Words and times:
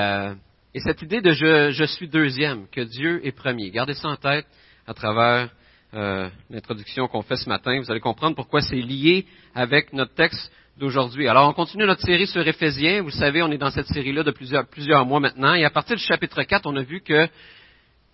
Euh, 0.00 0.34
et 0.74 0.80
cette 0.80 1.02
idée 1.02 1.20
de 1.20 1.30
je, 1.30 1.84
suis 1.84 2.08
deuxième, 2.08 2.66
que 2.68 2.80
Dieu 2.80 3.24
est 3.24 3.30
premier. 3.30 3.70
Gardez 3.70 3.94
ça 3.94 4.08
en 4.08 4.16
tête 4.16 4.44
à 4.88 4.92
travers 4.92 5.50
euh, 5.94 6.28
l'introduction 6.50 7.06
qu'on 7.06 7.22
fait 7.22 7.36
ce 7.36 7.48
matin. 7.48 7.78
Vous 7.78 7.88
allez 7.92 8.00
comprendre 8.00 8.34
pourquoi 8.34 8.60
c'est 8.60 8.74
lié 8.74 9.24
avec 9.54 9.92
notre 9.92 10.12
texte 10.14 10.50
d'aujourd'hui. 10.78 11.28
Alors, 11.28 11.48
on 11.48 11.52
continue 11.52 11.86
notre 11.86 12.02
série 12.02 12.26
sur 12.26 12.44
Éphésiens. 12.44 13.02
Vous 13.02 13.12
savez, 13.12 13.40
on 13.44 13.52
est 13.52 13.56
dans 13.58 13.70
cette 13.70 13.86
série-là 13.86 14.24
de 14.24 14.32
plusieurs, 14.32 14.66
plusieurs, 14.66 15.06
mois 15.06 15.20
maintenant. 15.20 15.54
Et 15.54 15.64
à 15.64 15.70
partir 15.70 15.94
du 15.94 16.02
chapitre 16.02 16.42
4, 16.42 16.66
on 16.66 16.74
a 16.74 16.82
vu 16.82 17.00
que 17.00 17.28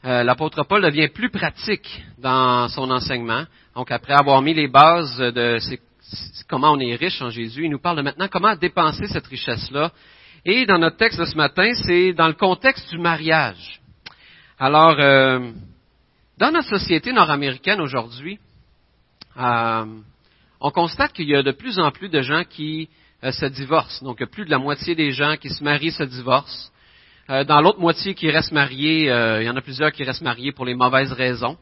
euh, 0.05 0.23
l'apôtre 0.23 0.62
Paul 0.65 0.83
devient 0.83 1.09
plus 1.09 1.31
pratique 1.31 2.05
dans 2.19 2.69
son 2.69 2.91
enseignement. 2.91 3.47
Donc, 3.75 3.91
après 3.91 4.12
avoir 4.12 4.43
mis 4.43 4.53
les 4.53 4.69
bases 4.69 5.17
de 5.17 5.59
comment 6.47 6.73
on 6.73 6.79
est 6.79 6.95
riche 6.95 7.23
en 7.23 7.31
Jésus, 7.31 7.65
il 7.65 7.71
nous 7.71 7.81
parle 7.81 7.97
de 7.97 8.03
maintenant 8.03 8.29
comment 8.29 8.55
dépenser 8.55 9.07
cette 9.07 9.27
richesse-là 9.27 9.93
et 10.45 10.66
dans 10.66 10.79
notre 10.79 10.96
texte 10.96 11.18
de 11.18 11.25
ce 11.25 11.36
matin, 11.36 11.73
c'est 11.84 12.12
dans 12.12 12.29
le 12.29 12.34
contexte 12.34 12.88
du 12.91 12.98
mariage. 12.98 13.80
Alors, 14.59 14.96
euh, 14.98 15.51
dans 16.38 16.51
notre 16.51 16.69
société 16.69 17.12
nord-américaine 17.12 17.80
aujourd'hui, 17.80 18.38
euh, 19.38 19.84
on 20.60 20.70
constate 20.70 21.12
qu'il 21.12 21.29
y 21.29 21.37
a 21.37 21.42
de 21.42 21.52
plus 21.52 21.79
en 21.79 21.91
plus 21.91 22.09
de 22.09 22.23
gens 22.23 22.45
qui 22.48 22.88
euh, 23.23 23.32
se 23.32 23.46
divorcent. 23.46 24.05
Donc, 24.05 24.24
plus 24.27 24.46
de 24.46 24.51
la 24.51 24.59
moitié 24.59 24.95
des 24.95 25.12
gens 25.12 25.37
qui 25.37 25.51
se 25.51 25.62
marient 25.62 25.92
se 25.92 26.05
divorcent. 26.05 26.70
dans 27.29 27.60
l'autre 27.60 27.79
moitié 27.79 28.15
qui 28.15 28.30
restent 28.30 28.52
mariés, 28.52 29.04
il 29.04 29.45
y 29.45 29.51
en 29.51 29.57
a 29.57 29.60
plusieurs 29.60 29.93
qui 29.93 30.04
restent 30.04 30.23
mariés 30.23 30.52
pour 30.52 30.65
les 30.65 30.74
mauvaises 30.74 31.12
raisons. 31.12 31.57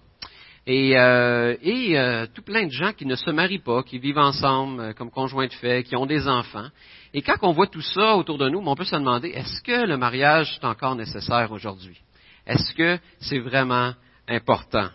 Et, 0.67 0.93
et 0.93 2.27
tout 2.35 2.43
plein 2.43 2.67
de 2.67 2.73
gens 2.73 2.93
qui 2.93 3.07
ne 3.07 3.17
se 3.17 3.31
marient 3.31 3.59
pas, 3.59 3.83
qui 3.83 3.99
vivent 3.99 4.19
ensemble 4.19 4.95
comme 4.95 5.11
conjoints 5.11 5.47
de 5.47 5.53
fait, 5.53 5.83
qui 5.83 5.95
ont 5.95 6.07
des 6.07 6.27
enfants. 6.27 6.69
Et 7.15 7.23
quand 7.23 7.37
on 7.43 7.53
voit 7.53 7.67
tout 7.67 7.83
ça 7.83 8.17
autour 8.17 8.39
de 8.39 8.49
nous, 8.49 8.63
on 8.65 8.75
peut 8.75 8.85
se 8.85 8.97
demander, 8.97 9.29
est-ce 9.29 9.63
que 9.63 9.87
le 9.87 9.97
mariage 9.97 10.59
est 10.61 10.67
encore 10.67 10.95
nécessaire 10.95 11.51
aujourd'hui? 11.53 11.99
Est-ce 12.47 12.75
que 12.75 12.99
c'est 13.21 13.39
vraiment 13.39 13.93
important? 14.27 14.89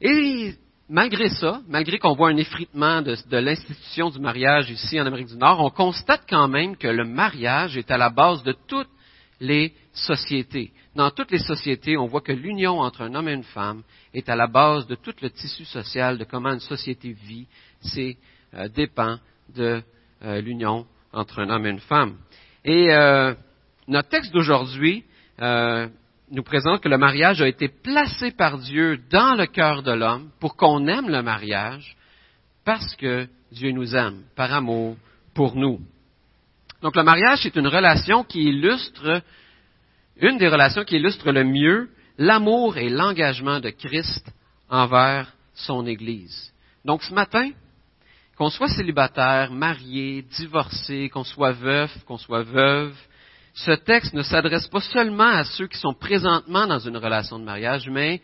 Et 0.00 0.54
malgré 0.88 1.28
ça, 1.28 1.60
malgré 1.68 1.98
qu'on 1.98 2.14
voit 2.14 2.30
un 2.30 2.36
effritement 2.36 3.02
de, 3.02 3.16
de 3.30 3.36
l'institution 3.36 4.10
du 4.10 4.18
mariage 4.18 4.70
ici 4.70 5.00
en 5.00 5.06
Amérique 5.06 5.28
du 5.28 5.36
Nord, 5.36 5.60
on 5.60 5.70
constate 5.70 6.24
quand 6.28 6.48
même 6.48 6.76
que 6.76 6.88
le 6.88 7.04
mariage 7.04 7.76
est 7.76 7.90
à 7.90 7.96
la 7.96 8.10
base 8.10 8.42
de 8.42 8.54
toutes 8.66 8.88
les 9.40 9.74
sociétés. 9.92 10.72
Dans 10.94 11.10
toutes 11.10 11.30
les 11.30 11.38
sociétés, 11.38 11.96
on 11.96 12.06
voit 12.06 12.20
que 12.20 12.32
l'union 12.32 12.80
entre 12.80 13.02
un 13.02 13.14
homme 13.14 13.28
et 13.28 13.34
une 13.34 13.44
femme 13.44 13.82
est 14.12 14.28
à 14.28 14.36
la 14.36 14.46
base 14.46 14.86
de 14.86 14.94
tout 14.94 15.14
le 15.20 15.30
tissu 15.30 15.64
social, 15.64 16.18
de 16.18 16.24
comment 16.24 16.52
une 16.52 16.60
société 16.60 17.12
vit. 17.12 17.46
C'est 17.80 18.16
euh, 18.54 18.68
dépend 18.68 19.18
de 19.54 19.82
euh, 20.22 20.40
l'union 20.40 20.86
entre 21.14 21.40
un 21.40 21.50
homme 21.50 21.66
et 21.66 21.70
une 21.70 21.80
femme. 21.80 22.16
Et 22.64 22.92
euh, 22.92 23.34
notre 23.88 24.08
texte 24.08 24.32
d'aujourd'hui 24.32 25.04
euh, 25.40 25.88
nous 26.30 26.42
présente 26.42 26.80
que 26.80 26.88
le 26.88 26.98
mariage 26.98 27.42
a 27.42 27.48
été 27.48 27.68
placé 27.68 28.30
par 28.30 28.58
Dieu 28.58 28.98
dans 29.10 29.34
le 29.34 29.46
cœur 29.46 29.82
de 29.82 29.92
l'homme 29.92 30.30
pour 30.40 30.56
qu'on 30.56 30.86
aime 30.86 31.08
le 31.08 31.22
mariage 31.22 31.96
parce 32.64 32.94
que 32.96 33.26
Dieu 33.52 33.70
nous 33.72 33.94
aime, 33.94 34.22
par 34.34 34.52
amour 34.52 34.96
pour 35.34 35.54
nous. 35.54 35.80
Donc 36.82 36.96
le 36.96 37.02
mariage 37.02 37.46
est 37.46 37.56
une 37.56 37.68
relation 37.68 38.24
qui 38.24 38.42
illustre, 38.42 39.22
une 40.20 40.38
des 40.38 40.48
relations 40.48 40.84
qui 40.84 40.96
illustre 40.96 41.30
le 41.30 41.44
mieux 41.44 41.88
l'amour 42.18 42.76
et 42.76 42.88
l'engagement 42.88 43.60
de 43.60 43.70
Christ 43.70 44.30
envers 44.68 45.32
son 45.54 45.86
Église. 45.86 46.52
Donc 46.84 47.02
ce 47.02 47.14
matin, 47.14 47.50
qu'on 48.36 48.50
soit 48.50 48.68
célibataire, 48.68 49.52
marié, 49.52 50.22
divorcé, 50.22 51.08
qu'on 51.08 51.24
soit 51.24 51.52
veuf, 51.52 51.96
qu'on 52.04 52.18
soit 52.18 52.42
veuve, 52.42 52.94
ce 53.54 53.70
texte 53.70 54.14
ne 54.14 54.22
s'adresse 54.22 54.66
pas 54.66 54.80
seulement 54.80 55.28
à 55.28 55.44
ceux 55.44 55.68
qui 55.68 55.78
sont 55.78 55.94
présentement 55.94 56.66
dans 56.66 56.80
une 56.80 56.96
relation 56.96 57.38
de 57.38 57.44
mariage, 57.44 57.88
mais 57.88 58.20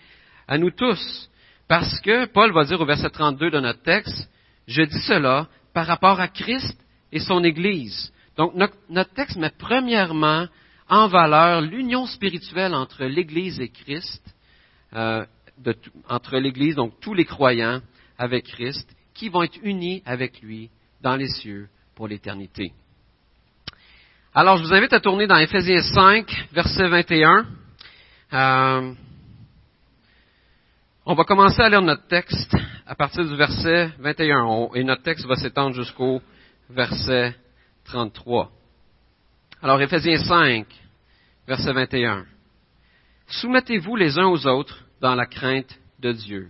à 0.49 0.59
nous 0.59 0.73
tous. 0.73 1.31
Parce 1.69 2.01
que 2.01 2.27
Paul 2.27 2.53
va 2.53 2.65
dire 2.65 2.81
au 2.81 2.85
verset 2.85 3.11
32 3.11 3.51
de 3.51 3.61
notre 3.61 3.83
texte, 3.83 4.29
je 4.67 4.83
dis 4.83 5.01
cela 5.03 5.47
par 5.73 5.87
rapport 5.87 6.21
à 6.21 6.27
Christ 6.27 6.77
et 7.13 7.21
son 7.21 7.45
Église. 7.45 8.13
Donc 8.37 8.55
notre, 8.55 9.15
texte 9.15 9.37
met 9.37 9.53
premièrement 9.57 10.47
en 10.89 11.07
valeur 11.07 11.61
l'union 11.61 12.07
spirituelle 12.07 12.75
entre 12.75 13.05
l'Église 13.05 13.61
et 13.61 13.69
Christ, 13.69 14.23
euh, 14.95 15.25
entre 16.09 16.39
l'Église, 16.39 16.75
donc 16.75 16.95
tous 17.01 17.15
les 17.15 17.25
croyants 17.25 17.81
avec 18.19 18.47
Christ, 18.47 18.89
qui 19.21 19.29
vont 19.29 19.43
être 19.43 19.59
unis 19.63 20.03
avec 20.07 20.41
lui 20.41 20.71
dans 21.03 21.15
les 21.15 21.29
cieux 21.29 21.69
pour 21.95 22.09
l'éternité. 22.09 22.73
Alors, 24.35 24.57
je 24.57 24.63
vous 24.63 24.73
invite 24.73 24.95
à 24.95 25.01
tourner 25.01 25.27
dans 25.27 25.37
Ephésiens 25.37 25.83
5, 25.83 26.49
verset 26.55 26.89
21. 26.89 27.47
Euh, 28.33 28.95
on 31.05 31.15
va 31.15 31.25
commencer 31.25 31.61
à 31.61 31.69
lire 31.69 31.83
notre 31.83 32.07
texte 32.07 32.57
à 32.87 32.95
partir 32.95 33.29
du 33.29 33.37
verset 33.37 33.91
21 33.99 34.71
et 34.75 34.85
notre 34.85 35.03
texte 35.03 35.27
va 35.27 35.37
s'étendre 35.37 35.75
jusqu'au 35.75 36.23
verset 36.71 37.35
33. 37.85 38.51
Alors, 39.63 39.83
Ephésiens 39.83 40.17
5, 40.17 40.67
verset 41.47 41.75
21. 41.75 42.25
Soumettez-vous 43.27 43.97
les 43.97 44.19
uns 44.19 44.29
aux 44.29 44.47
autres 44.47 44.83
dans 45.03 45.15
la 45.15 45.27
crainte 45.27 45.79
de 45.99 46.13
Dieu. 46.13 46.49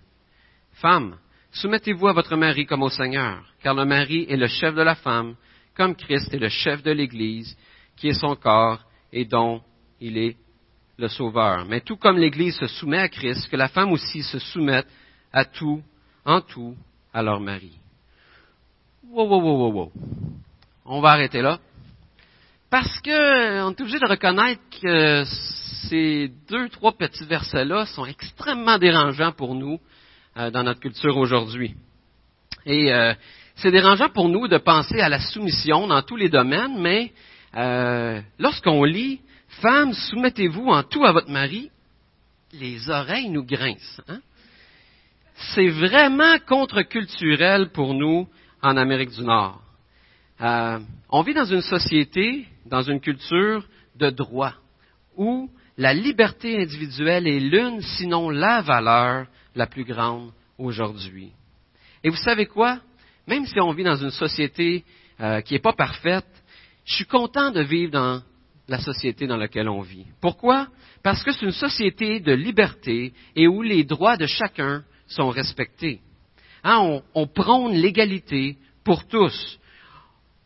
Femmes, 0.75 1.16
Soumettez-vous 1.53 2.06
à 2.06 2.12
votre 2.12 2.37
mari 2.37 2.65
comme 2.65 2.83
au 2.83 2.91
Seigneur, 2.91 3.43
car 3.62 3.75
le 3.75 3.84
mari 3.84 4.25
est 4.28 4.37
le 4.37 4.47
chef 4.47 4.75
de 4.75 4.83
la 4.83 4.94
femme, 4.94 5.34
comme 5.77 5.97
Christ 5.97 6.33
est 6.33 6.38
le 6.38 6.49
chef 6.49 6.83
de 6.83 6.93
l'Église, 6.93 7.56
qui 7.97 8.09
est 8.09 8.21
son 8.21 8.37
corps 8.37 8.81
et 9.12 9.25
dont 9.25 9.61
il 10.00 10.16
est 10.16 10.37
le 10.97 11.09
Sauveur. 11.09 11.65
Mais 11.66 11.81
tout 11.81 11.97
comme 11.97 12.19
l'Église 12.19 12.56
se 12.56 12.69
soumet 12.69 12.99
à 12.99 13.09
Christ, 13.09 13.49
que 13.49 13.56
la 13.56 13.69
femme 13.69 13.91
aussi 13.93 14.22
se 14.22 14.38
soumette 14.38 14.87
à 15.33 15.44
tout, 15.44 15.83
en 16.25 16.41
tout, 16.41 16.77
à 17.12 17.22
leur 17.22 17.41
mari. 17.41 17.72
Wow, 19.09 19.27
wow, 19.27 19.41
wow, 19.41 19.59
wow, 19.59 19.72
wow. 19.72 19.93
On 20.84 21.00
va 21.00 21.11
arrêter 21.11 21.43
là. 21.43 21.59
Parce 22.71 23.00
que 23.00 23.62
on 23.62 23.72
est 23.72 23.81
obligé 23.81 23.99
de 23.99 24.06
reconnaître 24.06 24.62
que 24.81 25.25
ces 25.88 26.31
deux, 26.49 26.69
trois 26.69 26.93
petits 26.93 27.25
versets-là 27.25 27.87
sont 27.87 28.06
extrêmement 28.06 28.78
dérangeants 28.78 29.32
pour 29.32 29.56
nous 29.56 29.75
euh, 29.75 30.00
dans 30.36 30.62
notre 30.62 30.80
culture 30.80 31.16
aujourd'hui. 31.16 31.74
Et 32.66 32.92
euh, 32.92 33.14
c'est 33.56 33.70
dérangeant 33.70 34.08
pour 34.08 34.28
nous 34.28 34.48
de 34.48 34.58
penser 34.58 35.00
à 35.00 35.08
la 35.08 35.20
soumission 35.20 35.86
dans 35.86 36.02
tous 36.02 36.16
les 36.16 36.28
domaines, 36.28 36.78
mais 36.78 37.12
euh, 37.56 38.20
lorsqu'on 38.38 38.84
lit 38.84 39.20
Femmes, 39.60 39.92
soumettez-vous 39.92 40.69
en 40.69 40.84
tout 40.84 41.04
à 41.04 41.12
votre 41.12 41.28
mari, 41.28 41.70
les 42.52 42.88
oreilles 42.88 43.30
nous 43.30 43.44
grincent. 43.44 44.00
Hein? 44.08 44.20
C'est 45.54 45.69
vraiment 45.69 46.38
contre-culturel 46.46 47.70
pour 47.70 47.94
nous 47.94 48.28
en 48.62 48.76
Amérique 48.76 49.10
du 49.10 49.22
Nord. 49.22 49.60
on 50.38 51.22
vit 51.22 51.34
dans 51.34 51.46
une 51.46 51.62
société, 51.62 52.46
dans 52.66 52.82
une 52.82 53.00
culture 53.00 53.66
de 53.96 54.10
droit, 54.10 54.54
où 55.16 55.50
la 55.80 55.94
liberté 55.94 56.60
individuelle 56.60 57.26
est 57.26 57.41
l'une, 57.41 57.80
sinon 57.80 58.28
la 58.28 58.60
valeur 58.60 59.26
la 59.54 59.66
plus 59.66 59.84
grande 59.84 60.30
aujourd'hui. 60.58 61.32
Et 62.04 62.10
vous 62.10 62.16
savez 62.16 62.44
quoi? 62.44 62.80
Même 63.26 63.46
si 63.46 63.58
on 63.60 63.72
vit 63.72 63.84
dans 63.84 63.96
une 63.96 64.10
société 64.10 64.84
euh, 65.22 65.40
qui 65.40 65.54
n'est 65.54 65.60
pas 65.60 65.72
parfaite, 65.72 66.28
je 66.84 66.96
suis 66.96 67.06
content 67.06 67.50
de 67.50 67.62
vivre 67.62 67.92
dans 67.92 68.20
la 68.69 68.78
société 68.78 69.26
dans 69.26 69.38
laquelle 69.38 69.70
on 69.70 69.80
vit. 69.80 70.04
Pourquoi? 70.20 70.69
Parce 71.02 71.22
que 71.24 71.32
c'est 71.32 71.46
une 71.46 71.50
société 71.50 72.20
de 72.20 72.32
liberté 72.32 73.14
et 73.34 73.48
où 73.48 73.62
les 73.62 73.82
droits 73.84 74.19
de 74.19 74.26
chacun 74.26 74.84
sont 75.06 75.30
respectés. 75.30 76.00
Hein, 76.62 77.00
on, 77.14 77.26
prône 77.26 77.72
l'égalité 77.72 78.58
pour 78.84 79.08
tous. 79.08 79.58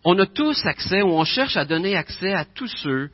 On 0.05 0.17
a 0.17 0.27
tous 0.27 0.65
accès 0.65 1.03
ou 1.03 1.09
on 1.09 1.25
cherche 1.25 1.57
à 1.57 1.65
donner 1.65 1.97
accès 1.97 2.33
à 2.33 2.45
tous 2.45 2.73
ceux 2.85 3.11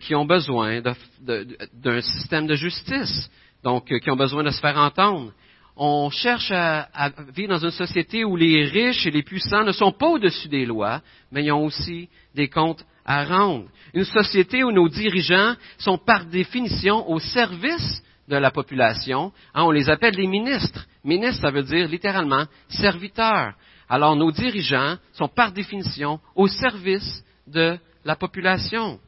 qui 0.00 0.14
ont 0.14 0.26
besoin 0.26 0.80
d'un 1.20 2.00
système 2.00 2.46
de 2.46 2.54
justice 2.54 3.30
donc 3.62 3.90
euh, 3.90 3.98
qui 3.98 4.10
ont 4.10 4.16
besoin 4.16 4.42
de 4.42 4.50
se 4.50 4.60
faire 4.60 4.76
entendre. 4.76 5.32
On 5.76 6.10
cherche 6.10 6.50
à, 6.50 6.88
vivre 7.32 7.50
dans 7.50 7.64
une 7.64 7.70
société 7.70 8.24
où 8.24 8.34
les 8.34 8.64
riches 8.64 9.06
et 9.06 9.12
les 9.12 9.22
puissants 9.22 9.62
ne 9.62 9.70
sont 9.70 9.92
pas 9.92 10.08
au-dessus 10.08 10.48
des 10.48 10.66
lois, 10.66 11.02
mais 11.30 11.44
ils 11.44 11.52
ont 11.52 11.64
aussi 11.64 12.08
des 12.34 12.48
comptes 12.48 12.84
à 13.04 13.24
rendre. 13.24 13.66
Une 13.94 14.04
société 14.04 14.64
où 14.64 14.72
nos 14.72 14.88
dirigeants 14.88 15.54
sont 15.78 15.96
par 15.96 16.24
définition 16.24 17.08
au 17.08 17.20
service 17.20 18.02
de 18.26 18.36
la 18.36 18.50
population. 18.50 19.32
Hein, 19.54 19.62
on 19.62 19.70
les 19.70 19.88
appelle 19.88 20.16
les 20.16 20.26
ministres. 20.26 20.84
Ministre, 21.04 21.42
ça 21.42 21.52
veut 21.52 21.62
dire 21.62 21.86
littéralement 21.86 22.44
serviteur. 22.68 23.54
Alors 23.88 24.16
nos 24.16 24.32
dirigeants 24.32 24.96
sont 25.12 25.28
par 25.28 25.52
définition 25.52 26.18
au 26.34 26.48
service 26.48 27.24
de 27.46 27.78
la 28.04 28.16
population. 28.16 28.98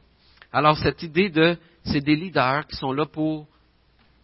Alors 0.51 0.77
cette 0.77 1.03
idée 1.03 1.29
de 1.29 1.57
c'est 1.83 2.01
des 2.01 2.15
leaders 2.15 2.67
qui 2.67 2.75
sont 2.75 2.91
là 2.91 3.05
pour 3.05 3.47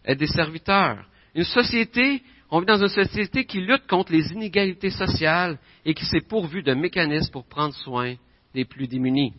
être 0.04 0.18
des 0.18 0.26
serviteurs. 0.26 1.04
Une 1.34 1.44
société, 1.44 2.22
on 2.50 2.60
vit 2.60 2.66
dans 2.66 2.80
une 2.80 2.88
société 2.88 3.44
qui 3.44 3.60
lutte 3.60 3.86
contre 3.86 4.12
les 4.12 4.32
inégalités 4.32 4.90
sociales 4.90 5.58
et 5.84 5.94
qui 5.94 6.04
s'est 6.04 6.20
pourvue 6.20 6.62
de 6.62 6.74
mécanismes 6.74 7.32
pour 7.32 7.46
prendre 7.46 7.74
soin 7.74 8.14
des 8.54 8.64
plus 8.64 8.86
démunis. 8.86 9.32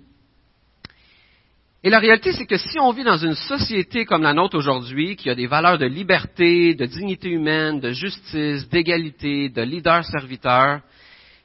Et 1.81 1.89
la 1.89 1.99
réalité, 1.99 2.33
c'est 2.33 2.45
que 2.45 2.57
si 2.57 2.77
on 2.77 2.91
vit 2.91 3.05
dans 3.05 3.17
une 3.17 3.35
société 3.35 4.03
comme 4.03 4.21
la 4.21 4.33
nôtre 4.33 4.57
aujourd'hui, 4.57 5.15
qui 5.15 5.29
a 5.29 5.35
des 5.35 5.47
valeurs 5.47 5.77
de 5.77 5.85
liberté, 5.85 6.75
de 6.75 6.85
dignité 6.85 7.29
humaine, 7.29 7.79
de 7.79 7.91
justice, 7.91 8.67
d'égalité, 8.67 9.47
de 9.47 9.61
leader-serviteur, 9.61 10.81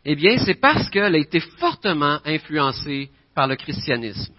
eh 0.05 0.17
bien, 0.17 0.37
c'est 0.38 0.61
parce 0.61 0.91
qu'elle 0.91 1.14
a 1.14 1.19
été 1.19 1.38
fortement 1.38 2.19
influencée 2.25 3.11
par 3.32 3.46
le 3.46 3.55
christianisme. 3.55 4.35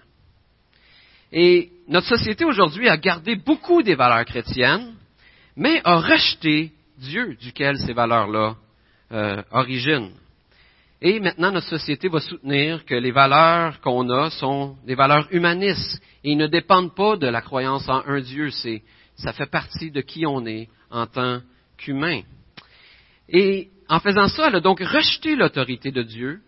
Et 1.31 1.69
notre 1.88 2.07
société 2.07 2.45
aujourd'hui 2.45 2.89
a 2.89 2.98
gardé 2.98 3.36
beaucoup 3.36 3.83
des 3.83 3.95
valeurs 3.95 4.25
chrétiennes, 4.25 4.94
mais 5.56 5.81
a 5.83 5.98
rejeté 5.98 6.72
Dieu 6.98 7.36
duquel 7.42 7.77
ces 7.77 7.94
valeurs-là 7.94 8.56
euh, 9.12 9.42
originent. 9.51 10.12
Et 11.01 11.19
maintenant, 11.19 11.51
notre 11.51 11.68
société 11.68 12.07
va 12.07 12.19
soutenir 12.19 12.86
que 12.86 12.95
les 12.95 13.12
valeurs 13.12 13.80
qu'on 13.81 14.10
a 14.10 14.30
sont 14.30 14.77
des 14.86 14.95
valeurs 14.95 15.27
humanistes 15.31 16.01
et 16.24 16.36
ne 16.36 16.48
dépendent 16.48 16.95
pas 16.95 17.18
de 17.18 17.28
la 17.28 17.42
croyance 17.42 17.88
en 17.89 18.01
un 18.07 18.21
Dieu. 18.21 18.50
C'est, 18.50 18.81
ça 19.16 19.33
fait 19.33 19.45
partie 19.50 19.92
de 19.92 20.01
qui 20.01 20.25
on 20.25 20.45
est 20.45 20.69
en 20.89 21.06
tant 21.06 21.42
qu'humain. 21.78 22.21
Et 23.30 23.69
en 23.89 24.00
faisant 24.00 24.28
ça, 24.30 24.48
elle 24.48 24.56
a 24.56 24.62
donc 24.62 24.80
rejeté 24.80 25.36
l'autorité 25.36 25.92
de 25.92 26.01
Dieu. 26.01 26.39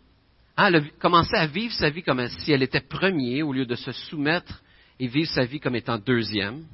Elle 0.57 0.77
a 0.77 0.81
commencé 0.99 1.35
à 1.35 1.45
vivre 1.45 1.73
sa 1.73 1.89
vie 1.89 2.01
comme 2.01 2.27
si 2.27 2.51
elle 2.51 2.63
était 2.63 2.81
première 2.81 3.47
au 3.47 3.53
lieu 3.53 3.65
de 3.65 3.75
se 3.75 3.91
soumettre 3.91 4.61
et 4.99 5.07
vivre 5.07 5.29
sa 5.29 5.45
vie 5.45 5.59
comme 5.59 5.75
étant 5.75 5.97
deuxième. 5.97 6.65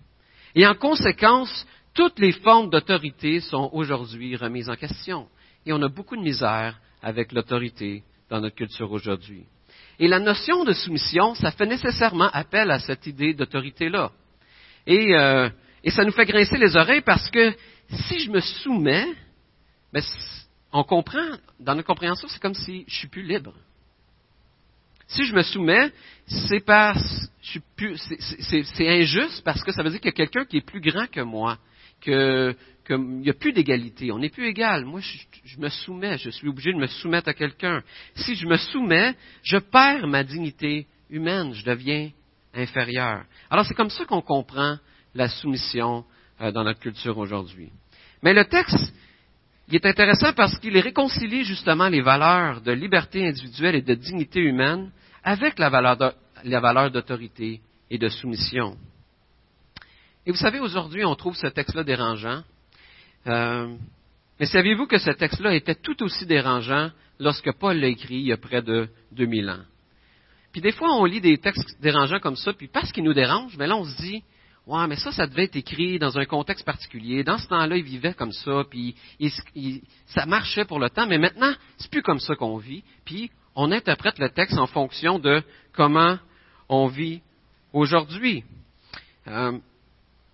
Et 0.56 0.66
en 0.66 0.76
conséquence, 0.76 1.66
toutes 1.94 2.20
les 2.20 2.32
formes 2.32 2.70
d'autorité 2.70 3.40
sont 3.40 3.70
aujourd'hui 3.74 4.36
remises 4.36 4.70
en 4.70 4.76
question. 4.76 5.28
Et 5.66 5.74
on 5.74 5.82
a 5.82 5.90
beaucoup 5.90 6.16
de 6.16 6.22
misère 6.22 6.80
avec 7.02 7.32
l'autorité 7.32 8.04
dans 8.30 8.42
notre 8.42 8.56
culture 8.56 8.92
aujourd'hui. 8.92 9.46
Et 10.00 10.08
la 10.08 10.20
notion 10.20 10.64
de 10.64 10.74
soumission, 10.74 11.36
ça 11.36 11.52
fait 11.52 11.66
nécessairement 11.66 12.30
appel 12.34 12.72
à 12.72 12.80
cette 12.80 13.06
idée 13.06 13.34
d'autorité-là. 13.34 14.12
Et, 14.88 15.16
euh, 15.16 15.50
et, 15.84 15.92
ça 15.92 16.04
nous 16.04 16.12
fait 16.12 16.26
grincer 16.26 16.58
les 16.58 16.76
oreilles 16.76 17.02
parce 17.02 17.30
que 17.30 17.54
si 17.90 18.20
je 18.20 18.32
me 18.32 18.40
soumets, 18.40 19.08
ben, 19.94 20.02
on 20.72 20.84
comprend, 20.84 21.38
dans 21.60 21.76
notre 21.76 21.88
compréhension, 21.88 22.28
c'est 22.28 22.42
comme 22.42 22.56
si 22.56 22.84
je 22.88 22.96
suis 22.96 23.08
plus 23.08 23.22
libre. 23.22 23.54
Si 25.08 25.26
je 25.26 25.34
me 25.34 25.42
soumets, 25.44 25.92
c'est 26.28 26.64
parce, 26.66 27.30
c'est 27.42 28.88
injuste 28.88 29.44
parce 29.44 29.64
que 29.64 29.72
ça 29.72 29.84
veut 29.84 29.90
dire 29.90 30.00
qu'il 30.00 30.10
y 30.10 30.14
a 30.14 30.16
quelqu'un 30.16 30.46
qui 30.46 30.58
est 30.58 30.66
plus 30.66 30.82
grand 30.82 31.08
que 31.08 31.22
moi, 31.22 31.58
qu'il 32.02 32.56
n'y 32.90 33.30
a 33.30 33.34
plus 33.34 33.54
d'égalité, 33.54 34.12
on 34.12 34.20
n'est 34.20 34.30
plus 34.30 34.48
égal. 34.48 34.86
Moi, 34.86 35.02
je, 35.02 35.60
me 35.60 35.70
soumets, 35.70 36.18
je 36.18 36.30
suis 36.30 36.48
obligé 36.48 36.74
de 36.74 36.78
me 36.78 36.88
soumettre 36.88 37.30
à 37.30 37.34
quelqu'un. 37.34 37.82
Si 38.16 38.36
je 38.36 38.48
me 38.48 38.58
soumets, 38.58 39.16
je 39.44 39.58
perds 39.58 40.08
ma 40.08 40.24
dignité 40.24 40.88
humaine, 41.10 41.54
je 41.54 41.64
deviens 41.64 42.10
inférieur. 42.54 43.24
Alors 43.50 43.66
c'est 43.66 43.74
comme 43.74 43.90
ça 43.90 44.06
qu'on 44.06 44.22
comprend 44.22 44.78
la 45.16 45.28
soumission 45.28 46.06
euh, 46.42 46.52
dans 46.52 46.64
notre 46.64 46.80
culture 46.80 47.18
aujourd'hui. 47.18 47.72
Mais 48.22 48.34
le 48.34 48.46
texte, 48.46 48.94
il 49.68 49.76
est 49.76 49.86
intéressant 49.86 50.34
parce 50.34 50.58
qu'il 50.60 50.78
réconcilie 50.78 51.44
justement 51.44 51.88
les 51.88 52.02
valeurs 52.02 52.62
de 52.62 52.72
liberté 52.72 53.28
individuelle 53.28 53.76
et 53.76 53.82
de 53.82 53.94
dignité 53.94 54.42
humaine 54.42 54.92
avec 55.24 55.58
la 55.58 55.70
valeur 55.70 56.92
d'autorité 56.92 57.62
et 57.90 57.98
de 57.98 58.10
soumission. 58.10 58.78
Et 60.26 60.32
vous 60.32 60.38
savez, 60.38 60.60
aujourd'hui, 60.60 61.06
on 61.06 61.16
trouve 61.16 61.36
ce 61.36 61.48
texte-là 61.48 61.84
dérangeant. 61.84 62.44
Euh, 63.28 63.74
mais 64.40 64.46
saviez-vous 64.46 64.88
que 64.88 64.98
ce 64.98 65.12
texte-là 65.12 65.54
était 65.54 65.76
tout 65.76 66.02
aussi 66.04 66.26
dérangeant 66.26 66.92
lorsque 67.20 67.52
Paul 67.54 67.78
l'a 67.78 67.88
écrit 67.88 68.16
il 68.16 68.28
y 68.28 68.34
a 68.34 68.38
près 68.38 68.62
de 68.62 68.90
2000 69.12 69.50
ans? 69.50 69.64
Puis 70.52 70.62
des 70.62 70.72
fois, 70.72 70.96
on 70.96 71.06
lit 71.06 71.22
des 71.22 71.38
textes 71.40 71.82
dérangeants 71.82 72.20
comme 72.20 72.36
ça, 72.36 72.54
puis 72.54 72.68
parce 72.68 72.92
qu'ils 72.92 73.04
nous 73.04 73.14
dérangent, 73.14 73.58
mais 73.58 73.68
là, 73.68 73.76
on 73.76 73.86
se 73.86 73.96
dit, 73.98 74.24
ouais, 74.68 74.88
mais 74.88 74.96
ça, 74.96 75.12
ça 75.12 75.28
devait 75.28 75.46
être 75.46 75.56
écrit 75.56 76.00
dans 76.00 76.18
un 76.18 76.26
contexte 76.26 76.66
particulier. 76.66 77.24
Dans 77.24 77.38
ce 77.38 77.48
temps-là, 77.48 77.78
ils 77.78 77.84
vivaient 77.84 78.14
comme 78.14 78.32
ça, 78.32 78.64
puis 78.70 78.96
ça 80.08 80.26
marchait 80.26 80.66
pour 80.66 80.80
le 80.80 80.90
temps, 80.90 81.08
mais 81.08 81.18
maintenant, 81.18 81.54
c'est 81.78 81.92
plus 81.92 82.02
comme 82.02 82.20
ça 82.20 82.36
qu'on 82.36 82.58
vit. 82.58 82.84
Puis 83.06 83.32
on 83.56 83.72
interprète 83.72 84.20
le 84.20 84.30
texte 84.30 84.58
en 84.58 84.68
fonction 84.68 85.20
de 85.20 85.44
comment 85.74 86.18
on 86.70 86.88
vit 86.88 87.22
aujourd'hui. 87.72 88.44
Euh, 89.28 89.58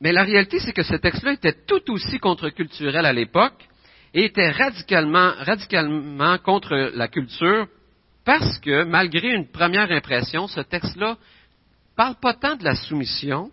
mais 0.02 0.12
la 0.12 0.24
réalité, 0.24 0.60
c'est 0.60 0.74
que 0.74 0.84
ce 0.84 0.96
texte-là 0.96 1.34
était 1.34 1.58
tout 1.68 1.92
aussi 1.92 2.20
contre-culturel 2.20 3.06
à 3.06 3.14
l'époque 3.14 3.68
et 4.14 4.25
était 4.25 4.50
radicalement, 4.52 5.34
radicalement 5.40 6.38
contre 6.38 6.75
la 6.96 7.08
culture 7.08 7.68
parce 8.25 8.60
que, 8.60 8.84
malgré 8.84 9.30
une 9.30 9.48
première 9.48 9.92
impression, 9.92 10.48
ce 10.48 10.62
texte-là 10.62 11.18
parle 11.96 12.16
pas 12.22 12.34
tant 12.34 12.56
de 12.56 12.64
la 12.64 12.75
soumission, 12.75 13.52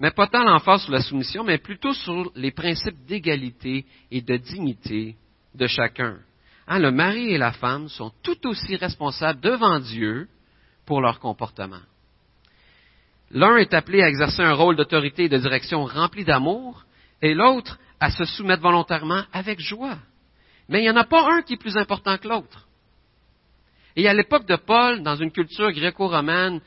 mais 0.00 0.10
pas 0.10 0.26
tant 0.26 0.42
l'emphase 0.42 0.82
sur 0.82 0.92
la 0.92 1.02
soumission, 1.02 1.44
mais 1.44 1.58
plutôt 1.58 1.92
sur 1.92 2.32
les 2.34 2.50
principes 2.50 3.04
d'égalité 3.06 3.84
et 4.10 4.22
de 4.22 4.36
dignité 4.36 5.16
de 5.54 5.66
chacun. 5.66 6.16
Hein, 6.66 6.78
le 6.78 6.90
mari 6.90 7.34
et 7.34 7.38
la 7.38 7.52
femme 7.52 7.88
sont 7.88 8.10
tout 8.22 8.46
aussi 8.46 8.76
responsables 8.76 9.40
devant 9.40 9.78
Dieu 9.78 10.26
pour 10.86 11.02
leur 11.02 11.20
comportement. 11.20 11.80
L'un 13.30 13.58
est 13.58 13.74
appelé 13.74 14.02
à 14.02 14.08
exercer 14.08 14.42
un 14.42 14.54
rôle 14.54 14.76
d'autorité 14.76 15.24
et 15.24 15.28
de 15.28 15.38
direction 15.38 15.84
rempli 15.84 16.24
d'amour, 16.24 16.84
et 17.20 17.34
l'autre 17.34 17.78
à 18.00 18.10
se 18.10 18.24
soumettre 18.24 18.62
volontairement 18.62 19.24
avec 19.32 19.60
joie. 19.60 19.98
Mais 20.68 20.80
il 20.80 20.82
n'y 20.82 20.90
en 20.90 20.96
a 20.96 21.04
pas 21.04 21.30
un 21.30 21.42
qui 21.42 21.54
est 21.54 21.58
plus 21.60 21.76
important 21.76 22.16
que 22.16 22.28
l'autre. 22.28 22.66
Et 23.96 24.08
à 24.08 24.14
l'époque 24.14 24.46
de 24.46 24.56
Paul, 24.56 25.02
dans 25.02 25.16
une 25.16 25.30
culture 25.30 25.70
gréco-romaine, 25.72 26.60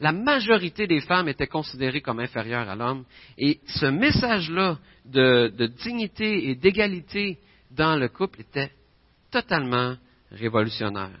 la 0.00 0.12
majorité 0.12 0.86
des 0.86 1.00
femmes 1.00 1.28
étaient 1.28 1.46
considérées 1.46 2.00
comme 2.00 2.20
inférieures 2.20 2.68
à 2.68 2.76
l'homme. 2.76 3.04
Et 3.36 3.60
ce 3.66 3.86
message-là 3.86 4.78
de, 5.04 5.52
de, 5.56 5.66
dignité 5.66 6.50
et 6.50 6.54
d'égalité 6.54 7.38
dans 7.70 7.96
le 7.96 8.08
couple 8.08 8.42
était 8.42 8.70
totalement 9.30 9.96
révolutionnaire. 10.30 11.18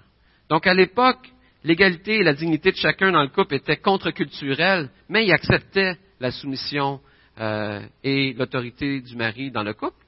Donc 0.48 0.66
à 0.66 0.74
l'époque, 0.74 1.28
l'égalité 1.64 2.16
et 2.16 2.22
la 2.22 2.34
dignité 2.34 2.70
de 2.70 2.76
chacun 2.76 3.12
dans 3.12 3.22
le 3.22 3.28
couple 3.28 3.56
étaient 3.56 3.76
contre-culturelles, 3.76 4.90
mais 5.08 5.24
il 5.26 5.32
acceptait 5.32 5.96
la 6.20 6.30
soumission 6.30 7.00
euh, 7.40 7.80
et 8.02 8.32
l'autorité 8.32 9.00
du 9.00 9.16
mari 9.16 9.50
dans 9.50 9.62
le 9.62 9.74
couple. 9.74 10.04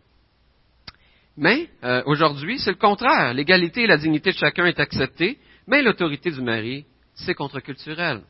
Mais 1.37 1.69
euh, 1.85 2.03
aujourd'hui, 2.07 2.59
c'est 2.59 2.71
le 2.71 2.77
contraire. 2.77 3.33
L'égalité 3.35 3.83
et 3.83 3.87
la 3.87 3.97
dignité 3.97 4.31
de 4.33 4.37
chacun 4.37 4.67
est 4.67 4.81
acceptée, 4.81 5.39
mais 5.67 5.83
l'autorité 5.83 6.31
du 6.31 6.43
mari, 6.43 6.85
c'est 7.15 7.35
contre-culturel. 7.35 8.23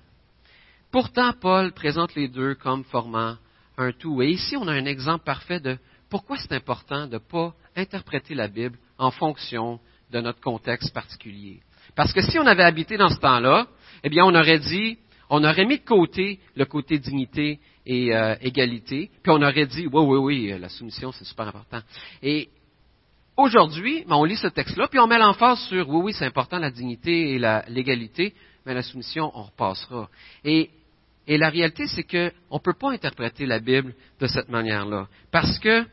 Pourtant, 0.90 1.32
Paul 1.40 1.72
présente 1.72 2.16
les 2.16 2.26
deux 2.26 2.56
comme 2.56 2.82
formant 2.84 3.37
un 3.76 3.92
tout. 3.92 4.22
Et 4.22 4.31
ici, 4.31 4.56
on 4.56 4.66
a 4.66 4.73
un 4.73 4.87
exemple 4.87 5.25
parfait 5.25 5.61
de 5.61 5.78
pourquoi 6.09 6.37
c'est 6.37 6.52
important 6.52 7.06
de 7.06 7.14
ne 7.14 7.18
pas 7.18 7.54
interpréter 7.76 8.35
la 8.35 8.49
Bible 8.49 8.76
en 8.99 9.12
fonction 9.12 9.78
de 10.11 10.20
notre 10.20 10.40
contexte 10.40 10.92
particulier. 10.92 11.61
Parce 11.94 12.12
que 12.12 12.23
si 12.23 12.38
on 12.38 12.47
avait 12.47 12.64
habité 12.64 12.97
dans 12.97 13.09
ce 13.09 13.20
temps-là, 13.20 13.68
eh 14.02 14.09
bien, 14.09 14.25
on 14.25 14.35
aurait 14.35 14.59
dit, 14.59 14.99
on 15.28 15.44
aurait 15.44 15.64
mis 15.64 15.78
de 15.78 15.85
côté 15.85 16.40
le 16.56 16.64
côté 16.64 16.99
dignité 16.99 17.61
et 17.87 18.12
euh, 18.14 18.35
égalité, 18.40 19.11
puis 19.23 19.32
on 19.32 19.42
aurait 19.42 19.66
dit, 19.66 19.87
oui, 19.87 20.02
oui, 20.02 20.18
oui, 20.18 20.59
la 20.59 20.68
soumission, 20.68 21.12
c'est 21.12 21.25
super 21.25 21.47
important. 21.47 21.80
Et 22.20 22.49
aujourd'hui, 23.37 24.04
ben, 24.09 24.16
on 24.16 24.25
lit 24.25 24.37
ce 24.37 24.49
texte-là, 24.49 24.88
puis 24.88 24.99
on 24.99 25.06
met 25.06 25.18
l'emphase 25.18 25.61
sur, 25.68 25.88
oui, 25.88 26.02
oui, 26.06 26.12
c'est 26.12 26.26
important 26.26 26.59
la 26.59 26.73
dignité 26.73 27.35
et 27.35 27.38
l'égalité, 27.68 28.35
mais 28.66 28.75
la 28.75 28.82
soumission, 28.82 29.30
on 29.35 29.44
repassera. 29.44 30.09
Et, 30.44 30.70
et 31.30 31.38
la 31.38 31.49
réalité, 31.49 31.87
c'est 31.87 32.02
qu'on 32.02 32.56
ne 32.56 32.60
peut 32.60 32.75
pas 32.75 32.90
interpréter 32.90 33.46
la 33.46 33.60
Bible 33.60 33.94
de 34.18 34.26
cette 34.26 34.49
manière-là, 34.49 35.06
parce 35.30 35.60
que 35.60 35.84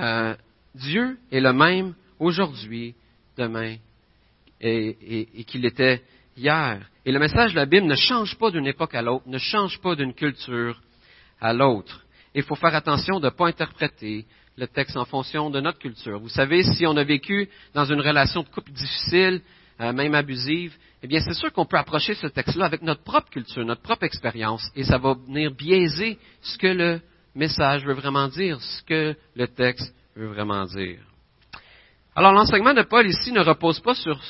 euh, 0.00 0.34
Dieu 0.74 1.16
est 1.30 1.38
le 1.38 1.52
même 1.52 1.94
aujourd'hui, 2.18 2.96
demain 3.38 3.76
et, 4.60 5.44
qu'il 5.46 5.64
était 5.64 6.02
hier. 6.36 6.84
Et 7.06 7.12
le 7.12 7.20
message 7.20 7.52
de 7.52 7.56
la 7.56 7.66
Bible 7.66 7.86
ne 7.86 7.94
change 7.94 8.36
pas 8.36 8.50
d'une 8.50 8.66
époque 8.66 8.96
à 8.96 9.02
l'autre, 9.02 9.28
ne 9.28 9.38
change 9.38 9.80
pas 9.80 9.94
d'une 9.94 10.12
culture 10.12 10.80
à 11.40 11.52
l'autre. 11.52 12.04
Il 12.34 12.42
faut 12.42 12.56
faire 12.56 12.74
attention 12.74 13.20
de 13.20 13.26
ne 13.26 13.30
pas 13.30 13.46
interpréter 13.46 14.26
le 14.56 14.66
texte 14.66 14.96
en 14.96 15.04
fonction 15.04 15.50
de 15.50 15.60
notre 15.60 15.78
culture. 15.78 16.18
Vous 16.18 16.28
savez, 16.28 16.64
si 16.64 16.84
on 16.84 16.96
a 16.96 17.04
vécu 17.04 17.48
dans 17.74 17.84
une 17.84 18.00
relation 18.00 18.42
de 18.42 18.48
couple 18.48 18.72
difficile, 18.72 19.40
euh, 19.80 19.92
même 19.92 20.16
abusive, 20.16 20.76
eh 21.02 21.06
bien, 21.06 21.20
c'est 21.20 21.34
sûr 21.34 21.52
qu'on 21.52 21.64
peut 21.64 21.78
approcher 21.78 22.14
ce 22.14 22.26
texte-là 22.26 22.66
avec 22.66 22.82
notre 22.82 23.02
propre 23.02 23.30
culture, 23.30 23.64
notre 23.64 23.82
propre 23.82 24.04
expérience, 24.04 24.70
et 24.76 24.84
ça 24.84 24.98
va 24.98 25.14
venir 25.14 25.50
biaiser 25.50 26.18
ce 26.42 26.58
que 26.58 26.66
le 26.66 27.00
message 27.34 27.84
veut 27.84 27.94
vraiment 27.94 28.28
dire, 28.28 28.60
ce 28.60 28.82
que 28.82 29.16
le 29.34 29.48
texte 29.48 29.94
veut 30.14 30.28
vraiment 30.28 30.64
dire. 30.66 31.00
Alors 32.14 32.32
l'enseignement 32.32 32.74
de 32.74 32.82
Paul 32.82 33.06
ici 33.06 33.32
ne 33.32 33.40
repose 33.40 33.80
pas 33.80 33.94
sur 33.94 34.20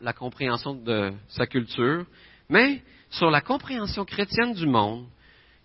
la 0.00 0.12
compréhension 0.12 0.74
de 0.74 1.12
sa 1.28 1.46
culture, 1.46 2.04
mais 2.48 2.82
sur 3.10 3.30
la 3.30 3.40
compréhension 3.40 4.04
chrétienne 4.04 4.54
du 4.54 4.66
monde, 4.66 5.06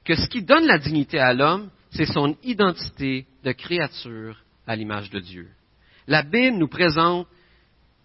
que 0.06 0.16
ce 0.16 0.28
qui 0.28 0.42
donne 0.42 0.66
la 0.66 0.78
dignité 0.78 1.20
à 1.20 1.34
l'homme, 1.34 1.70
c'est 1.92 2.06
son 2.06 2.36
identité 2.44 3.26
de 3.44 3.52
créature 3.52 4.38
à 4.66 4.76
l'image 4.76 5.10
de 5.10 5.20
Dieu. 5.20 5.50
La 6.08 6.24
Bible 6.24 6.58
nous 6.58 6.68
présente 6.68 7.28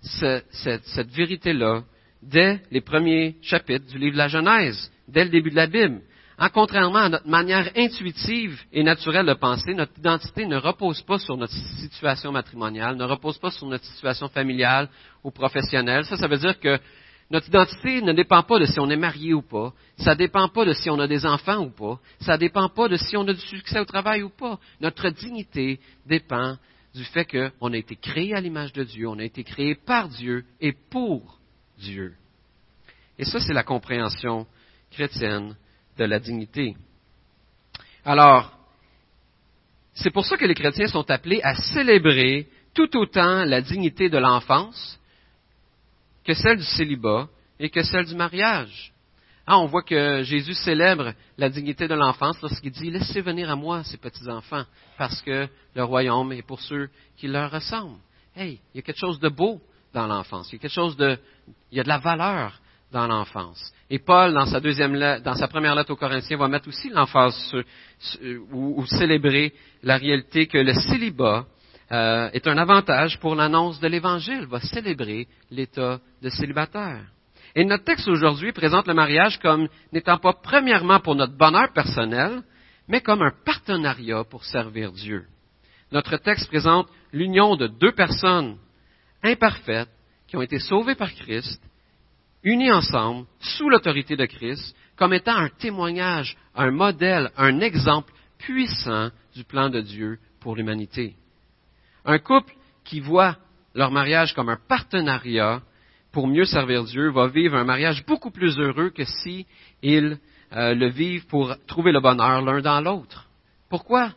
cette, 0.00 1.10
vérité-là 1.14 1.84
dès 2.22 2.60
les 2.70 2.80
premiers 2.80 3.36
chapitres 3.42 3.86
du 3.86 3.98
livre 3.98 4.12
de 4.12 4.18
la 4.18 4.28
Genèse. 4.28 4.90
dès 5.08 5.24
le 5.24 5.30
début 5.30 5.50
de 5.50 5.56
la 5.56 5.66
Bible. 5.66 6.00
En 6.38 6.48
contrairement 6.48 7.00
à 7.00 7.08
notre 7.08 7.28
manière 7.28 7.70
intuitive 7.76 8.60
et 8.72 8.82
naturelle 8.82 9.26
de 9.26 9.34
penser, 9.34 9.74
notre 9.74 9.98
identité 9.98 10.46
ne 10.46 10.56
repose 10.56 11.02
pas 11.02 11.18
sur 11.18 11.36
notre 11.36 11.52
situation 11.52 12.32
matrimoniale, 12.32 12.96
ne 12.96 13.04
repose 13.04 13.38
pas 13.38 13.50
sur 13.50 13.66
notre 13.66 13.84
situation 13.84 14.28
familiale 14.28 14.88
ou 15.22 15.30
professionnelle. 15.30 16.04
Ça, 16.04 16.16
ça 16.16 16.28
veut 16.28 16.38
dire 16.38 16.58
que 16.58 16.78
notre 17.30 17.48
identité 17.48 18.00
ne 18.02 18.12
dépend 18.12 18.42
pas 18.42 18.58
de 18.58 18.64
si 18.64 18.80
on 18.80 18.90
est 18.90 18.96
marié 18.96 19.34
ou 19.34 19.42
pas. 19.42 19.72
Ça 19.98 20.14
dépend 20.14 20.48
pas 20.48 20.64
de 20.64 20.72
si 20.72 20.90
on 20.90 20.98
a 20.98 21.06
des 21.06 21.26
enfants 21.26 21.64
ou 21.64 21.70
pas. 21.70 22.00
Ça 22.20 22.36
dépend 22.36 22.68
pas 22.68 22.88
de 22.88 22.96
si 22.96 23.16
on 23.16 23.26
a 23.28 23.32
du 23.32 23.40
succès 23.40 23.80
au 23.80 23.84
travail 23.84 24.22
ou 24.22 24.30
pas. 24.30 24.58
Notre 24.80 25.10
dignité 25.10 25.80
dépend 26.06 26.56
du 26.94 27.04
fait 27.04 27.24
qu'on 27.24 27.72
a 27.72 27.76
été 27.76 27.96
créé 27.96 28.34
à 28.34 28.40
l'image 28.40 28.72
de 28.72 28.84
Dieu, 28.84 29.08
on 29.08 29.18
a 29.18 29.24
été 29.24 29.44
créé 29.44 29.74
par 29.74 30.08
Dieu 30.08 30.44
et 30.60 30.72
pour 30.72 31.38
Dieu. 31.82 32.14
Et 33.18 33.24
ça, 33.24 33.40
c'est 33.40 33.52
la 33.52 33.64
compréhension 33.64 34.46
chrétienne 34.90 35.56
de 35.98 36.04
la 36.04 36.18
dignité. 36.18 36.74
Alors, 38.04 38.52
c'est 39.94 40.10
pour 40.10 40.24
ça 40.24 40.36
que 40.36 40.46
les 40.46 40.54
chrétiens 40.54 40.86
sont 40.86 41.10
appelés 41.10 41.40
à 41.42 41.54
célébrer 41.54 42.48
tout 42.74 42.96
autant 42.96 43.44
la 43.44 43.60
dignité 43.60 44.08
de 44.08 44.18
l'enfance 44.18 44.98
que 46.24 46.34
celle 46.34 46.58
du 46.58 46.64
célibat 46.64 47.28
et 47.58 47.68
que 47.68 47.82
celle 47.82 48.06
du 48.06 48.14
mariage. 48.14 48.92
Ah, 49.46 49.58
on 49.58 49.66
voit 49.66 49.82
que 49.82 50.22
Jésus 50.22 50.54
célèbre 50.54 51.12
la 51.36 51.50
dignité 51.50 51.88
de 51.88 51.94
l'enfance 51.94 52.40
lorsqu'il 52.40 52.70
dit 52.70 52.90
Laissez 52.90 53.20
venir 53.20 53.50
à 53.50 53.56
moi 53.56 53.82
ces 53.82 53.96
petits-enfants, 53.96 54.64
parce 54.96 55.20
que 55.20 55.48
le 55.74 55.84
royaume 55.84 56.32
est 56.32 56.46
pour 56.46 56.60
ceux 56.60 56.88
qui 57.16 57.26
leur 57.26 57.50
ressemblent. 57.50 57.98
Hey, 58.36 58.60
il 58.72 58.76
y 58.76 58.78
a 58.78 58.82
quelque 58.82 59.00
chose 59.00 59.18
de 59.18 59.28
beau 59.28 59.60
dans 59.92 60.06
l'enfance. 60.06 60.48
Il 60.50 60.56
y 60.56 60.58
a 60.58 60.60
quelque 60.60 60.70
chose 60.70 60.96
de. 60.96 61.18
Il 61.70 61.78
y 61.78 61.80
a 61.80 61.84
de 61.84 61.88
la 61.88 61.98
valeur 61.98 62.60
dans 62.92 63.06
l'enfance. 63.06 63.72
Et 63.88 63.98
Paul, 63.98 64.34
dans 64.34 64.46
sa, 64.46 64.60
deuxième 64.60 64.98
dans 65.20 65.34
sa 65.34 65.48
première 65.48 65.74
lettre 65.74 65.92
aux 65.92 65.96
Corinthiens, 65.96 66.36
va 66.36 66.48
mettre 66.48 66.68
aussi 66.68 66.90
l'emphase 66.90 67.54
ou, 68.52 68.80
ou, 68.80 68.86
célébrer 68.86 69.52
la 69.82 69.96
réalité 69.96 70.46
que 70.46 70.58
le 70.58 70.74
célibat 70.74 71.46
euh, 71.90 72.30
est 72.32 72.46
un 72.46 72.58
avantage 72.58 73.18
pour 73.18 73.34
l'annonce 73.34 73.80
de 73.80 73.88
l'Évangile, 73.88 74.46
va 74.46 74.60
célébrer 74.60 75.26
l'état 75.50 76.00
de 76.22 76.28
célibataire. 76.28 77.04
Et 77.54 77.64
notre 77.64 77.84
texte 77.84 78.08
aujourd'hui 78.08 78.52
présente 78.52 78.86
le 78.86 78.94
mariage 78.94 79.38
comme 79.40 79.68
n'étant 79.92 80.18
pas 80.18 80.34
premièrement 80.42 81.00
pour 81.00 81.14
notre 81.14 81.36
bonheur 81.36 81.72
personnel, 81.72 82.42
mais 82.88 83.00
comme 83.00 83.22
un 83.22 83.32
partenariat 83.44 84.24
pour 84.24 84.44
servir 84.44 84.92
Dieu. 84.92 85.24
Notre 85.92 86.16
texte 86.16 86.48
présente 86.48 86.88
l'union 87.12 87.56
de 87.56 87.66
deux 87.66 87.92
personnes 87.92 88.56
imparfaites 89.22 89.88
qui 90.26 90.36
ont 90.36 90.42
été 90.42 90.58
sauvées 90.58 90.94
par 90.94 91.12
Christ, 91.12 91.62
unies 92.42 92.72
ensemble, 92.72 93.26
sous 93.40 93.68
l'autorité 93.68 94.16
de 94.16 94.26
Christ, 94.26 94.74
comme 94.96 95.12
étant 95.12 95.36
un 95.36 95.48
témoignage, 95.48 96.36
un 96.54 96.70
modèle, 96.70 97.30
un 97.36 97.60
exemple 97.60 98.12
puissant 98.38 99.10
du 99.34 99.44
plan 99.44 99.70
de 99.70 99.80
Dieu 99.80 100.18
pour 100.40 100.56
l'humanité. 100.56 101.14
Un 102.04 102.18
couple 102.18 102.52
qui 102.84 103.00
voit 103.00 103.36
leur 103.74 103.90
mariage 103.90 104.34
comme 104.34 104.48
un 104.48 104.58
partenariat 104.68 105.62
pour 106.10 106.26
mieux 106.26 106.44
servir 106.44 106.84
Dieu 106.84 107.10
va 107.10 107.28
vivre 107.28 107.56
un 107.56 107.64
mariage 107.64 108.04
beaucoup 108.04 108.30
plus 108.30 108.58
heureux 108.58 108.90
que 108.90 109.04
si 109.04 109.46
ils 109.82 110.18
euh, 110.52 110.74
le 110.74 110.88
vivent 110.88 111.26
pour 111.26 111.54
trouver 111.66 111.92
le 111.92 112.00
bonheur 112.00 112.42
l'un 112.42 112.60
dans 112.60 112.80
l'autre. 112.80 113.28
Pourquoi? 113.70 114.12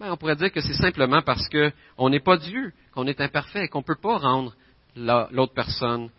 Ben, 0.00 0.12
On 0.12 0.16
pourrait 0.16 0.36
dire 0.36 0.52
que 0.52 0.60
c'est 0.60 0.74
simplement 0.74 1.22
parce 1.22 1.48
qu'on 1.48 2.10
n'est 2.10 2.20
pas 2.20 2.36
Dieu, 2.36 2.72
qu'on 2.92 3.06
est 3.06 3.20
imparfait 3.20 3.68
qu'on 3.68 3.80
ne 3.80 3.84
peut 3.84 4.00
pas 4.00 4.18
rendre 4.18 4.54
l'autre 4.96 5.54
personne 5.54 6.10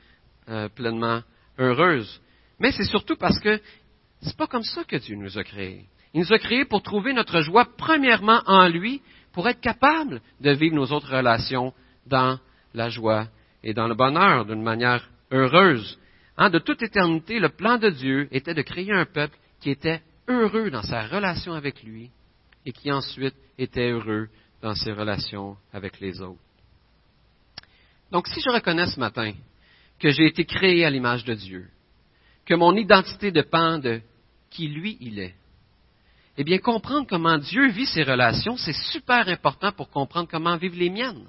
euh, 0.50 0.70
pleinement 0.70 1.22
heureuse. 1.58 2.22
Mais 2.60 2.72
c'est 2.72 2.86
surtout 2.86 3.16
parce 3.16 3.40
que 3.40 3.60
c'est 4.22 4.38
pas 4.38 4.48
comme 4.48 4.64
ça 4.64 4.84
que 4.84 4.96
Dieu 4.96 5.16
nous 5.16 5.38
a 5.38 5.44
créés. 5.44 5.86
Il 6.14 6.22
nous 6.22 6.34
a 6.34 6.40
créés 6.40 6.66
pour 6.66 6.82
trouver 6.82 7.14
notre 7.14 7.42
joie 7.42 7.68
premièrement 7.78 8.42
en 8.46 8.68
lui, 8.68 9.02
pour 9.34 9.48
être 9.48 9.62
capable 9.62 10.22
de 10.42 10.52
vivre 10.52 10.76
nos 10.76 10.92
autres 10.92 11.16
relations 11.16 11.74
dans 12.08 12.40
la 12.74 12.90
joie 12.90 13.28
et 13.64 13.74
dans 13.74 13.88
le 13.88 13.96
bonheur 13.96 14.46
d'une 14.46 14.64
manière 14.64 15.08
heureuse. 15.32 16.00
Hein, 16.38 16.50
de 16.50 16.60
toute 16.60 16.82
éternité, 16.82 17.40
le 17.40 17.50
plan 17.50 17.78
de 17.78 17.90
Dieu 17.90 18.28
était 18.32 18.54
de 18.54 18.62
créer 18.62 18.92
un 18.92 19.06
peuple 19.06 19.38
qui 19.60 19.70
était 19.70 20.02
heureux 20.28 20.70
dans 20.70 20.84
sa 20.84 21.04
relation 21.08 21.54
avec 21.54 21.84
lui 21.84 22.12
et 22.68 22.74
qui 22.74 22.92
ensuite 22.92 23.34
était 23.58 23.92
heureux 23.92 24.28
dans 24.62 24.76
ses 24.76 24.92
relations 24.92 25.56
avec 25.72 26.02
les 26.02 26.22
autres. 26.22 26.42
Donc 28.12 28.28
si 28.28 28.42
je 28.42 28.50
reconnais 28.50 28.88
ce 28.88 29.00
matin 29.00 29.32
que 30.00 30.10
j'ai 30.10 30.26
été 30.26 30.44
créé 30.44 30.84
à 30.84 30.90
l'image 30.90 31.24
de 31.24 31.34
Dieu, 31.34 31.70
que 32.46 32.56
mon 32.56 32.76
identité 32.76 33.32
dépend 33.32 33.78
de 33.78 34.02
qui 34.50 34.68
lui 34.68 34.98
il 35.00 35.18
est, 35.20 35.34
eh 36.36 36.44
bien, 36.44 36.58
comprendre 36.60 37.08
comment 37.10 37.38
Dieu 37.38 37.70
vit 37.70 37.86
ses 37.86 38.04
relations, 38.04 38.58
c'est 38.58 38.76
super 38.92 39.30
important 39.30 39.72
pour 39.72 39.90
comprendre 39.90 40.28
comment 40.30 40.58
vivent 40.58 40.78
les 40.78 40.90
miennes. 40.90 41.26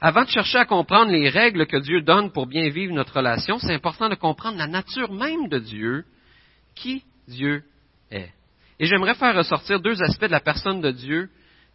Avant 0.00 0.24
de 0.24 0.28
chercher 0.28 0.58
à 0.58 0.66
comprendre 0.66 1.10
les 1.10 1.30
règles 1.30 1.66
que 1.66 1.78
Dieu 1.78 2.02
donne 2.02 2.30
pour 2.30 2.46
bien 2.46 2.68
vivre 2.68 2.92
notre 2.92 3.16
relation, 3.16 3.58
c'est 3.58 3.74
important 3.74 4.10
de 4.10 4.14
comprendre 4.14 4.58
la 4.58 4.68
nature 4.68 5.12
même 5.12 5.48
de 5.48 5.58
Dieu, 5.58 6.04
qui 6.76 7.02
Dieu. 7.26 7.64
Et 8.80 8.86
j'aimerais 8.86 9.14
faire 9.14 9.34
ressortir 9.34 9.80
deux 9.80 10.00
aspects 10.02 10.26
de 10.26 10.30
la 10.30 10.40
personne 10.40 10.80
de 10.80 10.90
Dieu 10.90 11.28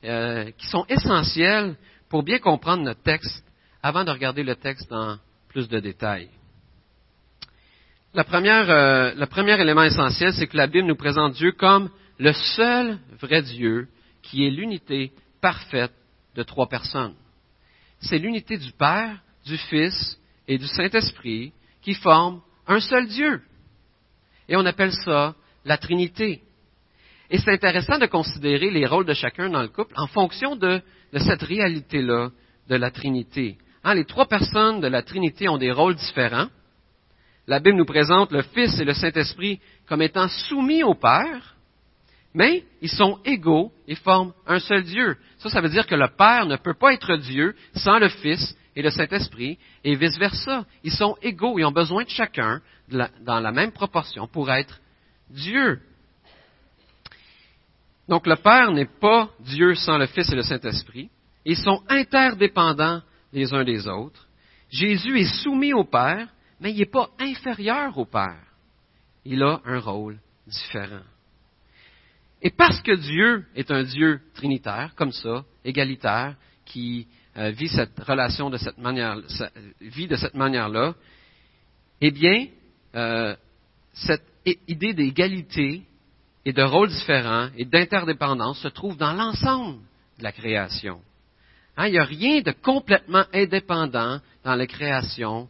euh, 0.04 0.52
qui 0.58 0.68
sont 0.68 0.86
essentiels 0.88 1.76
pour 2.10 2.24
bien 2.24 2.40
comprendre 2.40 2.84
notre 2.84 3.02
texte 3.02 3.44
avant 3.82 4.04
de 4.04 4.12
regarder 4.12 4.44
le 4.44 4.56
texte 4.56 4.90
dans 4.90 5.18
plus 5.50 5.68
de 5.68 5.80
détails. 5.80 6.30
La 8.14 8.24
première, 8.24 8.70
euh, 8.70 9.14
le 9.16 9.26
premier 9.26 9.60
élément 9.60 9.84
essentiel, 9.84 10.34
c'est 10.34 10.48
que 10.48 10.56
la 10.56 10.68
Bible 10.68 10.88
nous 10.88 10.96
présente 10.96 11.34
Dieu 11.34 11.52
comme 11.52 11.90
le 12.20 12.32
seul 12.32 13.00
vrai 13.20 13.42
Dieu 13.42 13.88
qui 14.22 14.46
est 14.46 14.52
l'unité 14.52 15.12
parfaite 15.42 15.94
de 16.36 16.44
trois 16.44 16.70
personnes. 16.70 17.16
C'est 18.00 18.18
l'unité 18.18 18.58
du 18.58 18.72
Père, 18.72 19.18
du 19.46 19.58
Fils 19.58 20.20
et 20.48 20.58
du 20.58 20.68
Saint-Esprit 20.68 21.54
qui 21.82 21.94
forment 21.96 22.42
un 22.68 22.80
seul 22.80 23.08
Dieu. 23.08 23.42
Et 24.48 24.56
on 24.56 24.66
appelle 24.66 24.94
ça 24.94 25.36
la 25.66 25.78
Trinité. 25.78 26.42
Et 27.34 27.40
c'est 27.40 27.52
intéressant 27.52 27.98
de 27.98 28.06
considérer 28.06 28.70
les 28.70 28.86
rôles 28.86 29.06
de 29.06 29.13
chacun 29.13 29.50
dans 29.50 29.63
le 29.63 29.68
couple 29.68 29.94
en 29.98 30.08
fonction 30.08 30.56
de, 30.56 30.80
cette 31.18 31.42
réalité-là 31.42 32.30
de 32.70 32.75
la 32.75 32.92
Trinité. 32.92 33.58
Hein, 33.84 33.96
les 33.96 34.06
trois 34.06 34.28
personnes 34.28 34.80
de 34.80 34.88
la 34.88 35.02
Trinité 35.02 35.50
ont 35.50 35.58
des 35.58 35.72
rôles 35.72 35.96
différents 35.96 36.48
la 37.48 37.60
Bible 37.60 37.78
nous 37.78 37.86
présente 37.86 38.32
le 38.32 38.42
Fils 38.42 38.80
et 38.80 38.86
le 38.86 38.94
Saint-Esprit 38.94 39.60
comme 39.88 40.02
étant 40.02 40.30
soumis 40.30 40.84
au 40.84 40.96
Père, 40.96 41.56
mais 42.34 42.63
ils 42.82 42.90
sont 42.90 43.20
égaux 43.25 43.72
et 43.88 43.96
forment 43.96 44.32
un 44.48 44.60
seul 44.60 44.84
Dieu. 44.84 45.18
Ça, 45.40 45.50
ça 45.50 45.60
veut 45.60 45.70
dire 45.70 45.86
que 45.86 45.96
le 45.96 46.08
Père 46.18 46.46
ne 46.46 46.56
peut 46.56 46.74
pas 46.74 46.94
être 46.94 47.18
Dieu 47.18 47.54
sans 47.75 48.00
le 48.00 48.08
Fils 48.08 48.56
et 48.75 48.82
le 48.82 48.90
Saint-Esprit, 48.90 49.60
et 49.84 49.96
vice-versa. 49.96 50.66
Ils 50.84 50.94
sont 50.94 51.16
égaux 51.22 51.60
et 51.60 51.66
ont 51.66 51.72
besoin 51.72 52.06
de 52.06 52.10
chacun 52.10 52.62
dans 52.90 53.40
la 53.40 53.52
même 53.52 53.72
proportion 53.72 54.28
pour 54.28 54.50
être 54.50 54.80
Dieu. 55.30 55.80
Donc 58.08 58.28
le 58.28 58.36
Père 58.36 58.72
n'est 58.72 58.86
pas 58.86 59.30
Dieu 59.40 59.76
sans 59.76 59.98
le 59.98 60.08
Fils 60.08 60.30
et 60.32 60.36
le 60.36 60.44
Saint-Esprit. 60.44 61.10
Ils 61.46 61.58
sont 61.58 61.82
interdépendants 61.88 63.02
les 63.32 63.54
uns 63.54 63.64
des 63.64 63.88
autres. 63.88 64.28
Jésus 64.70 65.20
est 65.20 65.44
soumis 65.44 65.74
au 65.74 65.84
Père, 65.84 66.28
mais 66.60 66.72
il 66.72 66.80
n'est 66.80 66.86
pas 66.86 67.10
inférieur 67.20 67.98
au 67.98 68.06
Père. 68.06 68.44
Il 69.26 69.42
a 69.44 69.62
un 69.66 69.80
rôle 69.80 70.20
différent. 70.48 71.04
Et 72.42 72.50
parce 72.50 72.82
que 72.82 72.92
Dieu 72.92 73.46
est 73.56 73.72
un 73.72 73.84
Dieu 73.84 74.20
trinitaire, 74.34 74.94
comme 74.96 75.14
ça, 75.14 75.46
égalitaire, 75.64 76.36
qui 76.66 77.08
euh, 77.38 77.52
vit 77.52 77.70
cette 77.70 77.98
relation 78.00 78.50
de 78.50 78.58
cette 78.58 78.78
manière, 78.78 79.18
vit 79.80 80.08
de 80.08 80.18
cette 80.18 80.34
manière-là, 80.34 80.94
eh 82.02 82.12
bien, 82.12 82.48
euh, 82.96 83.36
cette 83.94 84.26
idée 84.68 84.94
d'égalité 84.94 85.84
et 86.46 86.54
de 86.54 86.62
rôle 86.62 86.90
différent 86.90 87.50
et 87.58 87.66
d'interdépendance 87.66 88.60
se 88.60 88.68
trouve 88.68 88.98
dans 88.98 89.14
l'ensemble 89.14 89.80
de 90.18 90.24
la 90.24 90.32
création. 90.32 91.00
Hein, 91.78 91.88
il 91.88 91.94
n'y 91.94 92.00
a 92.00 92.04
rien 92.04 92.42
de 92.42 92.52
complètement 92.52 93.26
indépendant 93.34 94.20
dans 94.44 94.56
la 94.56 94.68
création 94.68 95.48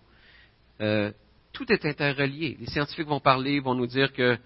euh, 0.82 1.12
tout 1.54 1.72
est 1.72 1.86
interrelié. 1.86 2.58
Les 2.60 2.66
scientifiques 2.66 3.08
vont 3.08 3.20
parler, 3.20 3.60
vont 3.60 3.76
nous 3.76 3.88
dire 3.88 4.12
que 4.12 4.38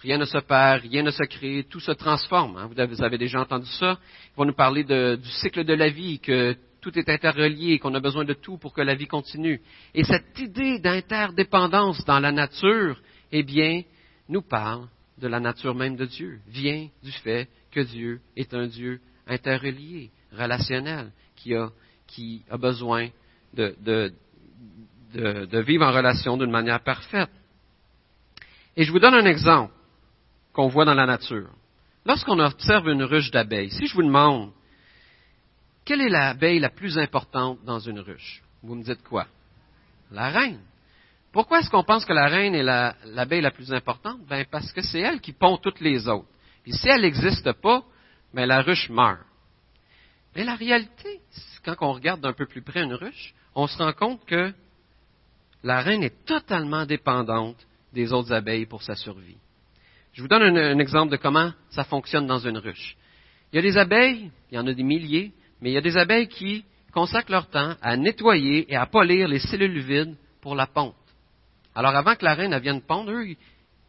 rien 0.00 0.18
ne 0.18 0.26
se 0.26 0.38
perd, 0.38 0.82
rien 0.82 1.02
ne 1.02 1.10
se 1.10 1.24
crée, 1.24 1.66
tout 1.68 1.80
se 1.80 1.92
transforme. 1.92 2.56
Hein. 2.56 2.68
Vous, 2.70 3.02
avez, 3.02 3.18
déjà 3.18 3.40
entendu 3.40 3.66
ça. 3.66 3.98
Ils 4.28 4.36
vont 4.36 4.44
nous 4.44 4.54
parler 4.54 4.84
du 4.84 5.30
cycle 5.40 5.64
de 5.64 5.74
la 5.74 5.88
vie, 5.88 6.18
que 6.20 6.56
tout 6.80 6.96
est 6.98 7.08
interrelié, 7.08 7.78
qu'on 7.78 7.94
a 7.94 8.00
besoin 8.00 8.24
de 8.24 8.34
tout 8.34 8.58
pour 8.58 8.74
que 8.74 8.82
la 8.82 8.94
vie 8.94 9.06
continue. 9.06 9.60
Et 9.94 10.04
cette 10.04 10.38
idée 10.38 10.78
d'interdépendance 10.78 12.04
dans 12.04 12.20
la 12.20 12.32
nature, 12.32 13.00
eh 13.32 13.42
bien, 13.42 13.82
nous 14.28 14.42
parle 14.42 14.86
de 15.20 15.28
la 15.28 15.40
nature 15.40 15.74
même 15.74 15.96
de 15.96 16.06
Dieu, 16.06 16.40
vient 16.48 16.88
du 17.02 17.12
fait 17.12 17.48
que 17.70 17.80
Dieu 17.80 18.20
est 18.36 18.52
un 18.54 18.66
Dieu 18.66 19.00
interrelié, 19.26 20.10
relationnel, 20.32 21.12
qui 21.36 21.54
a, 21.54 22.56
besoin 22.56 23.08
de, 23.54 23.74
de, 23.80 24.12
de, 25.46 25.58
vivre 25.60 25.86
en 25.86 25.92
relation 25.92 26.36
d'une 26.36 26.50
manière 26.50 26.82
parfaite. 26.82 27.30
Et 28.76 28.84
je 28.84 28.92
vous 28.92 28.98
donne 28.98 29.14
un 29.14 29.26
exemple 29.26 29.72
qu'on 30.52 30.68
voit 30.68 30.84
dans 30.84 30.94
la 30.94 31.06
nature. 31.06 31.50
Lorsqu'on 32.04 32.38
observe 32.38 32.88
une 32.88 33.02
ruche 33.02 33.30
d'abeilles, 33.30 33.70
si 33.70 33.86
je 33.86 33.94
vous 33.94 34.02
demande 34.02 34.52
quelle 35.84 36.00
est 36.00 36.08
l'abeille 36.08 36.60
la 36.60 36.70
plus 36.70 36.98
importante 36.98 37.58
dans 37.64 37.78
une 37.78 38.00
ruche, 38.00 38.42
vous 38.62 38.74
me 38.74 38.82
dites 38.82 39.02
quoi? 39.02 39.26
La 40.10 40.30
reine. 40.30 40.60
Pourquoi 41.32 41.60
est-ce 41.60 41.70
qu'on 41.70 41.84
pense 41.84 42.04
que 42.04 42.12
la 42.12 42.26
reine 42.26 42.54
est 42.54 42.62
l'abeille 42.62 43.40
la, 43.40 43.50
plus 43.50 43.72
importante? 43.72 44.18
Ben, 44.28 44.44
parce 44.50 44.72
que 44.72 44.82
c'est 44.82 45.00
elle 45.00 45.20
qui 45.20 45.32
pond 45.32 45.56
toutes 45.58 45.80
les 45.80 46.08
autres. 46.08 46.28
Et 46.66 46.72
si 46.72 46.88
elle 46.88 47.02
n'existe 47.02 47.52
pas, 47.52 47.82
ben, 48.34 48.46
la 48.46 48.62
ruche 48.62 48.90
meurt. 48.90 49.20
Mais 50.34 50.44
la 50.44 50.54
réalité, 50.54 51.20
quand 51.64 51.76
on 51.80 51.92
regarde 51.92 52.20
d'un 52.20 52.32
peu 52.32 52.46
plus 52.46 52.62
près 52.62 52.82
une 52.82 52.94
ruche, 52.94 53.34
on 53.54 53.66
se 53.66 53.78
rend 53.78 53.92
compte 53.92 54.24
que 54.26 54.52
la 55.62 55.80
reine 55.80 56.02
est 56.02 56.24
totalement 56.24 56.86
dépendante 56.86 57.56
des 57.92 58.12
autres 58.12 58.32
abeilles 58.32 58.66
pour 58.66 58.82
sa 58.82 58.94
survie. 58.94 59.36
Je 60.12 60.22
vous 60.22 60.28
donne 60.28 60.56
un, 60.56 60.78
exemple 60.78 61.12
de 61.12 61.16
comment 61.16 61.52
ça 61.70 61.84
fonctionne 61.84 62.26
dans 62.26 62.38
une 62.38 62.58
ruche. 62.58 62.96
Il 63.52 63.56
y 63.56 63.58
a 63.58 63.62
des 63.62 63.76
abeilles, 63.78 64.30
il 64.50 64.54
y 64.54 64.58
en 64.58 64.66
a 64.66 64.72
des 64.72 64.82
milliers, 64.82 65.32
mais 65.60 65.70
il 65.70 65.74
y 65.74 65.78
a 65.78 65.82
des 65.82 65.96
abeilles 65.96 66.28
qui 66.28 66.64
consacrent 66.92 67.30
leur 67.30 67.48
temps 67.48 67.74
à 67.80 67.96
nettoyer 67.96 68.70
et 68.72 68.76
à 68.76 68.86
polir 68.86 69.28
les 69.28 69.38
cellules 69.38 69.80
vides 69.80 70.16
pour 70.40 70.54
la 70.54 70.66
ponte. 70.66 70.94
Alors 71.74 71.94
avant 71.94 72.16
que 72.16 72.24
la 72.24 72.34
reine 72.34 72.58
vienne 72.58 72.82
pondre, 72.82 73.12
eux, 73.12 73.28
ils 73.28 73.36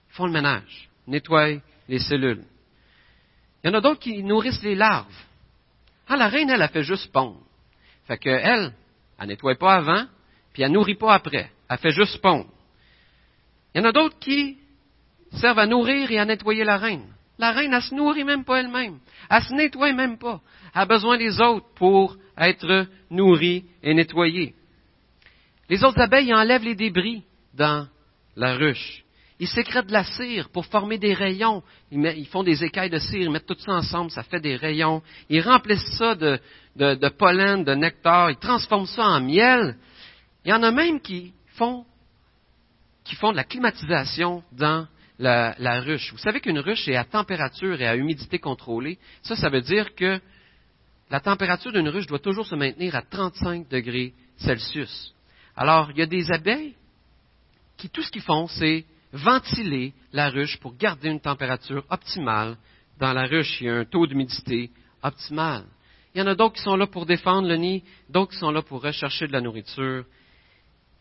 font 0.10 0.26
le 0.26 0.32
ménage, 0.32 0.90
nettoient 1.08 1.60
les 1.88 2.00
cellules. 2.00 2.44
Il 3.64 3.68
y 3.68 3.74
en 3.74 3.78
a 3.78 3.82
d'autres 3.82 4.00
qui 4.00 4.24
nourrissent 4.24 4.64
les 4.64 4.76
larves. 4.76 5.08
Ah, 6.08 6.18
la 6.18 6.28
reine, 6.28 6.50
elle, 6.50 6.62
a 6.62 6.68
fait 6.68 6.84
juste 6.84 7.12
pondre. 7.12 7.42
Fait 8.06 8.18
qu'elle, 8.18 8.74
elle 9.20 9.28
nettoie 9.28 9.56
pas 9.56 9.76
avant, 9.76 10.06
puis 10.54 10.64
elle 10.64 10.72
nourrit 10.72 10.96
pas 10.96 11.14
après. 11.14 11.52
Elle 11.70 11.78
fait 11.78 11.92
juste 11.92 12.22
pondre. 12.22 12.50
Il 13.74 13.82
y 13.82 13.86
en 13.86 13.90
a 13.90 13.92
d'autres 13.92 14.20
qui 14.20 14.58
servent 15.32 15.60
à 15.60 15.68
nourrir 15.68 16.12
et 16.12 16.20
à 16.20 16.26
nettoyer 16.26 16.64
la 16.64 16.78
reine. 16.78 17.08
La 17.38 17.52
reine, 17.52 17.74
elle 17.74 17.82
se 17.82 17.96
nourrit 17.96 18.24
même 18.24 18.44
pas 18.44 18.60
elle-même. 18.60 19.00
Elle 19.30 19.44
se 19.44 19.54
nettoie 19.54 19.94
même 19.94 20.18
pas. 20.18 20.42
Elle 20.76 20.82
a 20.82 20.86
besoin 20.86 21.18
des 21.18 21.40
autres 21.40 21.68
pour 21.76 22.18
être 22.38 22.88
nourrie 23.10 23.66
et 23.82 23.94
nettoyée. 23.94 24.54
Les 25.70 25.84
autres 25.84 26.02
abeilles 26.02 26.34
enlèvent 26.34 26.66
les 26.66 26.76
débris 26.76 27.24
dans 27.54 27.88
la 28.36 28.56
ruche. 28.56 29.04
Ils 29.40 29.48
sécrètent 29.48 29.88
de 29.88 29.94
la 29.94 30.04
cire 30.04 30.50
pour 30.50 30.68
former 30.68 31.00
des 31.00 31.16
rayons. 31.16 31.64
Ils, 31.92 32.28
font 32.28 32.44
des 32.44 32.64
écailles 32.64 32.92
de 32.92 33.00
cire, 33.00 33.22
ils 33.22 33.32
mettent 33.32 33.48
tout 33.48 33.58
ça 33.58 33.72
ensemble, 33.72 34.12
ça 34.12 34.22
fait 34.22 34.40
des 34.40 34.56
rayons. 34.56 35.02
Ils 35.30 35.42
remplissent 35.42 35.98
ça 35.98 36.14
de, 36.14 37.10
pollen, 37.10 37.64
de 37.64 37.74
nectar, 37.74 38.30
ils 38.30 38.38
transforment 38.38 38.86
ça 38.86 39.04
en 39.04 39.22
miel. 39.22 39.78
Il 40.46 40.52
y 40.52 40.54
en 40.54 40.62
a 40.62 40.70
même 40.70 41.02
qui 41.02 41.34
font, 41.56 41.86
qui 43.04 43.16
font 43.16 43.32
de 43.32 43.38
la 43.38 43.44
climatisation 43.44 44.44
dans 44.52 44.88
la, 45.18 45.56
la 45.58 45.82
ruche. 45.82 46.12
Vous 46.12 46.20
savez 46.20 46.40
qu'une 46.40 46.60
ruche 46.60 46.88
est 46.88 46.96
à 46.96 47.04
température 47.04 47.82
et 47.82 47.88
à 47.88 47.96
humidité 47.96 48.38
contrôlée. 48.38 49.00
Ça, 49.24 49.36
ça 49.36 49.50
veut 49.50 49.62
dire 49.62 49.96
que 49.96 50.20
la 51.10 51.20
température 51.20 51.72
d'une 51.72 51.90
ruche 51.90 52.06
doit 52.06 52.20
toujours 52.20 52.46
se 52.46 52.56
maintenir 52.56 52.96
à 52.96 53.02
35 53.02 53.68
degrés 53.70 54.14
Celsius. 54.38 55.16
Alors, 55.56 55.90
il 55.92 55.98
y 55.98 56.04
a 56.04 56.06
des 56.06 56.32
abeilles 56.32 56.76
qui, 57.82 57.90
tout 57.90 58.04
ce 58.04 58.12
qu'ils 58.12 58.22
font, 58.22 58.48
c'est 58.48 58.86
ventiler 59.12 59.94
la 60.14 60.30
ruche 60.30 60.60
pour 60.60 60.78
garder 60.78 61.10
une 61.10 61.20
température 61.20 61.84
optimale. 61.90 62.56
Dans 63.00 63.12
la 63.12 63.26
ruche, 63.26 63.60
il 63.60 63.68
y 63.68 63.70
a 63.70 63.78
un 63.78 63.86
taux 63.86 64.06
d'humidité 64.06 64.70
optimal. 65.02 65.66
Il 66.14 66.20
y 66.20 66.22
en 66.22 66.28
a 66.28 66.36
d'autres 66.36 66.56
qui 66.56 66.62
sont 66.62 66.76
là 66.76 66.86
pour 66.86 67.08
défendre 67.08 67.48
le 67.48 67.56
nid, 67.56 67.84
d'autres 68.08 68.34
qui 68.34 68.38
sont 68.38 68.52
là 68.52 68.62
pour 68.62 68.84
rechercher 68.84 69.28
de 69.28 69.32
la 69.32 69.42
nourriture. 69.42 70.06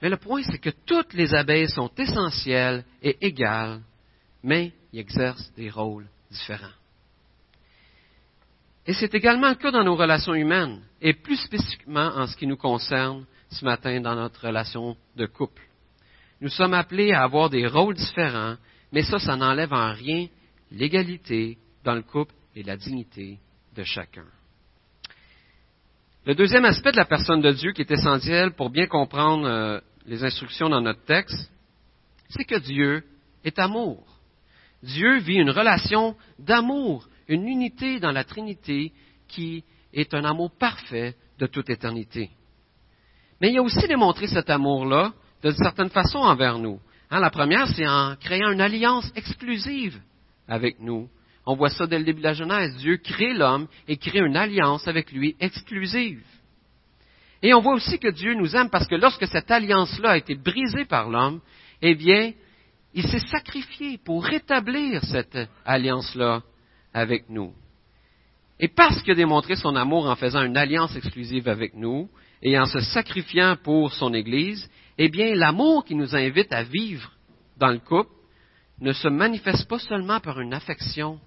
Mais 0.00 0.08
le 0.08 0.16
point, 0.16 0.42
c'est 0.42 0.58
que 0.58 0.70
toutes 0.70 1.12
les 1.12 1.34
abeilles 1.34 1.68
sont 1.68 1.90
essentielles 1.98 2.84
et 3.02 3.18
égales, 3.20 3.82
mais 4.42 4.72
ils 4.92 5.00
exercent 5.00 5.52
des 5.54 5.68
rôles 5.68 6.08
différents. 6.30 6.78
Et 8.86 8.94
c'est 8.94 9.14
également 9.14 9.50
le 9.50 9.56
cas 9.56 9.70
dans 9.70 9.84
nos 9.84 9.96
relations 9.96 10.34
humaines, 10.34 10.80
et 11.02 11.12
plus 11.12 11.36
spécifiquement 11.36 12.12
en 12.16 12.26
ce 12.26 12.36
qui 12.36 12.46
nous 12.46 12.56
concerne 12.56 13.26
ce 13.50 13.64
matin 13.66 14.00
dans 14.00 14.14
notre 14.14 14.46
relation 14.46 14.96
de 15.16 15.26
couple. 15.26 15.69
Nous 16.40 16.48
sommes 16.48 16.74
appelés 16.74 17.12
à 17.12 17.22
avoir 17.22 17.50
des 17.50 17.66
rôles 17.66 17.94
différents, 17.94 18.56
mais 18.92 19.02
ça, 19.02 19.18
ça 19.18 19.36
n'enlève 19.36 19.72
en 19.72 19.92
rien 19.92 20.26
l'égalité 20.70 21.58
dans 21.84 21.94
le 21.94 22.02
couple 22.02 22.34
et 22.56 22.62
la 22.62 22.76
dignité 22.76 23.38
de 23.74 23.84
chacun. 23.84 24.24
Le 26.26 26.34
deuxième 26.34 26.64
aspect 26.64 26.92
de 26.92 26.96
la 26.96 27.04
personne 27.04 27.40
de 27.40 27.52
Dieu 27.52 27.72
qui 27.72 27.82
est 27.82 27.90
essentiel 27.90 28.52
pour 28.52 28.70
bien 28.70 28.86
comprendre 28.86 29.46
euh, 29.46 29.80
les 30.06 30.22
instructions 30.22 30.68
dans 30.68 30.80
notre 30.80 31.04
texte, 31.04 31.50
c'est 32.28 32.44
que 32.44 32.58
Dieu 32.58 33.02
est 33.44 33.58
amour. 33.58 34.06
Dieu 34.82 35.18
vit 35.18 35.36
une 35.36 35.50
relation 35.50 36.16
d'amour, 36.38 37.08
une 37.28 37.46
unité 37.46 38.00
dans 38.00 38.12
la 38.12 38.24
Trinité 38.24 38.92
qui 39.28 39.64
est 39.92 40.14
un 40.14 40.24
amour 40.24 40.50
parfait 40.58 41.16
de 41.38 41.46
toute 41.46 41.70
éternité. 41.70 42.30
Mais 43.40 43.50
il 43.50 43.58
a 43.58 43.62
aussi 43.62 43.86
démontré 43.88 44.26
cet 44.26 44.50
amour-là 44.50 45.12
de 45.42 45.50
certaine 45.52 45.90
façon 45.90 46.18
envers 46.18 46.58
nous. 46.58 46.80
Hein, 47.10 47.20
la 47.20 47.30
première, 47.30 47.66
c'est 47.68 47.86
en 47.86 48.14
créant 48.16 48.50
une 48.50 48.60
alliance 48.60 49.10
exclusive 49.16 50.00
avec 50.48 50.80
nous. 50.80 51.08
On 51.46 51.56
voit 51.56 51.70
ça 51.70 51.86
dès 51.86 51.98
le 51.98 52.04
début 52.04 52.20
de 52.20 52.26
la 52.26 52.34
Genèse. 52.34 52.76
Dieu 52.76 52.98
crée 52.98 53.32
l'homme 53.32 53.66
et 53.88 53.96
crée 53.96 54.20
une 54.20 54.36
alliance 54.36 54.86
avec 54.86 55.10
lui 55.10 55.36
exclusive. 55.40 56.22
Et 57.42 57.54
on 57.54 57.60
voit 57.60 57.74
aussi 57.74 57.98
que 57.98 58.10
Dieu 58.10 58.34
nous 58.34 58.54
aime 58.54 58.68
parce 58.68 58.86
que 58.86 58.94
lorsque 58.94 59.26
cette 59.26 59.50
alliance-là 59.50 60.10
a 60.10 60.16
été 60.18 60.34
brisée 60.34 60.84
par 60.84 61.08
l'homme, 61.08 61.40
eh 61.80 61.94
bien, 61.94 62.32
il 62.94 63.08
s'est 63.08 63.26
sacrifié 63.26 63.98
pour 63.98 64.24
rétablir 64.24 65.02
cette 65.04 65.38
alliance-là 65.64 66.42
avec 66.92 67.30
nous. 67.30 67.52
Et 68.58 68.68
parce 68.68 69.00
qu'il 69.02 69.12
a 69.12 69.16
démontré 69.16 69.56
son 69.56 69.74
amour 69.74 70.06
en 70.06 70.16
faisant 70.16 70.42
une 70.42 70.56
alliance 70.56 70.94
exclusive 70.94 71.48
avec 71.48 71.74
nous 71.74 72.10
et 72.42 72.58
en 72.58 72.66
se 72.66 72.80
sacrifiant 72.80 73.56
pour 73.62 73.92
son 73.94 74.12
Église, 74.12 74.68
eh 75.02 75.08
bien, 75.08 75.34
l'amour 75.34 75.86
qui 75.86 75.94
nous 75.94 76.14
invite 76.14 76.52
à 76.52 76.62
vivre 76.62 77.10
dans 77.56 77.70
le 77.70 77.78
couple 77.78 78.12
ne 78.80 78.92
se 78.92 79.08
manifeste 79.08 79.66
pas 79.66 79.78
seulement 79.78 80.20
par 80.20 80.38
une 80.40 80.52
affection 80.52 81.18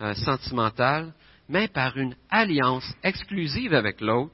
euh, 0.00 0.14
sentimentale, 0.14 1.12
mais 1.46 1.68
par 1.68 1.98
une 1.98 2.16
alliance 2.30 2.90
exclusive 3.02 3.74
avec 3.74 4.00
l'autre 4.00 4.32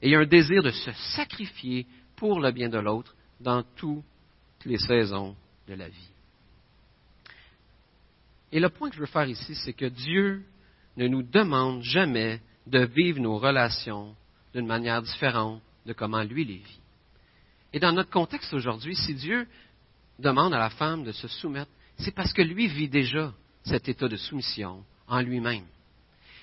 et 0.00 0.14
un 0.14 0.24
désir 0.26 0.62
de 0.62 0.70
se 0.70 0.92
sacrifier 1.16 1.88
pour 2.14 2.38
le 2.38 2.52
bien 2.52 2.68
de 2.68 2.78
l'autre 2.78 3.16
dans 3.40 3.64
toutes 3.74 4.04
les 4.64 4.78
saisons 4.78 5.34
de 5.66 5.74
la 5.74 5.88
vie. 5.88 6.10
Et 8.52 8.60
le 8.60 8.68
point 8.68 8.90
que 8.90 8.94
je 8.94 9.00
veux 9.00 9.06
faire 9.06 9.28
ici, 9.28 9.56
c'est 9.56 9.72
que 9.72 9.86
Dieu 9.86 10.44
ne 10.96 11.08
nous 11.08 11.24
demande 11.24 11.82
jamais 11.82 12.40
de 12.68 12.84
vivre 12.84 13.18
nos 13.18 13.38
relations 13.38 14.14
d'une 14.54 14.68
manière 14.68 15.02
différente 15.02 15.60
de 15.84 15.92
comment 15.92 16.22
lui 16.22 16.44
les 16.44 16.58
vit. 16.58 16.79
Et 17.72 17.78
dans 17.78 17.92
notre 17.92 18.10
contexte 18.10 18.52
aujourd'hui, 18.52 18.96
si 18.96 19.14
Dieu 19.14 19.46
demande 20.18 20.54
à 20.54 20.58
la 20.58 20.70
femme 20.70 21.04
de 21.04 21.12
se 21.12 21.28
soumettre, 21.28 21.70
c'est 21.98 22.14
parce 22.14 22.32
que 22.32 22.42
lui 22.42 22.66
vit 22.66 22.88
déjà 22.88 23.32
cet 23.64 23.88
état 23.88 24.08
de 24.08 24.16
soumission 24.16 24.84
en 25.06 25.20
lui-même. 25.20 25.64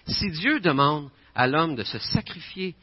Si 0.06 0.30
Dieu 0.32 0.60
demande 0.60 1.10
à 1.36 1.48
l'homme 1.48 1.76
de 1.76 1.84
se 1.84 2.00
sacrifier 2.00 2.76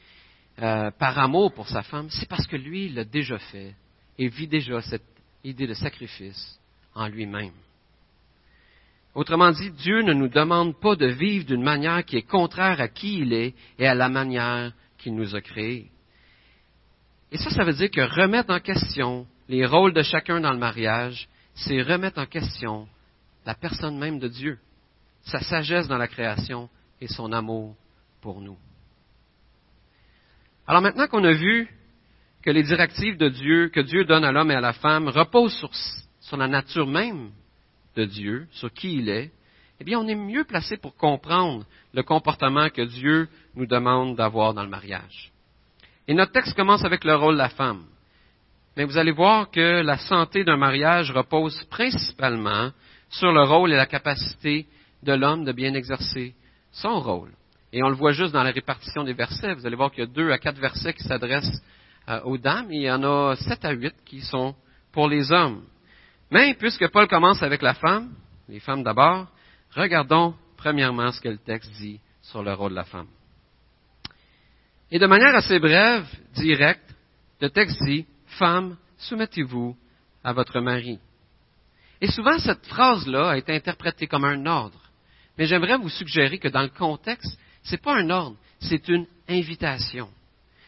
euh, 0.61 0.91
par 0.93 1.19
amour 1.19 1.53
pour 1.55 1.69
sa 1.69 1.83
femme, 1.83 2.09
c'est 2.11 2.29
parce 2.29 2.47
que 2.47 2.57
lui 2.57 2.89
l'a 2.89 3.05
déjà 3.05 3.39
fait 3.39 3.75
et 4.19 4.29
vit 4.29 4.47
déjà 4.47 4.81
cette 4.83 5.03
idée 5.43 5.67
de 5.67 5.75
sacrifice 5.75 6.59
en 6.95 7.09
lui-même. 7.09 7.53
Autrement 9.15 9.53
dit, 9.53 9.71
Dieu 9.71 10.03
ne 10.03 10.13
nous 10.13 10.29
demande 10.29 10.79
pas 10.81 10.97
de 10.97 11.07
vivre 11.07 11.47
d'une 11.47 11.63
manière 11.63 12.05
qui 12.05 12.17
est 12.17 12.23
contraire 12.23 12.81
à 12.81 12.89
qui 12.89 13.19
il 13.21 13.33
est 13.33 13.55
et 13.79 13.87
à 13.87 13.95
la 13.95 14.09
manière 14.09 14.73
qu'il 14.99 15.15
nous 15.15 15.35
a 15.37 15.41
créés. 15.41 15.91
Et 17.35 17.37
ça, 17.37 17.51
ça 17.51 17.65
veut 17.65 17.73
dire 17.73 17.91
que 17.91 18.01
remettre 18.01 18.53
en 18.53 18.61
question 18.61 19.27
les 19.49 19.67
rôles 19.67 19.93
de 19.93 20.03
chacun 20.03 20.41
dans 20.41 20.53
le 20.53 20.59
mariage, 20.59 21.29
c'est 21.55 21.83
remettre 21.83 22.21
en 22.21 22.27
question 22.27 22.87
la 23.45 23.57
personne 23.57 23.99
même 23.99 24.21
de 24.21 24.29
Dieu, 24.29 24.57
sa 25.23 25.41
sagesse 25.41 25.89
dans 25.89 25.99
la 25.99 26.07
création 26.07 26.71
et 27.01 27.09
son 27.09 27.33
amour 27.33 27.75
pour 28.21 28.41
nous. 28.41 28.57
Alors 30.69 30.81
maintenant 30.81 31.09
qu'on 31.09 31.25
a 31.25 31.33
vu 31.33 31.69
que 32.41 32.51
les 32.51 32.63
directives 32.63 33.19
de 33.19 33.29
Dieu, 33.29 33.69
que 33.69 33.81
Dieu 33.81 34.05
donne 34.05 34.25
à 34.25 34.31
l'homme 34.31 34.53
et 34.53 34.57
à 34.57 34.61
la 34.61 34.73
femme, 34.73 35.09
reposent 35.09 35.57
sur, 35.57 35.75
sur 36.21 36.37
la 36.37 36.47
nature 36.47 36.87
même 36.87 37.33
de 37.97 38.05
Dieu, 38.05 38.47
sur 38.53 38.73
qui 38.73 38.99
il 38.99 39.09
est, 39.09 39.33
eh 39.81 39.85
bien, 39.85 39.99
on 39.99 40.07
est 40.07 40.15
mieux 40.15 40.45
placé 40.45 40.77
pour 40.77 40.95
comprendre 40.95 41.67
le 41.95 42.05
comportement 42.05 42.71
que 42.71 42.83
Dieu 42.83 43.29
nous 43.57 43.67
demande 43.67 44.15
d'avoir 44.15 44.55
dans 44.55 44.63
le 44.63 44.71
mariage. 44.71 45.34
Et 46.07 46.15
notre 46.15 46.33
texte 46.33 46.55
commence 46.55 46.85
avec 46.85 47.05
le 47.05 47.15
rôle 47.15 47.35
de 47.35 47.39
la 47.39 47.49
femme. 47.49 47.85
Mais 48.77 48.85
vous 48.85 48.99
allez 48.99 49.13
voir 49.13 49.51
que 49.51 49.83
la 49.83 49.99
santé 49.99 50.45
d'un 50.45 50.57
mariage 50.57 51.11
repose 51.11 51.63
principalement 51.71 52.71
sur 53.09 53.33
le 53.33 53.43
rôle 53.45 53.73
et 53.73 53.77
la 53.77 53.87
capacité 53.87 54.67
de 55.03 55.13
l'homme 55.13 55.45
de 55.45 55.53
bien 55.53 55.75
exercer 55.75 56.35
son 56.73 57.01
rôle. 57.01 57.31
Et 57.73 57.83
on 57.83 57.89
le 57.89 57.95
voit 57.95 58.13
juste 58.13 58.33
dans 58.33 58.43
la 58.43 58.51
répartition 58.51 59.05
des 59.05 59.13
versets. 59.13 59.55
Vous 59.55 59.67
allez 59.67 59.77
voir 59.77 59.91
qu'il 59.91 60.05
y 60.05 60.07
a 60.07 60.11
deux 60.11 60.31
à 60.31 60.39
quatre 60.39 60.59
versets 60.59 60.95
qui 60.95 61.05
s'adressent 61.05 61.63
euh, 62.09 62.21
aux 62.23 62.39
dames 62.39 62.71
et 62.71 62.77
il 62.77 62.83
y 62.83 62.91
en 62.91 63.03
a 63.03 63.37
sept 63.37 63.65
à 63.65 63.73
huit 63.73 63.95
qui 64.05 64.21
sont 64.21 64.55
pour 64.93 65.09
les 65.09 65.33
hommes. 65.33 65.65
Mais 66.31 66.55
puisque 66.55 66.89
Paul 66.89 67.09
commence 67.09 67.43
avec 67.43 67.63
la 67.63 67.75
femme, 67.75 68.15
les 68.49 68.61
femmes 68.61 68.83
d'abord, 68.83 69.27
regardons 69.75 70.35
premièrement 70.57 71.13
ce 71.13 71.21
que 71.21 71.29
le 71.29 71.39
texte 71.39 71.71
dit 71.73 72.01
sur 72.23 72.43
le 72.43 72.53
rôle 72.55 72.71
de 72.71 72.77
la 72.77 72.85
femme. 72.85 73.09
Et 74.95 75.01
de 75.01 75.07
manière 75.09 75.35
assez 75.35 75.59
brève, 75.59 76.07
directe, 76.37 76.95
le 77.41 77.51
texte 77.51 77.83
dit, 77.83 78.07
Femme, 78.39 78.77
soumettez-vous 78.97 79.77
à 80.23 80.33
votre 80.33 80.61
mari. 80.61 81.01
Et 82.01 82.07
souvent, 82.07 82.39
cette 82.39 82.65
phrase-là 82.67 83.31
a 83.31 83.37
été 83.37 83.53
interprétée 83.53 84.07
comme 84.07 84.25
un 84.25 84.47
ordre. 84.47 84.79
Mais 85.37 85.47
j'aimerais 85.47 85.79
vous 85.79 85.89
suggérer 85.89 86.39
que 86.39 86.47
dans 86.47 86.63
le 86.63 86.69
contexte, 86.69 87.37
ce 87.65 87.73
n'est 87.73 87.79
pas 87.79 87.97
un 87.97 88.09
ordre, 88.09 88.37
c'est 88.61 88.87
une 88.87 89.07
invitation. 89.29 90.09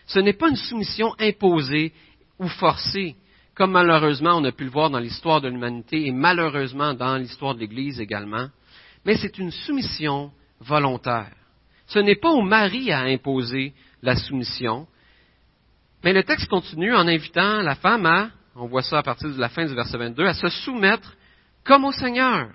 Ce 0.08 0.18
n'est 0.18 0.32
pas 0.32 0.48
une 0.48 0.56
soumission 0.56 1.14
imposée 1.20 1.92
ou 2.40 2.48
forcée, 2.48 3.14
comme 3.54 3.70
malheureusement 3.70 4.38
on 4.38 4.44
a 4.44 4.50
pu 4.50 4.64
le 4.64 4.70
voir 4.70 4.90
dans 4.90 4.98
l'histoire 4.98 5.40
de 5.40 5.48
l'humanité 5.48 6.04
et 6.04 6.12
malheureusement 6.12 6.94
dans 6.94 7.16
l'histoire 7.16 7.54
de 7.54 7.60
l'Église 7.60 8.00
également, 8.00 8.48
mais 9.04 9.14
c'est 9.14 9.38
une 9.38 9.52
soumission 9.52 10.32
volontaire. 10.58 11.30
Ce 11.86 12.00
n'est 12.00 12.16
pas 12.16 12.30
au 12.30 12.42
mari 12.42 12.90
à 12.90 13.02
imposer 13.02 13.72
la 14.06 14.16
soumission, 14.16 14.86
mais 16.04 16.12
le 16.12 16.22
texte 16.22 16.48
continue 16.48 16.94
en 16.94 17.08
invitant 17.08 17.62
la 17.62 17.74
femme 17.74 18.06
à, 18.06 18.30
on 18.54 18.66
voit 18.66 18.82
ça 18.82 18.98
à 18.98 19.02
partir 19.02 19.28
de 19.28 19.40
la 19.40 19.48
fin 19.48 19.66
du 19.66 19.74
verset 19.74 19.98
22, 19.98 20.24
à 20.24 20.34
se 20.34 20.48
soumettre 20.48 21.14
comme 21.64 21.84
au 21.84 21.92
Seigneur, 21.92 22.48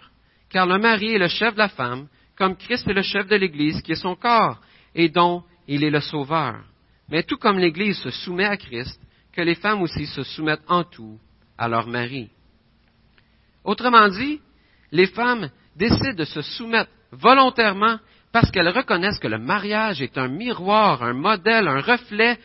car 0.49 0.65
le 0.65 0.79
mari 0.79 1.13
est 1.13 1.19
le 1.19 1.27
chef 1.27 1.53
de 1.53 1.59
la 1.59 1.69
femme, 1.69 2.07
comme 2.37 2.55
Christ 2.55 2.87
est 2.87 2.93
le 2.93 3.01
chef 3.01 3.27
de 3.27 3.35
l'Église, 3.35 3.81
qui 3.81 3.91
est 3.91 3.95
son 3.95 4.15
corps, 4.15 4.59
et 4.95 5.09
dont 5.09 5.43
il 5.67 5.83
est 5.83 5.89
le 5.89 5.99
sauveur. 5.99 6.63
Mais 7.09 7.23
tout 7.23 7.37
comme 7.37 7.59
l'Église 7.59 7.97
se 7.99 8.09
soumet 8.09 8.45
à 8.45 8.57
Christ, 8.57 8.99
que 9.33 9.41
les 9.41 9.55
femmes 9.55 9.81
aussi 9.81 10.05
se 10.07 10.23
soumettent 10.23 10.63
en 10.67 10.83
tout 10.83 11.19
à 11.57 11.67
leur 11.67 11.87
mari. 11.87 12.29
Autrement 13.63 14.07
dit, 14.07 14.39
les 14.91 15.07
femmes 15.07 15.49
décident 15.75 16.13
de 16.13 16.23
se 16.23 16.41
soumettre 16.41 16.91
volontairement 17.11 17.99
parce 18.31 18.49
qu'elles 18.51 18.69
reconnaissent 18.69 19.19
que 19.19 19.27
le 19.27 19.37
mariage 19.37 20.01
est 20.01 20.17
un 20.17 20.27
miroir, 20.27 21.03
un 21.03 21.13
modèle, 21.13 21.67
un 21.67 21.81
reflet 21.81 22.39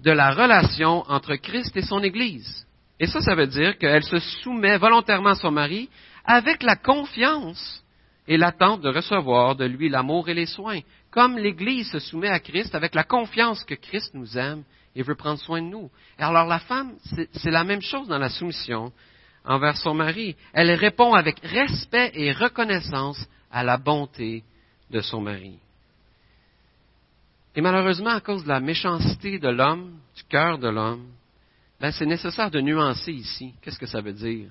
de 0.00 0.10
la 0.10 0.32
relation 0.32 1.04
entre 1.08 1.36
Christ 1.36 1.76
et 1.76 1.82
son 1.82 2.02
Église. 2.02 2.66
Et 2.98 3.06
ça, 3.06 3.20
ça 3.20 3.34
veut 3.34 3.46
dire 3.46 3.78
qu'elle 3.78 4.02
se 4.02 4.18
soumet 4.18 4.76
volontairement 4.78 5.30
à 5.30 5.34
son 5.34 5.50
mari 5.50 5.88
avec 6.24 6.62
la 6.62 6.76
confiance 6.76 7.82
et 8.26 8.36
l'attente 8.36 8.82
de 8.82 8.90
recevoir 8.90 9.56
de 9.56 9.64
lui 9.64 9.88
l'amour 9.88 10.28
et 10.28 10.34
les 10.34 10.46
soins, 10.46 10.80
comme 11.10 11.38
l'Église 11.38 11.90
se 11.90 11.98
soumet 11.98 12.28
à 12.28 12.40
Christ 12.40 12.74
avec 12.74 12.94
la 12.94 13.04
confiance 13.04 13.64
que 13.64 13.74
Christ 13.74 14.14
nous 14.14 14.36
aime 14.36 14.62
et 14.94 15.02
veut 15.02 15.14
prendre 15.14 15.38
soin 15.38 15.62
de 15.62 15.66
nous. 15.66 15.90
alors 16.18 16.46
la 16.46 16.58
femme, 16.58 16.94
c'est 17.32 17.50
la 17.50 17.64
même 17.64 17.80
chose 17.80 18.08
dans 18.08 18.18
la 18.18 18.28
soumission 18.28 18.92
envers 19.44 19.76
son 19.76 19.94
mari. 19.94 20.36
Elle 20.52 20.70
répond 20.72 21.14
avec 21.14 21.40
respect 21.40 22.10
et 22.14 22.32
reconnaissance 22.32 23.26
à 23.50 23.64
la 23.64 23.78
bonté 23.78 24.44
de 24.90 25.00
son 25.00 25.20
mari. 25.20 25.58
Et 27.54 27.60
malheureusement, 27.60 28.10
à 28.10 28.20
cause 28.20 28.44
de 28.44 28.48
la 28.48 28.60
méchanceté 28.60 29.38
de 29.38 29.48
l'homme, 29.48 29.98
du 30.14 30.22
cœur 30.24 30.58
de 30.58 30.68
l'homme, 30.68 31.06
ben 31.80 31.90
c'est 31.90 32.06
nécessaire 32.06 32.50
de 32.50 32.60
nuancer 32.60 33.12
ici. 33.12 33.54
Qu'est-ce 33.60 33.78
que 33.78 33.86
ça 33.86 34.00
veut 34.00 34.12
dire? 34.12 34.50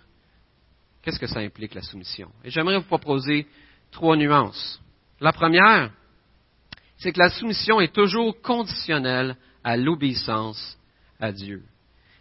Qu'est-ce 1.01 1.19
que 1.19 1.27
ça 1.27 1.39
implique 1.39 1.75
la 1.75 1.81
soumission? 1.81 2.29
Et 2.43 2.49
j'aimerais 2.49 2.79
vous 2.79 2.85
proposer 2.85 3.47
trois 3.91 4.17
nuances. 4.17 4.81
La 5.21 5.31
première, 5.31 5.91
c'est 6.97 7.13
que 7.13 7.19
la 7.19 7.29
soumission 7.29 7.79
est 7.79 7.93
toujours 7.93 8.41
conditionnelle 8.41 9.37
à 9.63 9.77
l'obéissance 9.77 10.77
à 11.19 11.31
Dieu. 11.31 11.63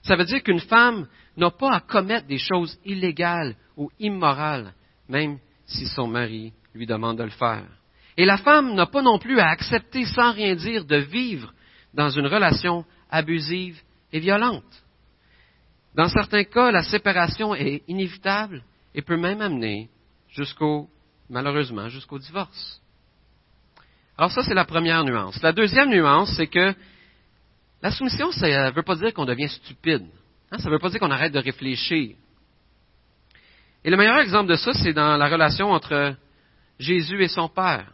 Ça 0.02 0.16
veut 0.16 0.24
dire 0.24 0.42
qu'une 0.42 0.60
femme 0.60 1.08
n'a 1.36 1.50
pas 1.50 1.74
à 1.74 1.80
commettre 1.80 2.26
des 2.26 2.38
choses 2.38 2.78
illégales 2.84 3.56
ou 3.76 3.90
immorales, 3.98 4.74
même 5.08 5.38
si 5.66 5.86
son 5.86 6.06
mari 6.06 6.52
lui 6.74 6.86
demande 6.86 7.18
de 7.18 7.24
le 7.24 7.30
faire. 7.30 7.66
Et 8.18 8.24
la 8.24 8.36
femme 8.36 8.74
n'a 8.74 8.86
pas 8.86 9.00
non 9.00 9.20
plus 9.20 9.38
à 9.38 9.48
accepter 9.48 10.04
sans 10.04 10.32
rien 10.32 10.56
dire 10.56 10.84
de 10.84 10.96
vivre 10.96 11.54
dans 11.94 12.10
une 12.10 12.26
relation 12.26 12.84
abusive 13.08 13.80
et 14.12 14.18
violente. 14.18 14.64
Dans 15.94 16.08
certains 16.08 16.42
cas, 16.42 16.72
la 16.72 16.82
séparation 16.82 17.54
est 17.54 17.84
inévitable 17.86 18.64
et 18.92 19.02
peut 19.02 19.16
même 19.16 19.40
amener 19.40 19.88
jusqu'au, 20.30 20.88
malheureusement, 21.30 21.88
jusqu'au 21.88 22.18
divorce. 22.18 22.82
Alors 24.16 24.32
ça, 24.32 24.42
c'est 24.42 24.52
la 24.54 24.64
première 24.64 25.04
nuance. 25.04 25.40
La 25.40 25.52
deuxième 25.52 25.90
nuance, 25.90 26.34
c'est 26.36 26.48
que 26.48 26.74
la 27.82 27.92
soumission, 27.92 28.32
ça 28.32 28.48
ne 28.48 28.74
veut 28.74 28.82
pas 28.82 28.96
dire 28.96 29.14
qu'on 29.14 29.26
devient 29.26 29.48
stupide. 29.48 30.08
Hein, 30.50 30.58
ça 30.58 30.64
ne 30.68 30.72
veut 30.72 30.80
pas 30.80 30.90
dire 30.90 30.98
qu'on 30.98 31.12
arrête 31.12 31.32
de 31.32 31.38
réfléchir. 31.38 32.16
Et 33.84 33.90
le 33.90 33.96
meilleur 33.96 34.18
exemple 34.18 34.50
de 34.50 34.56
ça, 34.56 34.72
c'est 34.72 34.92
dans 34.92 35.16
la 35.16 35.28
relation 35.28 35.70
entre 35.70 36.16
Jésus 36.80 37.22
et 37.22 37.28
son 37.28 37.48
Père. 37.48 37.92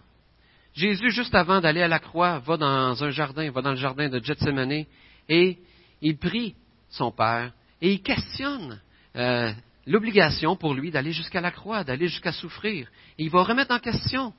Jésus, 0.74 1.10
juste 1.10 1.34
avant 1.34 1.60
d'aller 1.60 1.82
à 1.82 1.88
la 1.88 2.00
croix, 2.00 2.40
va 2.40 2.56
dans 2.56 3.04
un 3.04 3.10
jardin, 3.10 3.50
va 3.50 3.62
dans 3.62 3.70
le 3.70 3.76
jardin 3.76 4.08
de 4.08 4.18
Gethsemane, 4.22 4.84
et 5.28 5.58
il 6.02 6.18
prie 6.18 6.54
son 6.90 7.12
Père, 7.12 7.52
et 7.80 7.92
il 7.92 8.02
questionne 8.02 8.80
euh, 9.16 9.52
l'obligation 9.86 10.56
pour 10.56 10.74
lui 10.74 10.90
d'aller 10.90 11.12
jusqu'à 11.12 11.40
la 11.40 11.52
croix, 11.52 11.84
d'aller 11.84 12.08
jusqu'à 12.08 12.32
souffrir. 12.32 12.88
Et 13.18 13.24
il 13.24 13.30
va 13.30 13.44
remettre 13.44 13.72
en 13.72 13.78
question, 13.78 14.34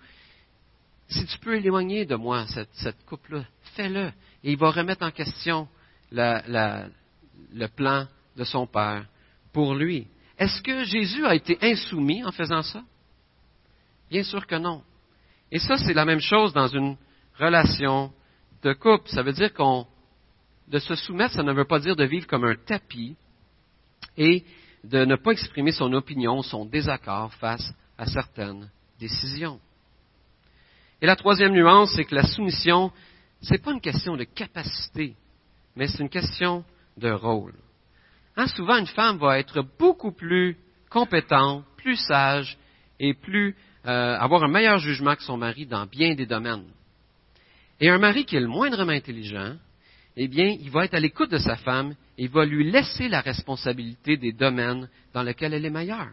si 1.08 1.26
tu 1.26 1.40
peux 1.40 1.56
éloigner 1.56 2.06
de 2.06 2.16
moi 2.16 2.46
cette, 2.48 2.74
cette 2.74 3.06
coupe-là, 3.06 3.46
fais-le. 3.76 4.08
Et 4.44 4.52
il 4.52 4.58
va 4.58 4.72
remettre 4.72 5.06
en 5.06 5.12
question 5.12 5.70
le 6.12 7.68
plan 7.68 8.08
de 8.36 8.44
son 8.44 8.68
Père 8.68 9.06
pour 9.54 9.74
lui. 9.74 10.08
Est-ce 10.38 10.62
que 10.62 10.84
Jésus 10.84 11.26
a 11.26 11.34
été 11.34 11.58
insoumis 11.62 12.26
en 12.26 12.32
faisant 12.34 12.62
ça? 12.62 12.84
Bien 14.10 14.24
sûr 14.24 14.46
que 14.46 14.56
non. 14.56 14.84
Et 15.52 15.60
ça, 15.60 15.78
c'est 15.78 15.94
la 15.94 16.06
même 16.06 16.20
chose 16.20 16.54
dans 16.54 16.68
une 16.68 16.98
relation 17.40 18.12
de 18.64 18.74
couple. 18.74 19.10
Ça 19.10 19.24
veut 19.24 19.34
dire 19.34 19.54
qu'on, 19.54 19.86
de 20.68 20.80
se 20.80 20.96
soumettre, 20.96 21.36
ça 21.36 21.44
ne 21.44 21.54
veut 21.54 21.66
pas 21.66 21.80
dire 21.80 21.96
de 21.96 22.06
vivre 22.06 22.28
comme 22.28 22.46
un 22.46 22.56
tapis 22.56 23.16
et 24.18 24.44
de 24.84 25.06
ne 25.06 25.16
pas 25.16 25.32
exprimer 25.32 25.72
son 25.72 25.94
opinion, 25.94 26.42
son 26.42 26.66
désaccord 26.66 27.34
face 27.36 27.74
à 27.98 28.06
certaines 28.06 28.70
décisions. 29.00 29.60
Et 31.02 31.06
la 31.06 31.16
troisième 31.16 31.54
nuance, 31.54 31.94
c'est 31.96 32.06
que 32.06 32.16
la 32.16 32.26
soumission, 32.26 32.92
ce 33.42 33.52
n'est 33.52 33.60
pas 33.60 33.72
une 33.72 33.82
question 33.82 34.16
de 34.16 34.24
capacité, 34.24 35.16
mais 35.76 35.88
c'est 35.88 36.02
une 36.02 36.10
question 36.10 36.64
de 36.98 37.12
rôle. 37.12 37.54
Hein, 38.38 38.48
souvent, 38.48 38.78
une 38.78 38.88
femme 38.88 39.18
va 39.18 39.40
être 39.40 39.62
beaucoup 39.78 40.12
plus 40.12 40.58
compétente, 40.90 41.66
plus 41.78 41.98
sage 41.98 42.58
et 43.00 43.14
plus 43.14 43.56
euh, 43.86 44.18
avoir 44.18 44.44
un 44.44 44.48
meilleur 44.48 44.80
jugement 44.80 45.16
que 45.16 45.24
son 45.24 45.38
mari 45.38 45.66
dans 45.66 45.86
bien 45.86 46.16
des 46.16 46.26
domaines. 46.26 46.66
Et 47.80 47.90
un 47.90 47.98
mari 47.98 48.26
qui 48.26 48.36
est 48.36 48.42
le 48.42 48.48
moindrement 48.48 48.92
intelligent, 48.92 49.56
eh 50.18 50.28
bien, 50.28 50.56
il 50.60 50.70
va 50.72 50.86
être 50.86 50.94
à 50.94 51.00
l'écoute 51.00 51.32
de 51.32 51.38
sa 51.38 51.58
femme 51.58 51.94
et 52.18 52.28
va 52.28 52.46
lui 52.46 52.72
laisser 52.72 53.10
la 53.10 53.22
responsabilité 53.22 54.18
des 54.18 54.32
domaines 54.32 54.90
dans 55.14 55.24
lesquels 55.24 55.54
elle 55.54 55.66
est 55.66 55.70
meilleure. 55.70 56.12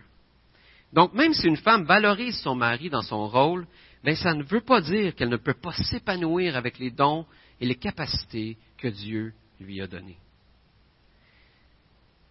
Donc, 0.93 1.15
même 1.15 1.33
si 1.33 1.47
une 1.47 1.57
femme 1.57 1.85
valorise 1.85 2.39
son 2.41 2.55
mari 2.55 2.91
dans 2.91 3.03
son 3.03 3.29
rôle, 3.29 3.67
mais 4.05 4.17
ça 4.17 4.35
ne 4.35 4.43
veut 4.43 4.61
pas 4.61 4.81
dire 4.81 5.15
qu'elle 5.15 5.29
ne 5.29 5.37
peut 5.37 5.55
pas 5.55 5.73
s'épanouir 5.73 6.57
avec 6.57 6.79
les 6.79 6.91
dons 6.91 7.25
et 7.61 7.67
les 7.67 7.77
capacités 7.77 8.57
que 8.77 8.89
Dieu 8.89 9.33
lui 9.61 9.81
a 9.81 9.87
donnés. 9.87 10.19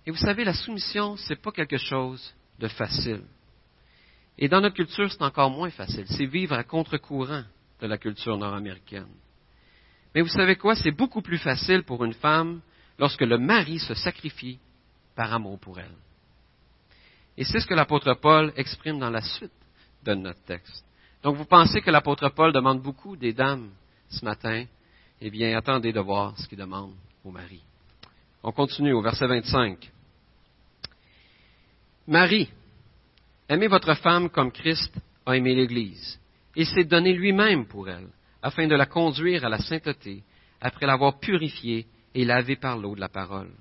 Et 0.05 0.11
vous 0.11 0.17
savez, 0.17 0.43
la 0.43 0.53
soumission, 0.53 1.15
ce 1.15 1.29
n'est 1.29 1.39
pas 1.39 1.51
quelque 1.51 1.77
chose 1.77 2.33
de 2.59 2.67
facile. 2.67 3.21
Et 4.37 4.47
dans 4.47 4.61
notre 4.61 4.75
culture, 4.75 5.11
c'est 5.11 5.21
encore 5.21 5.49
moins 5.49 5.69
facile. 5.69 6.05
C'est 6.07 6.25
vivre 6.25 6.55
à 6.55 6.63
contre-courant 6.63 7.43
de 7.79 7.87
la 7.87 7.97
culture 7.97 8.37
nord-américaine. 8.37 9.07
Mais 10.13 10.21
vous 10.21 10.29
savez 10.29 10.55
quoi? 10.55 10.75
C'est 10.75 10.91
beaucoup 10.91 11.21
plus 11.21 11.37
facile 11.37 11.83
pour 11.83 12.03
une 12.03 12.13
femme 12.13 12.61
lorsque 12.97 13.21
le 13.21 13.37
mari 13.37 13.79
se 13.79 13.93
sacrifie 13.93 14.59
par 15.15 15.33
amour 15.33 15.59
pour 15.59 15.79
elle. 15.79 15.95
Et 17.37 17.43
c'est 17.43 17.59
ce 17.59 17.67
que 17.67 17.73
l'apôtre 17.73 18.13
Paul 18.15 18.53
exprime 18.55 18.99
dans 18.99 19.09
la 19.09 19.21
suite 19.21 19.51
de 20.03 20.13
notre 20.13 20.43
texte. 20.43 20.85
Donc 21.23 21.37
vous 21.37 21.45
pensez 21.45 21.81
que 21.81 21.91
l'apôtre 21.91 22.29
Paul 22.29 22.51
demande 22.51 22.81
beaucoup 22.81 23.15
des 23.15 23.33
dames 23.33 23.69
ce 24.09 24.25
matin? 24.25 24.65
Eh 25.21 25.29
bien, 25.29 25.55
attendez 25.57 25.93
de 25.93 25.99
voir 25.99 26.37
ce 26.37 26.47
qu'il 26.47 26.57
demande 26.57 26.93
au 27.23 27.31
mari. 27.31 27.61
On 28.43 28.51
continue 28.51 28.93
au 28.93 29.01
verset 29.01 29.27
25. 29.27 29.91
Marie, 32.07 32.49
Aimez 33.51 33.67
votre 33.67 33.95
femme 33.95 34.29
comme 34.29 34.49
Christ 34.49 34.95
a 35.25 35.35
aimé 35.35 35.53
l'Église, 35.53 36.17
et 36.55 36.63
s'est 36.63 36.85
donné 36.85 37.11
lui-même 37.11 37.67
pour 37.67 37.89
elle, 37.89 38.07
afin 38.41 38.65
de 38.65 38.75
la 38.75 38.85
conduire 38.85 39.43
à 39.43 39.49
la 39.49 39.57
sainteté, 39.57 40.23
après 40.61 40.85
l'avoir 40.85 41.19
purifiée 41.19 41.85
et 42.15 42.23
lavée 42.23 42.55
par 42.55 42.77
l'eau 42.77 42.95
de 42.95 43.01
la 43.01 43.09
parole, 43.09 43.51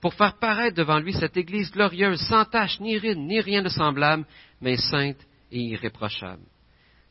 pour 0.00 0.14
faire 0.14 0.36
paraître 0.40 0.76
devant 0.76 0.98
lui 0.98 1.12
cette 1.12 1.36
Église 1.36 1.70
glorieuse, 1.70 2.18
sans 2.22 2.44
tache, 2.44 2.80
ni 2.80 2.98
ride, 2.98 3.18
ni 3.18 3.40
rien 3.40 3.62
de 3.62 3.68
semblable, 3.68 4.26
mais 4.60 4.78
sainte 4.78 5.24
et 5.52 5.60
irréprochable. 5.60 6.42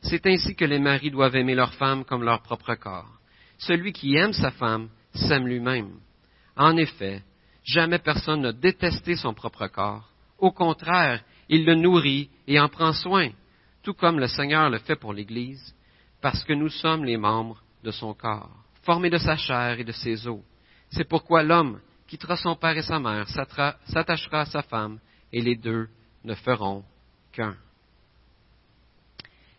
C'est 0.02 0.26
ainsi 0.26 0.54
que 0.54 0.66
les 0.66 0.78
maris 0.78 1.10
doivent 1.10 1.36
aimer 1.36 1.54
leur 1.54 1.72
femme 1.72 2.04
comme 2.04 2.22
leur 2.22 2.42
propre 2.42 2.74
corps. 2.74 3.18
Celui 3.56 3.94
qui 3.94 4.14
aime 4.14 4.34
sa 4.34 4.50
femme 4.50 4.90
s'aime 5.14 5.48
lui-même. 5.48 6.00
En 6.54 6.76
effet, 6.76 7.22
jamais 7.64 7.98
personne 7.98 8.42
n'a 8.42 8.52
détesté 8.52 9.16
son 9.16 9.32
propre 9.32 9.68
corps. 9.68 10.06
Au 10.38 10.52
contraire, 10.52 11.24
il 11.48 11.64
le 11.64 11.74
nourrit 11.74 12.28
et 12.46 12.58
en 12.60 12.68
prend 12.68 12.92
soin, 12.92 13.30
tout 13.82 13.94
comme 13.94 14.18
le 14.18 14.26
Seigneur 14.26 14.70
le 14.70 14.78
fait 14.78 14.96
pour 14.96 15.12
l'Église, 15.12 15.74
parce 16.20 16.42
que 16.44 16.52
nous 16.52 16.68
sommes 16.68 17.04
les 17.04 17.16
membres 17.16 17.62
de 17.84 17.90
son 17.90 18.14
corps, 18.14 18.50
formés 18.82 19.10
de 19.10 19.18
sa 19.18 19.36
chair 19.36 19.78
et 19.78 19.84
de 19.84 19.92
ses 19.92 20.26
os. 20.26 20.40
C'est 20.90 21.08
pourquoi 21.08 21.42
l'homme 21.42 21.80
quittera 22.08 22.36
son 22.36 22.56
père 22.56 22.76
et 22.76 22.82
sa 22.82 22.98
mère, 22.98 23.28
s'attachera 23.28 24.40
à 24.40 24.46
sa 24.46 24.62
femme, 24.62 24.98
et 25.32 25.40
les 25.40 25.56
deux 25.56 25.88
ne 26.24 26.34
feront 26.34 26.84
qu'un. 27.32 27.56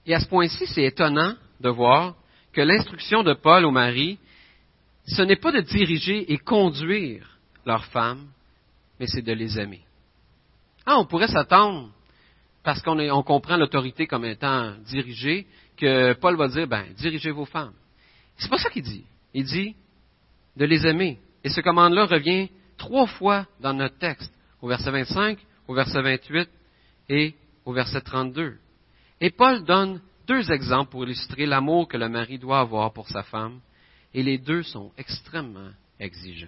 Et 0.05 0.13
à 0.13 0.19
ce 0.19 0.27
point-ci, 0.27 0.65
c'est 0.67 0.83
étonnant 0.83 1.35
de 1.59 1.69
voir 1.69 2.15
que 2.53 2.61
l'instruction 2.61 3.23
de 3.23 3.33
Paul 3.33 3.65
au 3.65 3.71
mari, 3.71 4.17
ce 5.05 5.21
n'est 5.21 5.35
pas 5.35 5.51
de 5.51 5.61
diriger 5.61 6.31
et 6.31 6.37
conduire 6.37 7.37
leurs 7.65 7.85
femmes, 7.85 8.27
mais 8.99 9.07
c'est 9.07 9.21
de 9.21 9.33
les 9.33 9.59
aimer. 9.59 9.86
Ah, 10.89 10.97
on 10.97 11.05
pourrait 11.05 11.27
s'attendre, 11.27 11.89
parce 12.63 12.81
qu'on 12.81 12.97
on 12.97 13.21
comprend 13.21 13.57
l'autorité 13.57 14.07
comme 14.07 14.23
étant 14.23 14.73
dirigée, 14.87 15.45
que 15.75 16.13
Paul 16.13 16.37
va 16.37 16.47
dire, 16.47 16.65
ben, 16.65 16.85
dirigez 16.97 17.31
vos 17.31 17.43
femmes. 17.43 17.73
C'est 18.37 18.49
pas 18.49 18.57
ça 18.57 18.69
qu'il 18.69 18.83
dit. 18.83 19.03
Il 19.33 19.43
dit 19.43 19.75
de 20.55 20.63
les 20.63 20.87
aimer. 20.87 21.19
Et 21.43 21.49
ce 21.49 21.59
commande-là 21.59 22.05
revient 22.05 22.49
trois 22.77 23.05
fois 23.05 23.45
dans 23.59 23.73
notre 23.73 23.97
texte, 23.97 24.33
au 24.61 24.69
verset 24.69 24.91
25, 24.91 25.37
au 25.67 25.73
verset 25.73 26.01
28 26.01 26.49
et 27.09 27.35
au 27.65 27.73
verset 27.73 27.99
32. 27.99 28.57
Et 29.19 29.29
Paul 29.29 29.65
donne 29.65 29.99
deux 30.25 30.49
exemples 30.51 30.91
pour 30.91 31.03
illustrer 31.03 31.45
l'amour 31.45 31.89
que 31.89 31.97
le 31.97 32.07
mari 32.07 32.39
doit 32.39 32.59
avoir 32.59 32.93
pour 32.93 33.09
sa 33.09 33.23
femme, 33.23 33.59
et 34.13 34.23
les 34.23 34.37
deux 34.37 34.63
sont 34.63 34.93
extrêmement 34.97 35.71
exigeants. 35.99 36.47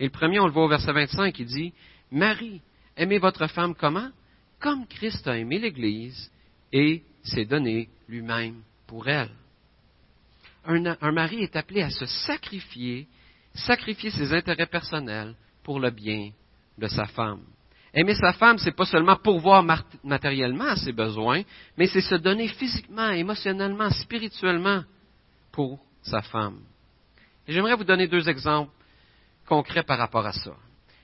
Et 0.00 0.04
le 0.04 0.10
premier, 0.10 0.40
on 0.40 0.46
le 0.46 0.52
voit 0.52 0.64
au 0.64 0.68
verset 0.68 0.92
25, 0.92 1.38
il 1.38 1.46
dit, 1.46 1.72
Marie, 2.10 2.60
aimez 2.98 3.18
votre 3.18 3.46
femme 3.46 3.74
comment? 3.74 4.10
Comme 4.60 4.86
Christ 4.86 5.26
a 5.28 5.38
aimé 5.38 5.58
l'Église 5.58 6.30
et 6.72 7.02
s'est 7.22 7.44
donné 7.44 7.88
lui-même 8.08 8.62
pour 8.86 9.08
elle. 9.08 9.30
Un, 10.64 11.12
mari 11.12 11.42
est 11.42 11.56
appelé 11.56 11.82
à 11.82 11.90
se 11.90 12.04
sacrifier, 12.04 13.06
sacrifier 13.54 14.10
ses 14.10 14.32
intérêts 14.34 14.66
personnels 14.66 15.34
pour 15.62 15.80
le 15.80 15.90
bien 15.90 16.30
de 16.76 16.88
sa 16.88 17.06
femme. 17.06 17.42
Aimer 17.94 18.14
sa 18.14 18.34
femme, 18.34 18.58
c'est 18.58 18.76
pas 18.76 18.84
seulement 18.84 19.16
pourvoir 19.16 19.64
matériellement 20.04 20.68
à 20.68 20.76
ses 20.76 20.92
besoins, 20.92 21.42
mais 21.76 21.86
c'est 21.86 22.02
se 22.02 22.16
donner 22.16 22.48
physiquement, 22.48 23.10
émotionnellement, 23.10 23.88
spirituellement 23.90 24.84
pour 25.50 25.80
sa 26.02 26.20
femme. 26.20 26.60
J'aimerais 27.46 27.76
vous 27.76 27.84
donner 27.84 28.06
deux 28.06 28.28
exemples 28.28 28.72
concrets 29.46 29.84
par 29.84 29.98
rapport 29.98 30.26
à 30.26 30.32
ça. 30.32 30.52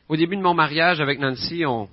Au 0.08 0.16
début 0.16 0.36
de 0.36 0.42
mon 0.42 0.54
mariage 0.54 1.00
avec 1.00 1.18
Nancy, 1.18 1.64
on, 1.66 1.88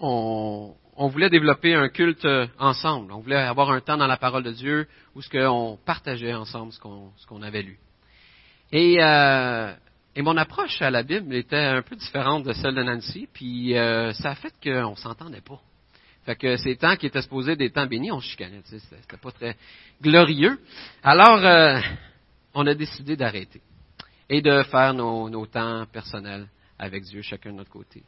on, 0.00 1.08
voulait 1.08 1.30
développer 1.30 1.74
un 1.74 1.88
culte 1.88 2.26
ensemble. 2.58 3.12
On 3.12 3.20
voulait 3.20 3.36
avoir 3.36 3.70
un 3.70 3.80
temps 3.80 3.96
dans 3.96 4.06
la 4.06 4.16
parole 4.16 4.42
de 4.42 4.52
Dieu 4.52 4.88
où 5.14 5.22
ce 5.22 5.28
qu'on 5.28 5.78
partageait 5.84 6.34
ensemble 6.34 6.72
ce 6.72 6.80
qu'on 6.80 7.42
avait 7.42 7.62
lu. 7.62 7.78
Et 8.72 8.96
euh, 9.00 9.72
et 10.18 10.22
mon 10.22 10.38
approche 10.38 10.80
à 10.80 10.90
la 10.90 11.02
Bible 11.02 11.34
était 11.34 11.56
un 11.56 11.82
peu 11.82 11.94
différente 11.94 12.44
de 12.44 12.54
celle 12.54 12.74
de 12.74 12.82
Nancy, 12.82 13.28
puis 13.30 13.76
euh, 13.76 14.14
ça 14.14 14.30
a 14.30 14.34
fait 14.34 14.52
qu'on 14.64 14.96
s'entendait 14.96 15.42
pas. 15.42 15.60
Fait 16.24 16.36
que 16.36 16.56
ces 16.56 16.76
temps 16.76 16.96
qui 16.96 17.06
étaient 17.06 17.20
supposés 17.20 17.54
des 17.54 17.70
temps 17.70 17.86
bénis, 17.86 18.10
on 18.10 18.20
chicanait, 18.20 18.62
tu 18.62 18.78
sais, 18.78 18.78
c'était 18.78 19.18
pas 19.18 19.30
très 19.30 19.56
glorieux. 20.00 20.58
Alors, 21.02 21.44
euh, 21.44 21.80
on 22.54 22.66
a 22.66 22.74
décidé 22.74 23.14
d'arrêter 23.14 23.60
et 24.30 24.40
de 24.40 24.62
faire 24.62 24.94
nos, 24.94 25.28
nos, 25.28 25.44
temps 25.44 25.84
personnels 25.92 26.48
avec 26.78 27.04
Dieu, 27.04 27.22
chacun 27.22 27.50
de 27.50 27.56
notre 27.56 27.70
côté. 27.70 28.02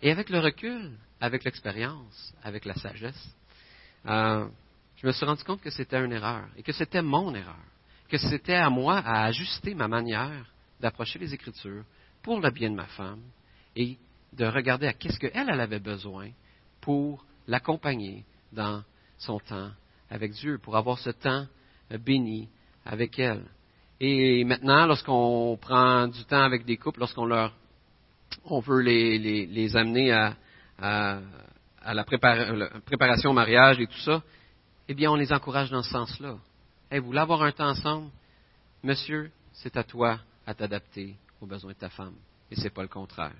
Et 0.00 0.10
avec 0.10 0.30
le 0.30 0.40
recul, 0.40 0.92
avec 1.20 1.44
l'expérience, 1.44 2.34
avec 2.42 2.64
la 2.64 2.74
sagesse, 2.74 3.36
euh, 4.06 4.48
je 4.96 5.06
me 5.06 5.12
suis 5.12 5.24
rendu 5.24 5.44
compte 5.44 5.60
que 5.60 5.70
c'était 5.70 6.04
une 6.04 6.12
erreur 6.12 6.48
et 6.56 6.62
que 6.62 6.72
c'était 6.72 7.02
mon 7.02 7.34
erreur, 7.34 7.64
que 8.08 8.18
c'était 8.18 8.54
à 8.54 8.68
moi 8.68 8.98
à 8.98 9.24
ajuster 9.24 9.74
ma 9.74 9.88
manière 9.88 10.50
d'approcher 10.80 11.18
les 11.18 11.32
Écritures 11.32 11.84
pour 12.22 12.40
le 12.40 12.50
bien 12.50 12.70
de 12.70 12.74
ma 12.74 12.86
femme 12.86 13.22
et 13.76 13.96
de 14.32 14.44
regarder 14.44 14.86
à 14.86 14.92
qu'est-ce 14.92 15.18
qu'elle 15.18 15.48
elle 15.48 15.60
avait 15.60 15.78
besoin 15.78 16.30
pour 16.80 17.24
l'accompagner 17.46 18.24
dans 18.52 18.82
son 19.18 19.38
temps 19.38 19.70
avec 20.10 20.32
Dieu, 20.32 20.58
pour 20.58 20.76
avoir 20.76 20.98
ce 20.98 21.10
temps 21.10 21.46
euh, 21.90 21.98
béni 21.98 22.48
avec 22.84 23.18
elle. 23.18 23.44
Et 24.04 24.42
maintenant, 24.42 24.84
lorsqu'on 24.86 25.56
prend 25.60 26.08
du 26.08 26.24
temps 26.24 26.42
avec 26.42 26.64
des 26.64 26.76
couples, 26.76 26.98
lorsqu'on 26.98 27.24
leur, 27.24 27.54
on 28.44 28.58
veut 28.58 28.80
les, 28.80 29.46
les, 29.46 29.76
amener 29.76 30.10
à, 30.10 30.34
à, 30.80 31.94
la, 31.94 32.02
préparation 32.02 33.30
au 33.30 33.32
mariage 33.32 33.78
et 33.78 33.86
tout 33.86 34.00
ça, 34.00 34.20
eh 34.88 34.94
bien, 34.94 35.12
on 35.12 35.14
les 35.14 35.32
encourage 35.32 35.70
dans 35.70 35.84
ce 35.84 35.90
sens-là. 35.90 36.34
Hey, 36.90 36.98
vous 36.98 37.06
voulez 37.06 37.20
avoir 37.20 37.44
un 37.44 37.52
temps 37.52 37.68
ensemble? 37.68 38.08
Monsieur, 38.82 39.30
c'est 39.52 39.76
à 39.76 39.84
toi 39.84 40.18
à 40.48 40.52
t'adapter 40.52 41.14
aux 41.40 41.46
besoins 41.46 41.70
de 41.70 41.78
ta 41.78 41.88
femme. 41.88 42.14
Et 42.50 42.56
ce 42.56 42.64
n'est 42.64 42.70
pas 42.70 42.82
le 42.82 42.88
contraire. 42.88 43.30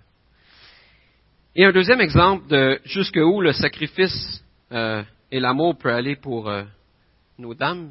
Et 1.56 1.64
un 1.64 1.72
deuxième 1.72 2.00
exemple 2.00 2.46
de 2.46 2.80
jusqu'où 2.84 3.40
le 3.40 3.52
sacrifice 3.52 4.44
euh, 4.70 5.02
et 5.28 5.40
l'amour 5.40 5.76
peut 5.76 5.92
aller 5.92 6.14
pour 6.14 6.48
euh, 6.48 6.62
nos 7.36 7.52
dames. 7.52 7.90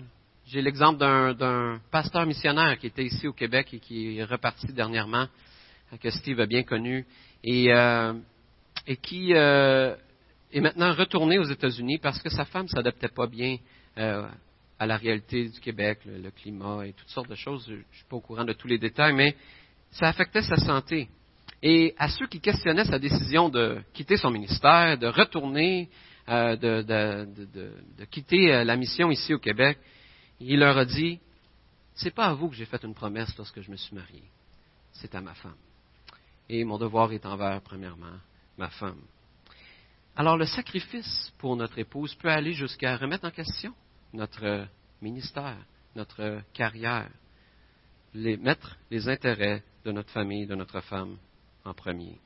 J'ai 0.51 0.61
l'exemple 0.61 0.99
d'un 0.99 1.79
pasteur 1.91 2.25
missionnaire 2.25 2.77
qui 2.77 2.87
était 2.87 3.05
ici 3.05 3.25
au 3.25 3.31
Québec 3.31 3.73
et 3.73 3.79
qui 3.79 4.17
est 4.17 4.23
reparti 4.25 4.67
dernièrement, 4.73 5.27
que 6.01 6.09
Steve 6.09 6.41
a 6.41 6.45
bien 6.45 6.63
connu, 6.63 7.05
et, 7.41 7.71
euh, 7.71 8.11
et 8.85 8.97
qui 8.97 9.31
est 9.31 9.95
maintenant 10.55 10.93
retourné 10.93 11.39
aux 11.39 11.45
États-Unis 11.45 11.99
parce 11.99 12.21
que 12.21 12.29
sa 12.29 12.43
femme 12.43 12.63
ne 12.63 12.67
s'adaptait 12.67 13.07
pas 13.07 13.27
bien 13.27 13.59
à 13.95 14.85
la 14.85 14.97
réalité 14.97 15.47
du 15.47 15.59
Québec, 15.61 15.99
le, 16.05 16.31
climat 16.31 16.85
et 16.85 16.91
toutes 16.91 17.09
sortes 17.09 17.29
de 17.29 17.35
choses. 17.35 17.63
Je 17.69 17.75
ne 17.75 17.83
suis 17.93 18.05
pas 18.09 18.17
au 18.17 18.21
courant 18.21 18.43
de 18.43 18.51
tous 18.51 18.67
les 18.67 18.77
détails, 18.77 19.13
mais 19.13 19.37
ça 19.91 20.09
affectait 20.09 20.41
sa 20.41 20.57
santé. 20.57 21.07
Et 21.63 21.95
à 21.97 22.09
ceux 22.09 22.27
qui 22.27 22.41
questionnaient 22.41 22.83
sa 22.83 22.99
décision 22.99 23.47
de 23.47 23.79
quitter 23.93 24.17
son 24.17 24.31
ministère, 24.31 24.97
de 24.97 25.07
retourner, 25.07 25.87
euh, 26.27 26.57
de, 26.57 28.05
quitter 28.11 28.53
euh, 28.53 28.63
la 28.65 28.75
mission 28.75 29.11
ici 29.11 29.33
au 29.33 29.39
Québec, 29.39 29.77
il 30.47 30.59
leur 30.59 30.77
a 30.77 30.85
dit 30.85 31.19
C'est 31.95 32.13
pas 32.13 32.27
à 32.27 32.33
vous 32.33 32.49
que 32.49 32.55
j'ai 32.55 32.65
fait 32.65 32.83
une 32.83 32.93
promesse 32.93 33.35
lorsque 33.37 33.61
je 33.61 33.71
me 33.71 33.75
suis 33.75 33.95
marié, 33.95 34.23
c'est 34.93 35.13
à 35.15 35.21
ma 35.21 35.33
femme. 35.33 35.55
Et 36.49 36.63
mon 36.63 36.77
devoir 36.77 37.11
est 37.13 37.25
envers, 37.25 37.61
premièrement, 37.61 38.17
ma 38.57 38.69
femme. 38.69 39.01
Alors 40.15 40.37
le 40.37 40.45
sacrifice 40.45 41.31
pour 41.37 41.55
notre 41.55 41.79
épouse 41.79 42.13
peut 42.15 42.29
aller 42.29 42.53
jusqu'à 42.53 42.97
remettre 42.97 43.25
en 43.25 43.31
question 43.31 43.73
notre 44.13 44.67
ministère, 45.01 45.57
notre 45.95 46.41
carrière, 46.53 47.09
les, 48.13 48.37
mettre 48.37 48.77
les 48.89 49.07
intérêts 49.07 49.63
de 49.85 49.91
notre 49.91 50.11
famille, 50.11 50.45
de 50.45 50.55
notre 50.55 50.81
femme 50.81 51.17
en 51.63 51.73
premier. 51.73 52.19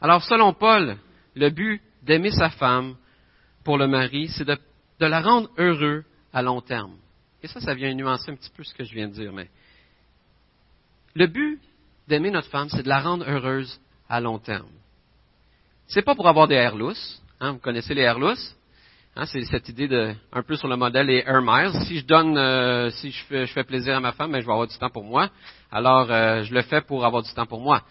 Alors, 0.00 0.22
selon 0.22 0.52
Paul, 0.52 0.96
le 1.34 1.50
but 1.50 1.82
d'aimer 2.02 2.30
sa 2.30 2.50
femme 2.50 2.96
pour 3.64 3.78
le 3.78 3.86
mari, 3.86 4.28
c'est 4.28 4.44
de, 4.44 4.56
la 5.00 5.20
rendre 5.20 5.50
heureux 5.58 6.04
à 6.32 6.42
long 6.42 6.60
terme. 6.60 6.96
Et 7.42 7.48
ça, 7.48 7.60
ça 7.60 7.74
vient 7.74 7.92
nuancer 7.94 8.30
un 8.30 8.34
petit 8.34 8.50
peu 8.50 8.64
ce 8.64 8.74
que 8.74 8.84
je 8.84 8.92
viens 8.92 9.08
de 9.08 9.14
dire, 9.14 9.32
mais 9.32 9.48
le 11.14 11.26
but 11.26 11.60
d'aimer 12.06 12.30
notre 12.30 12.48
femme, 12.48 12.68
c'est 12.68 12.82
de 12.82 12.88
la 12.88 13.00
rendre 13.00 13.24
heureuse 13.28 13.80
à 14.08 14.20
long 14.20 14.38
terme. 14.38 14.70
C'est 15.86 16.02
pas 16.02 16.14
pour 16.14 16.28
avoir 16.28 16.48
des 16.48 16.54
airs 16.54 16.76
lousses. 16.76 17.22
Hein, 17.40 17.52
vous 17.52 17.58
connaissez 17.58 17.94
les 17.94 18.02
airs 18.02 18.18
lousses? 18.18 18.56
Hein, 19.16 19.26
c'est 19.26 19.44
cette 19.46 19.68
idée 19.68 19.88
de, 19.88 20.14
un 20.32 20.42
peu 20.42 20.54
sur 20.56 20.68
le 20.68 20.76
modèle 20.76 21.06
des 21.06 21.24
Air 21.26 21.42
Miles. 21.42 21.72
Si 21.86 21.98
je 21.98 22.06
donne, 22.06 22.36
euh, 22.36 22.90
si 22.90 23.10
je 23.10 23.24
fais, 23.24 23.46
je 23.46 23.52
fais, 23.52 23.64
plaisir 23.64 23.96
à 23.96 24.00
ma 24.00 24.12
femme, 24.12 24.30
ben, 24.30 24.40
je 24.40 24.46
vais 24.46 24.52
avoir 24.52 24.68
du 24.68 24.78
temps 24.78 24.90
pour 24.90 25.04
moi. 25.04 25.28
Alors, 25.72 26.10
euh, 26.10 26.44
je 26.44 26.54
le 26.54 26.62
fais 26.62 26.82
pour 26.82 27.04
avoir 27.04 27.22
du 27.22 27.32
temps 27.32 27.46
pour 27.46 27.60
moi. 27.60 27.82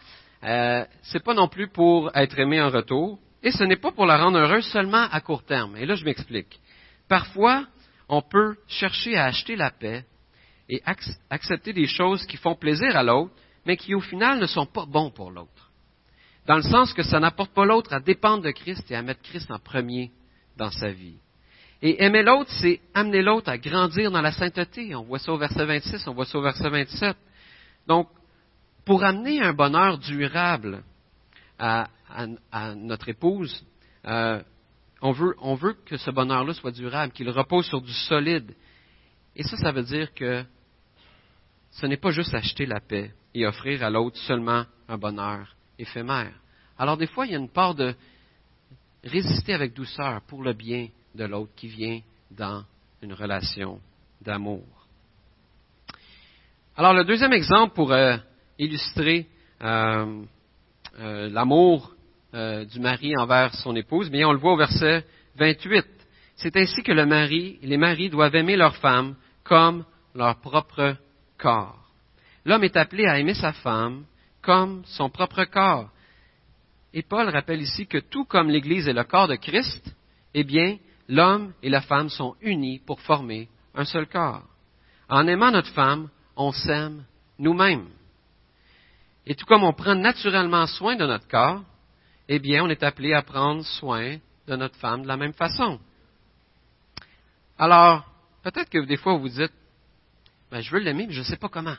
Euh, 0.43 0.85
c'est 1.01 1.23
pas 1.23 1.33
non 1.33 1.47
plus 1.47 1.67
pour 1.67 2.11
être 2.15 2.37
aimé 2.39 2.61
en 2.61 2.69
retour, 2.69 3.19
et 3.43 3.51
ce 3.51 3.63
n'est 3.63 3.75
pas 3.75 3.91
pour 3.91 4.05
la 4.05 4.17
rendre 4.17 4.39
heureuse 4.39 4.65
seulement 4.67 5.07
à 5.11 5.19
court 5.19 5.43
terme. 5.43 5.75
Et 5.75 5.85
là, 5.85 5.95
je 5.95 6.05
m'explique. 6.05 6.59
Parfois, 7.09 7.65
on 8.09 8.21
peut 8.21 8.55
chercher 8.67 9.17
à 9.17 9.25
acheter 9.25 9.55
la 9.55 9.71
paix 9.71 10.05
et 10.69 10.81
accepter 11.29 11.73
des 11.73 11.87
choses 11.87 12.25
qui 12.25 12.37
font 12.37 12.55
plaisir 12.55 12.95
à 12.95 13.03
l'autre, 13.03 13.33
mais 13.65 13.77
qui 13.77 13.95
au 13.95 14.01
final 14.01 14.39
ne 14.39 14.47
sont 14.47 14.65
pas 14.65 14.85
bons 14.85 15.11
pour 15.11 15.31
l'autre. 15.31 15.71
Dans 16.45 16.55
le 16.55 16.61
sens 16.61 16.93
que 16.93 17.03
ça 17.03 17.19
n'apporte 17.19 17.53
pas 17.53 17.65
l'autre 17.65 17.93
à 17.93 17.99
dépendre 17.99 18.43
de 18.43 18.51
Christ 18.51 18.89
et 18.89 18.95
à 18.95 19.01
mettre 19.01 19.21
Christ 19.21 19.51
en 19.51 19.59
premier 19.59 20.11
dans 20.55 20.71
sa 20.71 20.89
vie. 20.89 21.17
Et 21.81 22.03
aimer 22.03 22.23
l'autre, 22.23 22.49
c'est 22.61 22.79
amener 22.93 23.21
l'autre 23.21 23.49
à 23.49 23.57
grandir 23.57 24.09
dans 24.09 24.21
la 24.21 24.31
sainteté. 24.31 24.95
On 24.95 25.03
voit 25.03 25.19
ça 25.19 25.31
au 25.31 25.37
verset 25.37 25.65
26, 25.65 26.07
on 26.07 26.13
voit 26.13 26.25
ça 26.25 26.37
au 26.37 26.41
verset 26.41 26.69
27. 26.69 27.15
Donc, 27.85 28.07
pour 28.85 29.03
amener 29.03 29.41
un 29.41 29.53
bonheur 29.53 29.97
durable 29.97 30.83
à, 31.59 31.87
notre 32.75 33.09
épouse, 33.09 33.65
euh, 34.05 34.41
on, 35.01 35.11
veut, 35.11 35.35
on 35.39 35.57
que 35.85 35.97
ce 35.97 36.11
bonheur-là 36.11 36.53
soit 36.53 36.71
durable, 36.71 37.13
qu'il 37.13 37.29
repose 37.29 37.65
sur 37.67 37.81
du 37.81 37.93
solide. 37.93 38.53
Et 39.35 39.43
ça, 39.43 39.57
ça 39.57 39.71
veut 39.71 39.83
dire 39.83 40.13
que 40.13 40.43
ce 41.71 41.85
n'est 41.85 41.97
pas 41.97 42.11
juste 42.11 42.33
acheter 42.33 42.65
la 42.65 42.79
paix 42.79 43.13
et 43.33 43.45
offrir 43.45 43.83
à 43.83 43.89
l'autre 43.89 44.17
seulement 44.17 44.65
un 44.87 44.97
bonheur 44.97 45.55
éphémère. 45.77 46.33
Alors 46.77 46.97
des 46.97 47.07
fois, 47.07 47.25
il 47.25 47.31
y 47.31 47.35
a 47.35 47.39
une 47.39 47.49
part 47.49 47.75
de 47.75 47.93
résister 49.03 49.53
avec 49.53 49.73
douceur 49.73 50.21
pour 50.21 50.43
le 50.43 50.53
bien 50.53 50.87
de 51.13 51.25
l'autre 51.25 51.51
qui 51.55 51.67
vient 51.67 52.01
dans 52.31 52.63
une 53.01 53.13
relation 53.13 53.79
d'amour. 54.21 54.65
Alors 56.75 56.93
le 56.93 57.03
deuxième 57.03 57.33
exemple 57.33 57.73
pour 57.73 57.91
euh, 57.91 58.17
illustrer 58.59 59.27
euh, 59.61 60.23
euh, 60.99 61.29
l'amour 61.29 61.95
du 62.33 62.79
mari 62.79 63.15
envers 63.17 63.53
son 63.55 63.75
épouse, 63.75 64.09
bien 64.09 64.27
on 64.27 64.33
le 64.33 64.39
voit 64.39 64.53
au 64.53 64.57
verset 64.57 65.05
28. 65.37 65.85
C'est 66.35 66.55
ainsi 66.55 66.83
que 66.83 66.91
le 66.91 67.05
mari, 67.05 67.57
les 67.61 67.77
maris 67.77 68.09
doivent 68.09 68.35
aimer 68.35 68.55
leur 68.55 68.75
femme 68.77 69.15
comme 69.43 69.85
leur 70.13 70.39
propre 70.39 70.95
corps. 71.37 71.77
L'homme 72.45 72.63
est 72.63 72.77
appelé 72.77 73.05
à 73.05 73.19
aimer 73.19 73.33
sa 73.33 73.53
femme 73.53 74.05
comme 74.41 74.83
son 74.85 75.09
propre 75.09 75.45
corps. 75.45 75.89
Et 76.93 77.03
Paul 77.03 77.29
rappelle 77.29 77.61
ici 77.61 77.85
que 77.87 77.97
tout 77.97 78.25
comme 78.25 78.49
l'Église 78.49 78.87
est 78.87 78.93
le 78.93 79.03
corps 79.03 79.27
de 79.27 79.35
Christ, 79.35 79.95
eh 80.33 80.43
bien, 80.43 80.77
l'homme 81.07 81.53
et 81.61 81.69
la 81.69 81.81
femme 81.81 82.09
sont 82.09 82.35
unis 82.41 82.79
pour 82.85 83.01
former 83.01 83.49
un 83.75 83.85
seul 83.85 84.07
corps. 84.07 84.43
En 85.09 85.27
aimant 85.27 85.51
notre 85.51 85.71
femme, 85.71 86.09
on 86.35 86.51
s'aime 86.51 87.03
nous-mêmes. 87.39 87.87
Et 89.25 89.35
tout 89.35 89.45
comme 89.45 89.63
on 89.63 89.73
prend 89.73 89.95
naturellement 89.95 90.67
soin 90.67 90.95
de 90.95 91.05
notre 91.05 91.27
corps, 91.27 91.63
eh 92.29 92.39
bien, 92.39 92.63
on 92.63 92.69
est 92.69 92.83
appelé 92.83 93.13
à 93.13 93.21
prendre 93.21 93.63
soin 93.65 94.17
de 94.47 94.55
notre 94.55 94.75
femme 94.77 95.03
de 95.03 95.07
la 95.07 95.17
même 95.17 95.33
façon. 95.33 95.79
Alors, 97.57 98.05
peut-être 98.43 98.69
que 98.69 98.85
des 98.85 98.97
fois 98.97 99.17
vous 99.17 99.29
dites, 99.29 99.53
ben, 100.51 100.61
je 100.61 100.71
veux 100.71 100.79
l'aimer, 100.79 101.07
mais 101.07 101.13
je 101.13 101.19
ne 101.19 101.25
sais 101.25 101.37
pas 101.37 101.49
comment. 101.49 101.75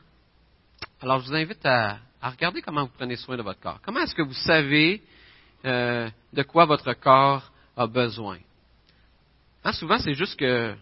Alors, 1.00 1.20
je 1.20 1.28
vous 1.28 1.34
invite 1.34 1.64
à, 1.64 1.98
regarder 2.22 2.60
comment 2.62 2.84
vous 2.84 2.92
prenez 2.96 3.16
soin 3.16 3.36
de 3.36 3.42
votre 3.42 3.60
corps. 3.60 3.80
Comment 3.82 4.00
est-ce 4.00 4.14
que 4.14 4.22
vous 4.22 4.34
savez 4.34 5.02
euh, 5.64 6.10
de 6.32 6.42
quoi 6.42 6.64
votre 6.64 6.92
corps 6.94 7.50
a 7.76 7.86
besoin? 7.86 8.38
Hein, 9.64 9.72
souvent, 9.72 9.98
c'est 9.98 10.14
juste 10.14 10.38
que, 10.38 10.74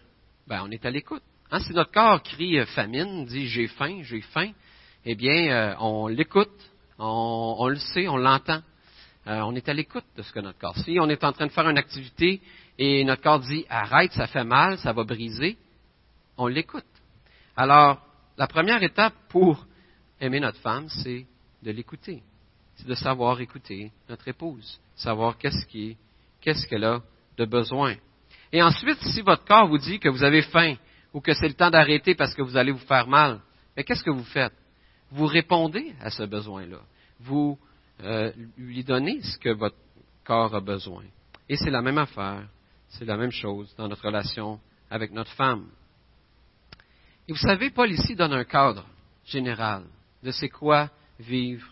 ben, 0.47 0.63
on 0.63 0.71
est 0.71 0.85
à 0.85 0.89
l'écoute. 0.89 1.23
Hein, 1.51 1.59
si 1.59 1.71
notre 1.73 1.91
corps 1.91 2.21
crie 2.23 2.59
euh, 2.59 2.65
famine, 2.67 3.25
dit 3.25 3.47
j'ai 3.47 3.67
faim, 3.67 4.01
j'ai 4.03 4.21
faim, 4.21 4.51
eh 5.05 5.15
bien, 5.15 5.49
euh, 5.49 5.75
on 5.79 6.07
l'écoute, 6.07 6.49
on, 6.99 7.67
le 7.69 7.77
sait, 7.77 8.07
on 8.07 8.17
l'entend. 8.17 8.61
On 9.27 9.55
est 9.55 9.67
à 9.67 9.73
l'écoute 9.73 10.05
de 10.15 10.21
ce 10.21 10.31
que 10.31 10.39
notre 10.39 10.57
corps. 10.57 10.77
Si 10.77 10.97
on 11.01 11.09
est 11.09 11.23
en 11.23 11.33
train 11.33 11.47
de 11.47 11.51
faire 11.51 11.67
une 11.69 11.77
activité 11.77 12.41
et 12.79 13.03
notre 13.03 13.21
corps 13.21 13.39
dit 13.39 13.65
arrête, 13.69 14.13
ça 14.13 14.27
fait 14.27 14.43
mal, 14.43 14.77
ça 14.77 14.93
va 14.93 15.03
briser, 15.03 15.57
on 16.37 16.47
l'écoute. 16.47 16.85
Alors, 17.55 18.01
la 18.37 18.47
première 18.47 18.81
étape 18.83 19.13
pour 19.29 19.65
aimer 20.21 20.39
notre 20.39 20.59
femme, 20.59 20.87
c'est 20.89 21.25
de 21.63 21.71
l'écouter. 21.71 22.21
C'est 22.75 22.87
de 22.87 22.95
savoir 22.95 23.41
écouter 23.41 23.91
notre 24.07 24.27
épouse, 24.27 24.79
savoir 24.95 25.37
qu'est-ce 25.37 25.65
qu'est-ce 26.41 26.67
qu'elle 26.67 26.83
a 26.83 27.01
de 27.37 27.45
besoin. 27.45 27.95
Et 28.51 28.61
ensuite, 28.61 28.99
si 29.01 29.21
votre 29.21 29.43
corps 29.43 29.67
vous 29.67 29.79
dit 29.79 29.99
que 29.99 30.09
vous 30.09 30.23
avez 30.23 30.43
faim 30.43 30.75
ou 31.13 31.19
que 31.19 31.33
c'est 31.33 31.47
le 31.47 31.55
temps 31.55 31.71
d'arrêter 31.71 32.15
parce 32.15 32.33
que 32.33 32.41
vous 32.41 32.55
allez 32.55 32.71
vous 32.71 32.77
faire 32.79 33.07
mal, 33.07 33.41
mais 33.75 33.83
qu'est-ce 33.83 34.03
que 34.03 34.11
vous 34.11 34.23
faites? 34.23 34.53
Vous 35.11 35.25
répondez 35.25 35.93
à 36.01 36.09
ce 36.11 36.23
besoin-là. 36.23 36.79
Vous 37.19 37.57
euh, 38.03 38.31
lui 38.57 38.83
donnez 38.83 39.21
ce 39.21 39.37
que 39.37 39.49
votre 39.49 39.77
corps 40.23 40.53
a 40.55 40.61
besoin. 40.61 41.03
Et 41.49 41.55
c'est 41.55 41.71
la 41.71 41.81
même 41.81 41.97
affaire, 41.97 42.47
c'est 42.89 43.05
la 43.05 43.17
même 43.17 43.31
chose 43.31 43.73
dans 43.77 43.87
notre 43.87 44.05
relation 44.05 44.59
avec 44.89 45.11
notre 45.11 45.31
femme. 45.31 45.67
Et 47.27 47.33
vous 47.33 47.39
savez, 47.39 47.69
Paul 47.69 47.91
ici 47.91 48.15
donne 48.15 48.33
un 48.33 48.43
cadre 48.43 48.85
général 49.25 49.83
de 50.23 50.31
c'est 50.31 50.49
quoi 50.49 50.89
vivre 51.19 51.67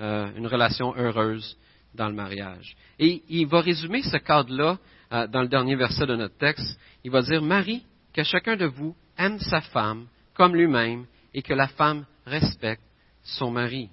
euh, 0.00 0.30
une 0.36 0.46
relation 0.46 0.94
heureuse 0.96 1.56
dans 1.94 2.08
le 2.08 2.14
mariage. 2.14 2.76
Et 2.98 3.22
il 3.28 3.46
va 3.46 3.60
résumer 3.60 4.02
ce 4.02 4.16
cadre-là 4.16 4.78
euh, 5.12 5.26
dans 5.26 5.42
le 5.42 5.48
dernier 5.48 5.76
verset 5.76 6.06
de 6.06 6.16
notre 6.16 6.36
texte. 6.38 6.78
Il 7.04 7.10
va 7.10 7.22
dire, 7.22 7.42
Marie, 7.42 7.84
que 8.12 8.22
chacun 8.22 8.56
de 8.56 8.66
vous 8.66 8.96
aime 9.18 9.38
sa 9.38 9.60
femme 9.60 10.06
comme 10.34 10.54
lui-même 10.56 11.06
et 11.32 11.42
que 11.42 11.54
la 11.54 11.68
femme 11.68 12.06
respecte 12.26 12.82
son 13.22 13.50
mari. 13.50 13.90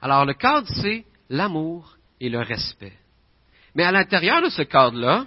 Alors 0.00 0.24
le 0.24 0.34
cadre, 0.34 0.68
c'est 0.68 1.04
l'amour 1.30 1.96
et 2.20 2.28
le 2.28 2.40
respect. 2.40 2.92
Mais 3.74 3.84
à 3.84 3.92
l'intérieur 3.92 4.42
de 4.42 4.50
ce 4.50 4.62
cadre-là, 4.62 5.26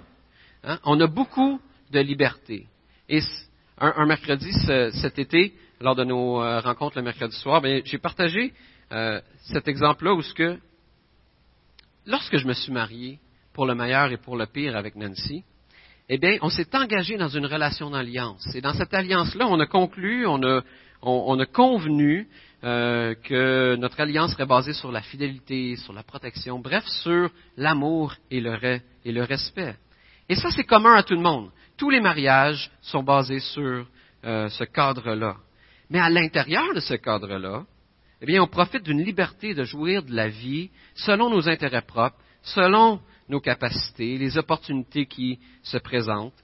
hein, 0.62 0.78
on 0.84 1.00
a 1.00 1.06
beaucoup 1.06 1.60
de 1.90 2.00
liberté. 2.00 2.66
Et 3.08 3.20
un, 3.78 4.06
mercredi 4.06 4.52
cet 4.92 5.18
été, 5.18 5.54
lors 5.80 5.96
de 5.96 6.04
nos 6.04 6.40
euh, 6.40 6.60
rencontres 6.60 6.98
le 6.98 7.02
mercredi 7.02 7.36
soir, 7.36 7.62
j'ai 7.84 7.98
partagé 7.98 8.52
euh, 8.92 9.20
cet 9.52 9.66
exemple-là 9.66 10.14
où 10.14 10.22
ce 10.22 10.34
que, 10.34 10.58
lorsque 12.06 12.36
je 12.36 12.46
me 12.46 12.52
suis 12.52 12.72
marié, 12.72 13.18
pour 13.52 13.66
le 13.66 13.74
meilleur 13.74 14.12
et 14.12 14.16
pour 14.16 14.36
le 14.36 14.46
pire 14.46 14.76
avec 14.76 14.96
Nancy, 14.96 15.44
eh 16.08 16.18
bien, 16.18 16.36
on 16.42 16.50
s'est 16.50 16.74
engagé 16.76 17.16
dans 17.16 17.28
une 17.28 17.46
relation 17.46 17.90
d'alliance. 17.90 18.46
Et 18.54 18.60
dans 18.60 18.74
cette 18.74 18.92
alliance-là, 18.92 19.46
on 19.48 19.58
a 19.60 19.66
conclu, 19.66 20.26
on 20.26 20.42
a, 20.42 21.46
convenu 21.46 22.28
euh, 22.62 23.14
que 23.14 23.76
notre 23.76 24.00
alliance 24.00 24.32
serait 24.32 24.46
basée 24.46 24.74
sur 24.74 24.92
la 24.92 25.00
fidélité, 25.00 25.76
sur 25.76 25.92
la 25.92 26.02
protection, 26.02 26.58
bref, 26.58 26.84
sur 27.02 27.30
l'amour 27.56 28.14
et 28.30 28.40
le 28.40 29.22
respect. 29.22 29.76
Et 30.28 30.34
ça, 30.34 30.50
c'est 30.50 30.64
commun 30.64 30.94
à 30.94 31.02
tout 31.02 31.14
le 31.14 31.20
monde. 31.20 31.50
Tous 31.76 31.90
les 31.90 32.00
mariages 32.00 32.70
sont 32.80 33.02
basés 33.02 33.40
sur 33.40 33.86
euh, 34.24 34.48
ce 34.48 34.64
cadre-là. 34.64 35.36
Mais 35.90 36.00
à 36.00 36.08
l'intérieur 36.08 36.72
de 36.74 36.80
ce 36.80 36.94
cadre-là, 36.94 37.64
eh 38.22 38.26
bien, 38.26 38.42
on 38.42 38.46
profite 38.46 38.84
d'une 38.84 39.02
liberté 39.02 39.54
de 39.54 39.64
jouir 39.64 40.02
de 40.02 40.14
la 40.14 40.28
vie 40.28 40.70
selon 40.94 41.28
nos 41.28 41.48
intérêts 41.48 41.82
propres, 41.82 42.16
selon 42.42 43.00
nos 43.28 43.40
capacités, 43.40 44.18
les 44.18 44.36
opportunités 44.36 45.06
qui 45.06 45.38
se 45.62 45.78
présentent. 45.78 46.34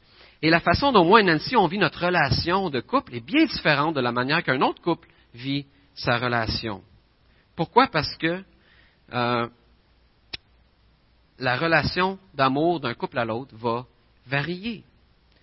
Et 0.42 0.50
la 0.50 0.60
façon 0.60 0.92
dont 0.92 1.04
moi 1.04 1.20
et 1.20 1.24
Nancy 1.24 1.56
on 1.56 1.66
vit 1.66 1.78
notre 1.78 2.06
relation 2.06 2.70
de 2.70 2.80
couple 2.80 3.14
est 3.14 3.24
bien 3.24 3.44
différente 3.44 3.94
de 3.94 4.00
la 4.00 4.12
manière 4.12 4.42
qu'un 4.42 4.62
autre 4.62 4.80
couple 4.80 5.08
vit 5.34 5.66
sa 5.94 6.16
relation. 6.16 6.82
Pourquoi? 7.54 7.88
Parce 7.88 8.16
que 8.16 8.42
euh, 9.12 9.48
la 11.38 11.56
relation 11.56 12.18
d'amour 12.34 12.80
d'un 12.80 12.94
couple 12.94 13.18
à 13.18 13.24
l'autre 13.24 13.54
va 13.56 13.86
varier. 14.26 14.84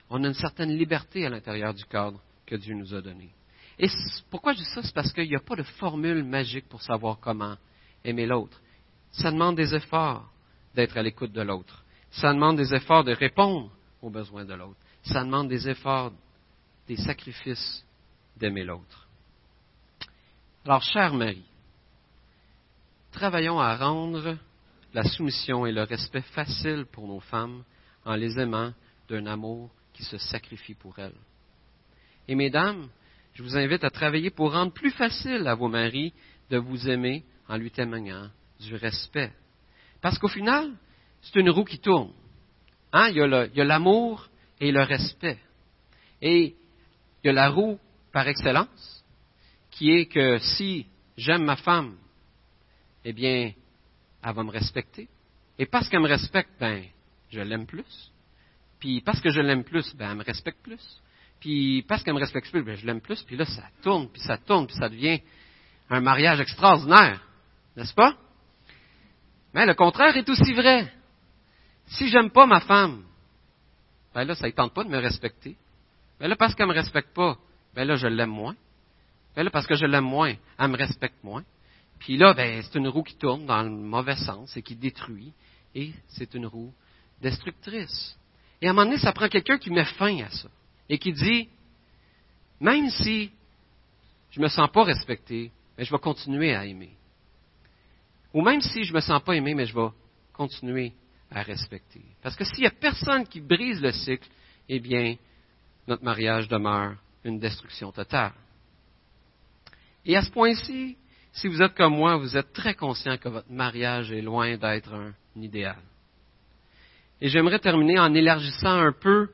On 0.09 0.23
a 0.23 0.27
une 0.27 0.33
certaine 0.33 0.75
liberté 0.75 1.25
à 1.25 1.29
l'intérieur 1.29 1.73
du 1.73 1.85
cadre 1.85 2.19
que 2.45 2.55
Dieu 2.55 2.73
nous 2.73 2.93
a 2.93 3.01
donné. 3.01 3.29
Et 3.77 3.87
pourquoi 4.31 4.53
je 4.53 4.59
dis 4.59 4.65
ça? 4.65 4.81
C'est 4.81 4.93
parce 4.93 5.11
qu'il 5.13 5.27
n'y 5.27 5.35
a 5.35 5.39
pas 5.39 5.55
de 5.55 5.63
formule 5.63 6.23
magique 6.23 6.67
pour 6.67 6.81
savoir 6.81 7.19
comment 7.19 7.55
aimer 8.03 8.25
l'autre. 8.25 8.59
Ça 9.11 9.31
demande 9.31 9.57
des 9.57 9.75
efforts 9.75 10.27
d'être 10.77 10.95
à 10.95 11.01
l'écoute 11.01 11.31
de 11.31 11.41
l'autre. 11.41 11.83
Ça 12.11 12.31
demande 12.31 12.57
des 12.57 12.71
efforts 12.71 13.03
de 13.03 13.11
répondre 13.11 13.71
aux 13.99 14.11
besoins 14.11 14.45
de 14.45 14.53
l'autre. 14.53 14.77
Ça 15.01 15.23
demande 15.23 15.49
des 15.49 15.67
efforts, 15.67 16.13
des 16.87 16.97
sacrifices 16.97 17.83
d'aimer 18.37 18.63
l'autre. 18.63 19.07
Alors, 20.63 20.83
chère 20.83 21.15
Marie, 21.15 21.43
travaillons 23.11 23.59
à 23.59 23.75
rendre 23.75 24.37
la 24.93 25.03
soumission 25.03 25.65
et 25.65 25.71
le 25.71 25.81
respect 25.81 26.21
facile 26.21 26.85
pour 26.91 27.07
nos 27.07 27.21
femmes 27.21 27.63
en 28.05 28.15
les 28.15 28.39
aimant 28.39 28.71
d'un 29.09 29.25
amour 29.25 29.71
qui 29.93 30.03
se 30.03 30.19
sacrifie 30.19 30.75
pour 30.75 30.99
elles. 30.99 31.19
Et 32.27 32.35
mesdames, 32.35 32.87
je 33.33 33.41
vous 33.41 33.57
invite 33.57 33.83
à 33.83 33.89
travailler 33.89 34.29
pour 34.29 34.53
rendre 34.53 34.73
plus 34.73 34.91
facile 34.91 35.47
à 35.47 35.55
vos 35.55 35.69
maris 35.69 36.13
de 36.51 36.57
vous 36.57 36.87
aimer 36.87 37.23
en 37.49 37.57
lui 37.57 37.71
témoignant 37.71 38.29
du 38.59 38.75
respect. 38.75 39.33
Parce 40.07 40.19
qu'au 40.19 40.29
final, 40.29 40.71
c'est 41.21 41.35
une 41.35 41.49
roue 41.49 41.65
qui 41.65 41.79
tourne. 41.79 42.13
Hein? 42.93 43.09
Il 43.09 43.17
y 43.17 43.61
a 43.61 43.65
l'amour 43.65 44.29
et 44.57 44.71
le 44.71 44.81
respect. 44.81 45.37
Et 46.21 46.55
il 47.21 47.27
y 47.27 47.29
a 47.29 47.33
la 47.33 47.49
roue 47.49 47.77
par 48.13 48.25
excellence, 48.25 49.03
qui 49.69 49.91
est 49.91 50.05
que 50.05 50.37
si 50.39 50.87
j'aime 51.17 51.43
ma 51.43 51.57
femme, 51.57 51.97
eh 53.03 53.11
bien, 53.11 53.51
elle 54.23 54.33
va 54.33 54.43
me 54.43 54.49
respecter. 54.49 55.09
Et 55.59 55.65
parce 55.65 55.89
qu'elle 55.89 55.99
me 55.99 56.07
respecte, 56.07 56.51
ben, 56.57 56.85
je 57.29 57.41
l'aime 57.41 57.65
plus. 57.65 58.13
Puis 58.79 59.01
parce 59.01 59.19
que 59.19 59.29
je 59.29 59.41
l'aime 59.41 59.65
plus, 59.65 59.93
ben, 59.93 60.11
elle 60.11 60.17
me 60.19 60.23
respecte 60.23 60.63
plus. 60.63 61.01
Puis 61.41 61.81
parce 61.81 62.01
qu'elle 62.01 62.13
me 62.13 62.21
respecte 62.21 62.49
plus, 62.49 62.63
ben, 62.63 62.77
je 62.77 62.85
l'aime 62.85 63.01
plus. 63.01 63.21
Puis 63.23 63.35
là, 63.35 63.43
ça 63.43 63.63
tourne, 63.83 64.07
puis 64.07 64.21
ça 64.21 64.37
tourne, 64.37 64.67
puis 64.67 64.77
ça 64.77 64.87
devient 64.87 65.19
un 65.89 65.99
mariage 65.99 66.39
extraordinaire. 66.39 67.21
N'est-ce 67.75 67.93
pas? 67.93 68.15
Mais 69.57 69.65
le 69.65 69.73
contraire 69.73 70.15
est 70.15 70.29
aussi 70.29 70.53
vrai. 70.53 70.93
Si 71.87 72.09
j'aime 72.09 72.29
pas 72.29 72.45
ma 72.45 72.59
femme, 72.59 73.03
ben 74.13 74.23
là, 74.23 74.35
ça 74.35 74.45
ne 74.45 74.51
tente 74.51 74.71
pas 74.71 74.83
de 74.83 74.89
me 74.89 74.99
respecter. 74.99 75.55
Ben 76.19 76.27
là, 76.27 76.35
parce 76.35 76.53
qu'elle 76.53 76.67
ne 76.67 76.73
me 76.73 76.77
respecte 76.77 77.11
pas, 77.15 77.39
ben 77.73 77.87
là, 77.87 77.95
je 77.95 78.05
l'aime 78.05 78.29
moins. 78.29 78.55
Ben 79.35 79.41
là, 79.41 79.49
parce 79.49 79.65
que 79.65 79.73
je 79.73 79.87
l'aime 79.87 80.03
moins, 80.03 80.35
elle 80.59 80.67
me 80.67 80.77
respecte 80.77 81.23
moins. 81.23 81.43
Puis 81.97 82.17
là, 82.17 82.35
ben, 82.35 82.61
c'est 82.61 82.77
une 82.77 82.87
roue 82.87 83.01
qui 83.01 83.15
tourne 83.15 83.47
dans 83.47 83.63
le 83.63 83.71
mauvais 83.71 84.15
sens 84.17 84.55
et 84.55 84.61
qui 84.61 84.75
détruit. 84.75 85.33
Et 85.73 85.91
c'est 86.07 86.35
une 86.35 86.45
roue 86.45 86.71
destructrice. 87.19 88.15
Et 88.61 88.67
à 88.67 88.69
un 88.69 88.73
moment 88.73 88.85
donné, 88.85 88.99
ça 88.99 89.11
prend 89.11 89.27
quelqu'un 89.27 89.57
qui 89.57 89.71
met 89.71 89.85
fin 89.85 90.19
à 90.19 90.29
ça. 90.29 90.49
Et 90.87 90.99
qui 90.99 91.13
dit, 91.13 91.49
même 92.59 92.91
si 92.91 93.31
je 94.29 94.39
ne 94.39 94.43
me 94.43 94.49
sens 94.49 94.69
pas 94.69 94.83
respecté, 94.83 95.51
ben, 95.75 95.83
je 95.83 95.91
vais 95.91 95.99
continuer 95.99 96.53
à 96.53 96.63
aimer. 96.63 96.96
Ou 98.37 98.41
même 98.43 98.61
si 98.61 98.83
je 98.83 98.91
ne 98.91 98.97
me 98.97 99.01
sens 99.01 99.19
pas 99.23 99.35
aimé, 99.35 99.55
mais 99.55 99.65
je 99.65 99.73
vais 99.73 99.89
continuer 100.31 100.93
à 101.31 101.41
respecter. 101.41 102.03
Parce 102.21 102.35
que 102.35 102.43
s'il 102.43 102.59
n'y 102.59 102.67
a 102.67 102.69
personne 102.69 103.25
qui 103.25 103.41
brise 103.41 103.81
le 103.81 103.91
cycle, 103.91 104.29
eh 104.69 104.79
bien, 104.79 105.15
notre 105.87 106.03
mariage 106.03 106.47
demeure 106.47 106.97
une 107.23 107.39
destruction 107.39 107.91
totale. 107.91 108.33
Et 110.05 110.15
à 110.15 110.21
ce 110.21 110.29
point-ci, 110.29 110.97
si 111.31 111.47
vous 111.47 111.63
êtes 111.63 111.73
comme 111.73 111.95
moi, 111.95 112.17
vous 112.17 112.37
êtes 112.37 112.53
très 112.53 112.75
conscient 112.75 113.17
que 113.17 113.27
votre 113.27 113.51
mariage 113.51 114.11
est 114.11 114.21
loin 114.21 114.55
d'être 114.55 114.93
un 114.93 115.13
idéal. 115.35 115.81
Et 117.19 117.29
j'aimerais 117.29 117.57
terminer 117.57 117.97
en 117.97 118.13
élargissant 118.13 118.85
un 118.85 118.91
peu 118.91 119.29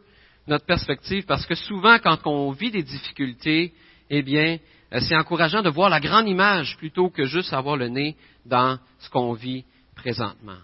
notre 0.47 0.65
perspective 0.65 1.25
parce 1.25 1.45
que 1.45 1.55
souvent, 1.55 1.99
quand 1.99 2.25
on 2.25 2.51
vit 2.51 2.71
des 2.71 2.83
difficultés, 2.83 3.73
eh 4.09 4.21
bien, 4.21 4.59
c'est 5.01 5.15
encourageant 5.15 5.61
de 5.61 5.69
voir 5.69 5.89
la 5.89 5.99
grande 5.99 6.27
image 6.27 6.77
plutôt 6.77 7.09
que 7.09 7.25
juste 7.25 7.53
avoir 7.53 7.77
le 7.77 7.87
nez 7.87 8.15
dans 8.45 8.77
ce 8.99 9.09
qu'on 9.09 9.33
vit 9.33 9.65
présentement. 9.95 10.59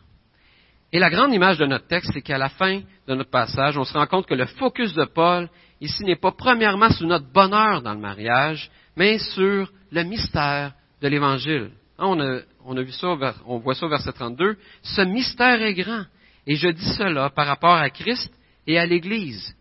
Et 0.91 0.99
la 0.99 1.09
grande 1.09 1.33
image 1.33 1.57
de 1.57 1.65
notre 1.65 1.87
texte, 1.87 2.11
c'est 2.13 2.21
qu'à 2.21 2.37
la 2.37 2.49
fin 2.49 2.81
de 3.07 3.15
notre 3.15 3.29
passage, 3.29 3.77
on 3.77 3.83
se 3.83 3.93
rend 3.93 4.07
compte 4.07 4.25
que 4.25 4.33
le 4.33 4.45
focus 4.45 4.93
de 4.93 5.05
Paul 5.05 5.49
ici 5.81 6.03
n'est 6.03 6.15
pas 6.15 6.31
premièrement 6.31 6.89
sur 6.89 7.07
notre 7.07 7.31
bonheur 7.31 7.81
dans 7.81 7.93
le 7.93 7.99
mariage, 7.99 8.69
mais 8.95 9.19
sur 9.19 9.71
le 9.91 10.03
mystère 10.03 10.73
de 11.01 11.07
l'Évangile. 11.07 11.71
Hein, 11.97 12.05
on 12.07 12.19
a, 12.19 12.39
on 12.65 12.77
a 12.77 12.81
vu 12.81 12.91
ça, 12.91 13.15
on 13.45 13.59
voit 13.59 13.75
ça 13.75 13.85
au 13.85 13.89
verset 13.89 14.13
32. 14.13 14.57
Ce 14.81 15.01
mystère 15.01 15.61
est 15.61 15.73
grand. 15.73 16.05
Et 16.47 16.55
je 16.55 16.69
dis 16.69 16.93
cela 16.95 17.29
par 17.29 17.45
rapport 17.45 17.75
à 17.75 17.89
Christ 17.89 18.31
et 18.65 18.79
à 18.79 18.85
l'Église. 18.85 19.55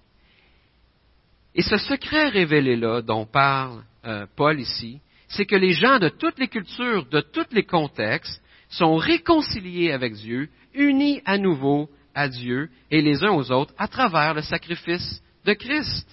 Et 1.54 1.62
ce 1.62 1.76
secret 1.76 2.28
révélé-là 2.28 3.02
dont 3.02 3.26
parle 3.26 3.82
euh, 4.08 4.26
Paul 4.36 4.58
ici, 4.58 5.00
c'est 5.28 5.46
que 5.46 5.56
les 5.56 5.72
gens 5.72 5.98
de 5.98 6.08
toutes 6.08 6.38
les 6.38 6.48
cultures, 6.48 7.06
de 7.06 7.20
tous 7.20 7.46
les 7.52 7.64
contextes, 7.64 8.42
sont 8.70 8.96
réconciliés 8.96 9.92
avec 9.92 10.14
Dieu, 10.14 10.48
unis 10.74 11.20
à 11.24 11.38
nouveau 11.38 11.88
à 12.14 12.28
Dieu 12.28 12.70
et 12.90 13.02
les 13.02 13.22
uns 13.22 13.32
aux 13.32 13.50
autres 13.52 13.74
à 13.78 13.86
travers 13.86 14.34
le 14.34 14.42
sacrifice 14.42 15.22
de 15.44 15.52
Christ. 15.52 16.08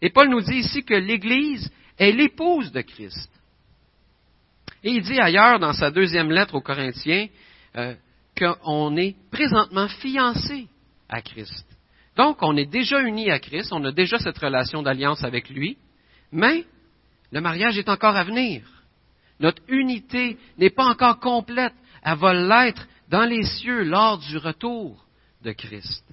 Et 0.00 0.10
Paul 0.10 0.28
nous 0.28 0.40
dit 0.40 0.56
ici 0.56 0.82
que 0.82 0.94
l'Église 0.94 1.70
est 1.98 2.12
l'épouse 2.12 2.72
de 2.72 2.80
Christ. 2.80 3.30
Et 4.84 4.90
il 4.90 5.02
dit 5.02 5.20
ailleurs 5.20 5.58
dans 5.58 5.72
sa 5.72 5.90
deuxième 5.90 6.30
lettre 6.30 6.54
aux 6.54 6.60
Corinthiens 6.60 7.26
euh, 7.76 7.94
qu'on 8.38 8.96
est 8.96 9.16
présentement 9.30 9.88
fiancé 9.88 10.68
à 11.08 11.20
Christ. 11.20 11.66
Donc, 12.16 12.38
on 12.42 12.56
est 12.56 12.70
déjà 12.70 13.00
unis 13.00 13.30
à 13.30 13.38
Christ, 13.38 13.72
on 13.72 13.84
a 13.84 13.92
déjà 13.92 14.18
cette 14.18 14.38
relation 14.38 14.82
d'alliance 14.82 15.24
avec 15.24 15.48
lui, 15.50 15.76
mais 16.32 16.64
le 17.30 17.40
mariage 17.40 17.78
est 17.78 17.88
encore 17.88 18.16
à 18.16 18.24
venir. 18.24 18.62
Notre 19.40 19.62
unité 19.68 20.38
n'est 20.56 20.70
pas 20.70 20.86
encore 20.86 21.20
complète. 21.20 21.74
Elle 22.02 22.18
va 22.18 22.34
l'être 22.34 22.86
dans 23.08 23.24
les 23.24 23.44
cieux 23.44 23.84
lors 23.84 24.18
du 24.18 24.36
retour 24.36 25.04
de 25.42 25.52
Christ. 25.52 26.04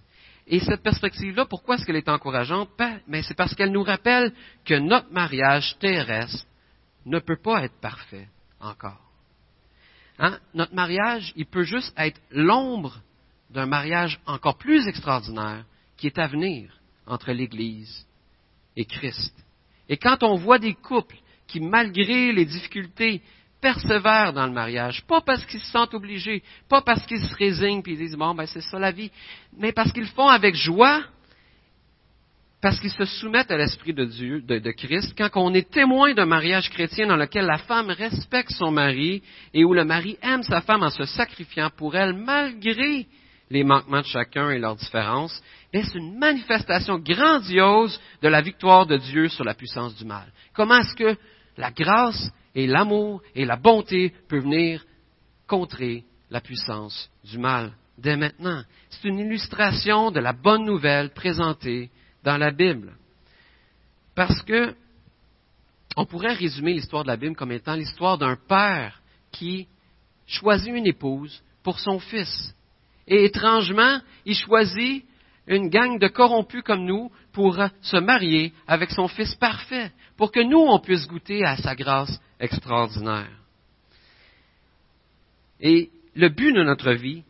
Et 0.48 0.60
cette 0.60 0.84
perspective-là, 0.84 1.46
pourquoi 1.46 1.76
est-ce 1.76 1.86
qu'elle 1.86 1.96
est 1.96 2.10
encourageante? 2.10 2.70
Ben, 2.78 3.24
c'est 3.24 3.34
parce 3.34 3.56
qu'elle 3.56 3.72
nous 3.72 3.84
rappelle 3.84 4.32
que 4.64 4.76
notre 4.76 5.12
mariage 5.12 5.76
terrestre 5.80 6.46
ne 7.06 7.20
peut 7.20 7.42
pas 7.42 7.64
être 7.64 7.80
parfait 7.82 8.28
encore. 8.60 9.02
Hein? 10.20 10.40
Notre 10.54 10.76
mariage, 10.76 11.34
il 11.36 11.48
peut 11.48 11.64
juste 11.64 11.94
être 11.98 12.22
l'ombre 12.30 13.02
d'un 13.50 13.66
mariage 13.66 14.20
encore 14.26 14.58
plus 14.58 14.88
extraordinaire 14.88 15.66
qui 15.98 16.08
est 16.08 16.20
à 16.20 16.28
venir 16.28 16.80
entre 17.08 17.32
l'Église 17.32 18.06
et 18.76 18.86
Christ. 18.86 19.45
Et 19.90 19.98
quand 19.98 20.24
on 20.24 20.36
voit 20.36 20.60
des 20.60 20.74
couples 20.74 21.18
qui, 21.48 21.60
malgré 21.60 22.32
les 22.32 22.46
difficultés, 22.46 23.22
persévèrent 23.62 24.34
dans 24.34 24.46
le 24.46 24.54
mariage, 24.54 25.04
pas 25.08 25.22
parce 25.22 25.46
qu'ils 25.46 25.60
se 25.60 25.72
sentent 25.72 25.94
obligés, 25.94 26.44
pas 26.70 26.82
parce 26.82 27.06
qu'ils 27.06 27.24
se 27.24 27.36
résignent 27.36 27.82
et 27.86 27.96
disent 27.96 28.16
bon 28.16 28.36
ben 28.36 28.46
c'est 28.46 28.62
ça 28.62 28.78
la 28.78 28.92
vie, 28.92 29.12
mais 29.58 29.72
parce 29.72 29.92
qu'ils 29.92 30.08
font 30.08 30.28
avec 30.28 30.56
joie, 30.56 31.04
parce 32.62 32.80
qu'ils 32.80 32.92
se 32.92 33.06
soumettent 33.06 33.52
à 33.52 33.58
l'esprit 33.58 33.94
de 33.94 34.06
Dieu, 34.06 34.42
de, 34.42 34.72
Christ, 34.72 35.14
quand 35.16 35.30
on 35.36 35.54
est 35.54 35.70
témoin 35.70 36.14
d'un 36.14 36.26
mariage 36.26 36.70
chrétien 36.72 37.08
dans 37.08 37.16
lequel 37.16 37.46
la 37.46 37.60
femme 37.60 37.92
respecte 37.92 38.52
son 38.52 38.72
mari 38.72 39.22
et 39.54 39.64
où 39.64 39.74
le 39.74 39.86
mari 39.86 40.18
aime 40.22 40.42
sa 40.42 40.62
femme 40.62 40.82
en 40.82 40.90
se 40.90 41.06
sacrifiant 41.06 41.70
pour 41.76 41.96
elle 41.96 42.14
malgré 42.14 43.06
les 43.52 43.64
manquements 43.64 44.02
de 44.02 44.08
chacun 44.08 44.50
et 44.50 44.58
leurs 44.58 44.76
différences, 44.76 45.44
c'est 45.84 45.98
une 45.98 46.18
manifestation 46.18 47.00
grandiose 47.00 48.00
de 48.22 48.28
la 48.28 48.42
victoire 48.42 48.86
de 48.86 48.98
Dieu 48.98 49.28
sur 49.28 49.44
la 49.44 49.54
puissance 49.54 49.96
du 49.96 50.06
mal. 50.06 50.32
Comment 50.54 50.78
est-ce 50.78 50.96
que 50.96 51.18
la 51.58 51.72
grâce 51.72 52.32
et 52.54 52.68
l'amour 52.68 53.22
et 53.34 53.46
la 53.46 53.58
bonté 53.58 54.14
peuvent 54.30 54.44
venir 54.44 54.86
contrer 55.48 56.04
la 56.30 56.42
puissance 56.42 57.10
du 57.24 57.38
mal 57.38 57.74
dès 57.98 58.16
maintenant? 58.16 58.64
C'est 58.90 59.08
une 59.08 59.20
illustration 59.20 60.12
de 60.12 60.20
la 60.20 60.34
bonne 60.34 60.66
nouvelle 60.66 61.12
présentée 61.12 61.90
dans 62.24 62.38
la 62.38 62.52
Bible. 62.52 62.94
Parce 64.16 64.42
que 64.44 64.74
on 65.98 66.06
pourrait 66.06 66.34
résumer 66.34 66.74
l'histoire 66.74 67.04
de 67.04 67.10
la 67.10 67.18
Bible 67.18 67.36
comme 67.36 67.52
étant 67.52 67.76
l'histoire 67.76 68.18
d'un 68.18 68.36
père 68.36 69.02
qui 69.32 69.68
choisit 70.28 70.74
une 70.74 70.88
épouse 70.88 71.42
pour 71.64 71.80
son 71.80 72.00
fils. 72.00 72.54
Et 73.08 73.26
étrangement, 73.26 74.00
il 74.26 74.36
choisit 74.36 75.06
une 75.48 75.70
gang 75.70 76.00
de 76.00 76.08
corrompus 76.08 76.64
comme 76.64 76.86
nous 76.86 77.12
pour 77.32 77.60
se 77.82 77.98
marier 77.98 78.54
avec 78.68 78.92
son 78.92 79.08
fils 79.08 79.36
parfait, 79.36 79.92
pour 80.18 80.32
que 80.32 80.40
nous, 80.40 80.60
on 80.60 80.80
puisse 80.80 81.08
goûter 81.08 81.44
à 81.46 81.58
sa 81.58 81.76
grâce 81.76 82.20
extraordinaire. 82.40 83.32
Et 85.60 85.90
le 86.16 86.30
but 86.30 86.54
de 86.54 86.64
notre 86.64 86.92
vie, 86.94 87.24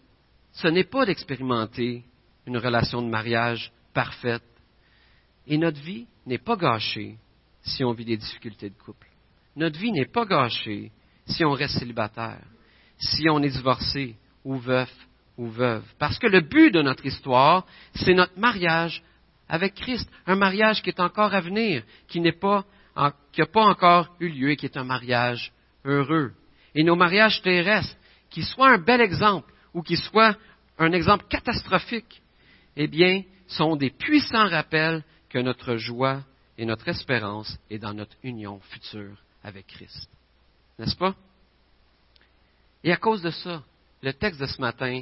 ce 0.54 0.68
n'est 0.68 0.84
pas 0.84 1.06
d'expérimenter 1.06 2.04
une 2.46 2.58
relation 2.58 3.02
de 3.02 3.10
mariage 3.10 3.72
parfaite, 3.94 4.44
et 5.48 5.58
notre 5.58 5.82
vie 5.82 6.08
n'est 6.26 6.38
pas 6.38 6.56
gâchée 6.56 7.18
si 7.62 7.84
on 7.84 7.94
vit 7.94 8.06
des 8.06 8.18
difficultés 8.18 8.70
de 8.70 8.76
couple. 8.76 9.08
Notre 9.56 9.80
vie 9.80 9.92
n'est 9.92 10.06
pas 10.06 10.26
gâchée 10.26 10.92
si 11.26 11.44
on 11.44 11.52
reste 11.52 11.80
célibataire, 11.80 12.44
si 12.98 13.28
on 13.30 13.42
est 13.42 13.50
divorcé 13.50 14.16
ou 14.44 14.58
veuf 14.58 14.92
ou 15.38 15.48
veuve. 15.48 15.84
Parce 16.00 16.18
que 16.20 16.28
le 16.28 16.42
but 16.42 16.72
de 16.72 16.82
notre 16.82 17.06
histoire, 17.06 17.66
c'est 17.94 18.14
notre 18.14 18.38
mariage 18.38 19.04
avec 19.50 19.76
Christ. 19.76 20.10
Un 20.26 20.36
mariage 20.36 20.82
qui 20.82 20.90
est 20.90 21.00
encore 21.00 21.34
à 21.34 21.42
venir, 21.42 21.84
qui 22.08 22.20
n'est 22.20 22.32
pas, 22.32 22.66
qui 23.32 23.42
n'a 23.42 23.48
pas 23.48 23.64
encore 23.64 24.16
eu 24.20 24.30
lieu 24.30 24.52
et 24.52 24.56
qui 24.56 24.66
est 24.66 24.78
un 24.78 24.84
mariage 24.84 25.52
heureux. 25.84 26.34
Et 26.74 26.84
nos 26.84 26.96
mariages 26.96 27.42
terrestres, 27.42 27.96
qui 28.30 28.44
soient 28.44 28.72
un 28.72 28.78
bel 28.78 29.02
exemple 29.02 29.52
ou 29.74 29.82
qui 29.82 29.98
soient 29.98 30.36
un 30.78 30.92
exemple 30.92 31.26
catastrophique, 31.30 32.22
eh 32.76 32.88
bien, 32.88 33.24
sont 33.48 33.76
des 33.76 33.92
puissants 33.92 34.50
rappels 34.50 35.04
que 35.30 35.40
notre 35.40 35.78
joie 35.78 36.24
et 36.58 36.66
notre 36.66 36.88
espérance 36.88 37.58
est 37.70 37.80
dans 37.80 37.94
notre 37.94 38.16
union 38.24 38.60
future 38.60 39.18
avec 39.44 39.68
Christ. 39.68 40.10
N'est-ce 40.80 40.96
pas? 40.96 41.16
Et 42.84 42.92
à 42.92 42.98
cause 42.98 43.22
de 43.22 43.32
ça, 43.32 43.64
le 44.02 44.14
texte 44.14 44.40
de 44.40 44.46
ce 44.46 44.62
matin 44.62 45.02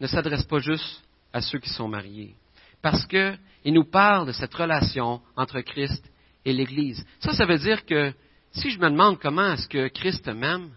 ne 0.00 0.06
s'adresse 0.06 0.44
pas 0.44 0.58
juste 0.58 1.02
à 1.32 1.40
ceux 1.40 1.58
qui 1.58 1.70
sont 1.70 1.88
mariés, 1.88 2.34
parce 2.82 3.06
qu'il 3.06 3.38
nous 3.66 3.84
parle 3.84 4.26
de 4.26 4.32
cette 4.32 4.54
relation 4.54 5.20
entre 5.36 5.60
Christ 5.60 6.04
et 6.44 6.52
l'Église. 6.52 7.04
Ça, 7.20 7.32
ça 7.32 7.46
veut 7.46 7.58
dire 7.58 7.84
que 7.84 8.12
si 8.52 8.70
je 8.70 8.78
me 8.78 8.90
demande 8.90 9.18
comment 9.18 9.52
est-ce 9.54 9.68
que 9.68 9.88
Christ 9.88 10.28
m'aime, 10.28 10.70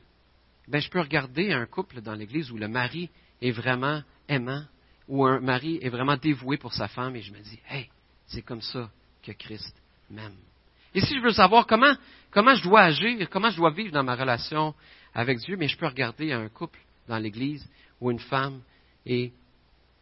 ben, 0.68 0.82
je 0.82 0.90
peux 0.90 1.00
regarder 1.00 1.54
un 1.54 1.66
couple 1.66 2.02
dans 2.02 2.14
l'Église 2.14 2.52
où 2.52 2.58
le 2.58 2.68
mari 2.68 3.10
est 3.42 3.52
vraiment 3.52 4.02
aimant, 4.28 4.64
où 5.08 5.26
un 5.26 5.40
mari 5.40 5.80
est 5.82 5.90
vraiment 5.90 6.18
dévoué 6.18 6.58
pour 6.58 6.74
sa 6.74 6.88
femme, 6.88 7.16
et 7.16 7.22
je 7.22 7.32
me 7.32 7.40
dis, 7.40 7.60
hey, 7.70 7.90
c'est 8.28 8.42
comme 8.42 8.62
ça 8.62 8.90
que 9.24 9.32
Christ 9.32 9.76
m'aime. 10.10 10.36
Et 10.94 11.02
si 11.02 11.16
je 11.16 11.22
veux 11.22 11.32
savoir 11.32 11.68
comment, 11.68 11.96
comment 12.32 12.56
je 12.56 12.64
dois 12.64 12.82
agir, 12.82 13.30
comment 13.30 13.50
je 13.50 13.58
dois 13.58 13.72
vivre 13.72 13.92
dans 13.92 14.04
ma 14.04 14.16
relation 14.16 14.74
avec 15.14 15.38
Dieu, 15.40 15.56
mais 15.58 15.68
je 15.68 15.78
peux 15.78 15.88
regarder 15.88 16.32
un 16.34 16.50
couple 16.50 16.80
dans 17.08 17.18
l'Église 17.18 17.68
où 18.02 18.12
une 18.12 18.20
femme 18.20 18.62
est 19.08 19.32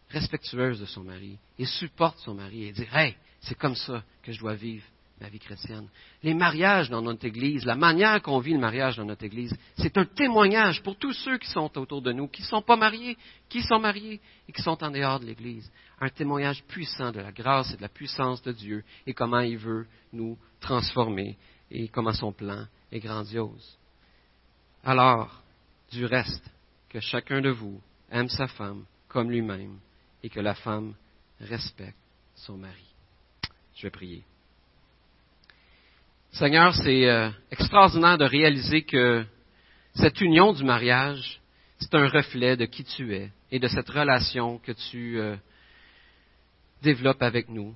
respectueuse 0.10 0.80
de 0.80 0.86
son 0.86 1.04
mari 1.04 1.38
et 1.58 1.66
supporte 1.66 2.18
son 2.20 2.34
mari 2.34 2.66
et 2.66 2.72
dire, 2.72 2.96
hey, 2.96 3.16
c'est 3.42 3.58
comme 3.58 3.76
ça 3.76 4.04
que 4.24 4.32
je 4.32 4.40
dois 4.40 4.56
vivre 4.56 4.84
ma 5.22 5.30
vie 5.30 5.40
chrétienne. 5.40 5.88
Les 6.24 6.34
mariages 6.34 6.90
dans 6.90 7.02
notre 7.02 7.26
Église, 7.26 7.66
la 7.66 7.76
manière 7.76 8.22
qu'on 8.22 8.40
vit 8.40 8.54
le 8.54 8.60
mariage 8.60 8.98
dans 8.98 9.06
notre 9.06 9.24
Église, 9.24 9.56
c'est 9.78 9.98
un 9.98 10.06
témoignage 10.06 10.84
pour 10.84 10.98
tous 10.98 11.14
ceux 11.14 11.38
qui 11.38 11.50
sont 11.50 11.78
autour 11.78 12.02
de 12.02 12.12
nous, 12.12 12.28
qui 12.28 12.42
ne 12.42 12.48
sont 12.48 12.62
pas 12.62 12.76
mariés, 12.76 13.18
qui 13.48 13.62
sont 13.62 13.80
mariés 13.80 14.20
et 14.48 14.52
qui 14.52 14.62
sont 14.62 14.84
en 14.84 14.92
dehors 14.92 15.20
de 15.20 15.26
l'Église. 15.26 15.72
Un 16.02 16.10
témoignage 16.10 16.64
puissant 16.66 17.12
de 17.12 17.22
la 17.22 17.32
grâce 17.32 17.72
et 17.74 17.78
de 17.78 17.82
la 17.82 17.90
puissance 17.90 18.42
de 18.42 18.52
Dieu 18.52 18.84
et 19.08 19.14
comment 19.14 19.40
il 19.40 19.58
veut 19.58 19.88
nous 20.12 20.38
transformer 20.60 21.38
et 21.72 21.88
comment 21.88 22.14
son 22.14 22.34
plan 22.34 22.66
est 22.92 23.00
grandiose. 23.00 23.78
Alors, 24.84 25.42
du 25.92 26.06
reste, 26.06 26.44
que 26.90 27.00
chacun 27.00 27.42
de 27.42 27.50
vous 27.50 27.82
aime 28.12 28.30
sa 28.30 28.48
femme 28.48 28.86
comme 29.16 29.32
lui-même 29.32 29.80
et 30.24 30.30
que 30.30 30.42
la 30.42 30.56
femme 30.56 30.94
respecte 31.40 31.96
son 32.36 32.58
mari. 32.58 32.94
Je 33.74 33.84
vais 33.84 33.90
prier. 33.90 34.24
Seigneur, 36.34 36.76
c'est 36.76 37.08
euh, 37.08 37.30
extraordinaire 37.50 38.18
de 38.18 38.26
réaliser 38.26 38.82
que 38.82 39.24
cette 39.94 40.20
union 40.20 40.52
du 40.52 40.66
mariage, 40.66 41.40
c'est 41.80 41.96
un 41.96 42.10
reflet 42.10 42.58
de 42.58 42.66
qui 42.66 42.84
tu 42.84 43.16
es 43.16 43.32
et 43.52 43.60
de 43.60 43.70
cette 43.70 43.90
relation 43.90 44.58
que 44.58 44.74
tu 44.74 45.18
euh, 45.18 45.38
développes 46.82 47.24
avec 47.24 47.48
nous. 47.48 47.74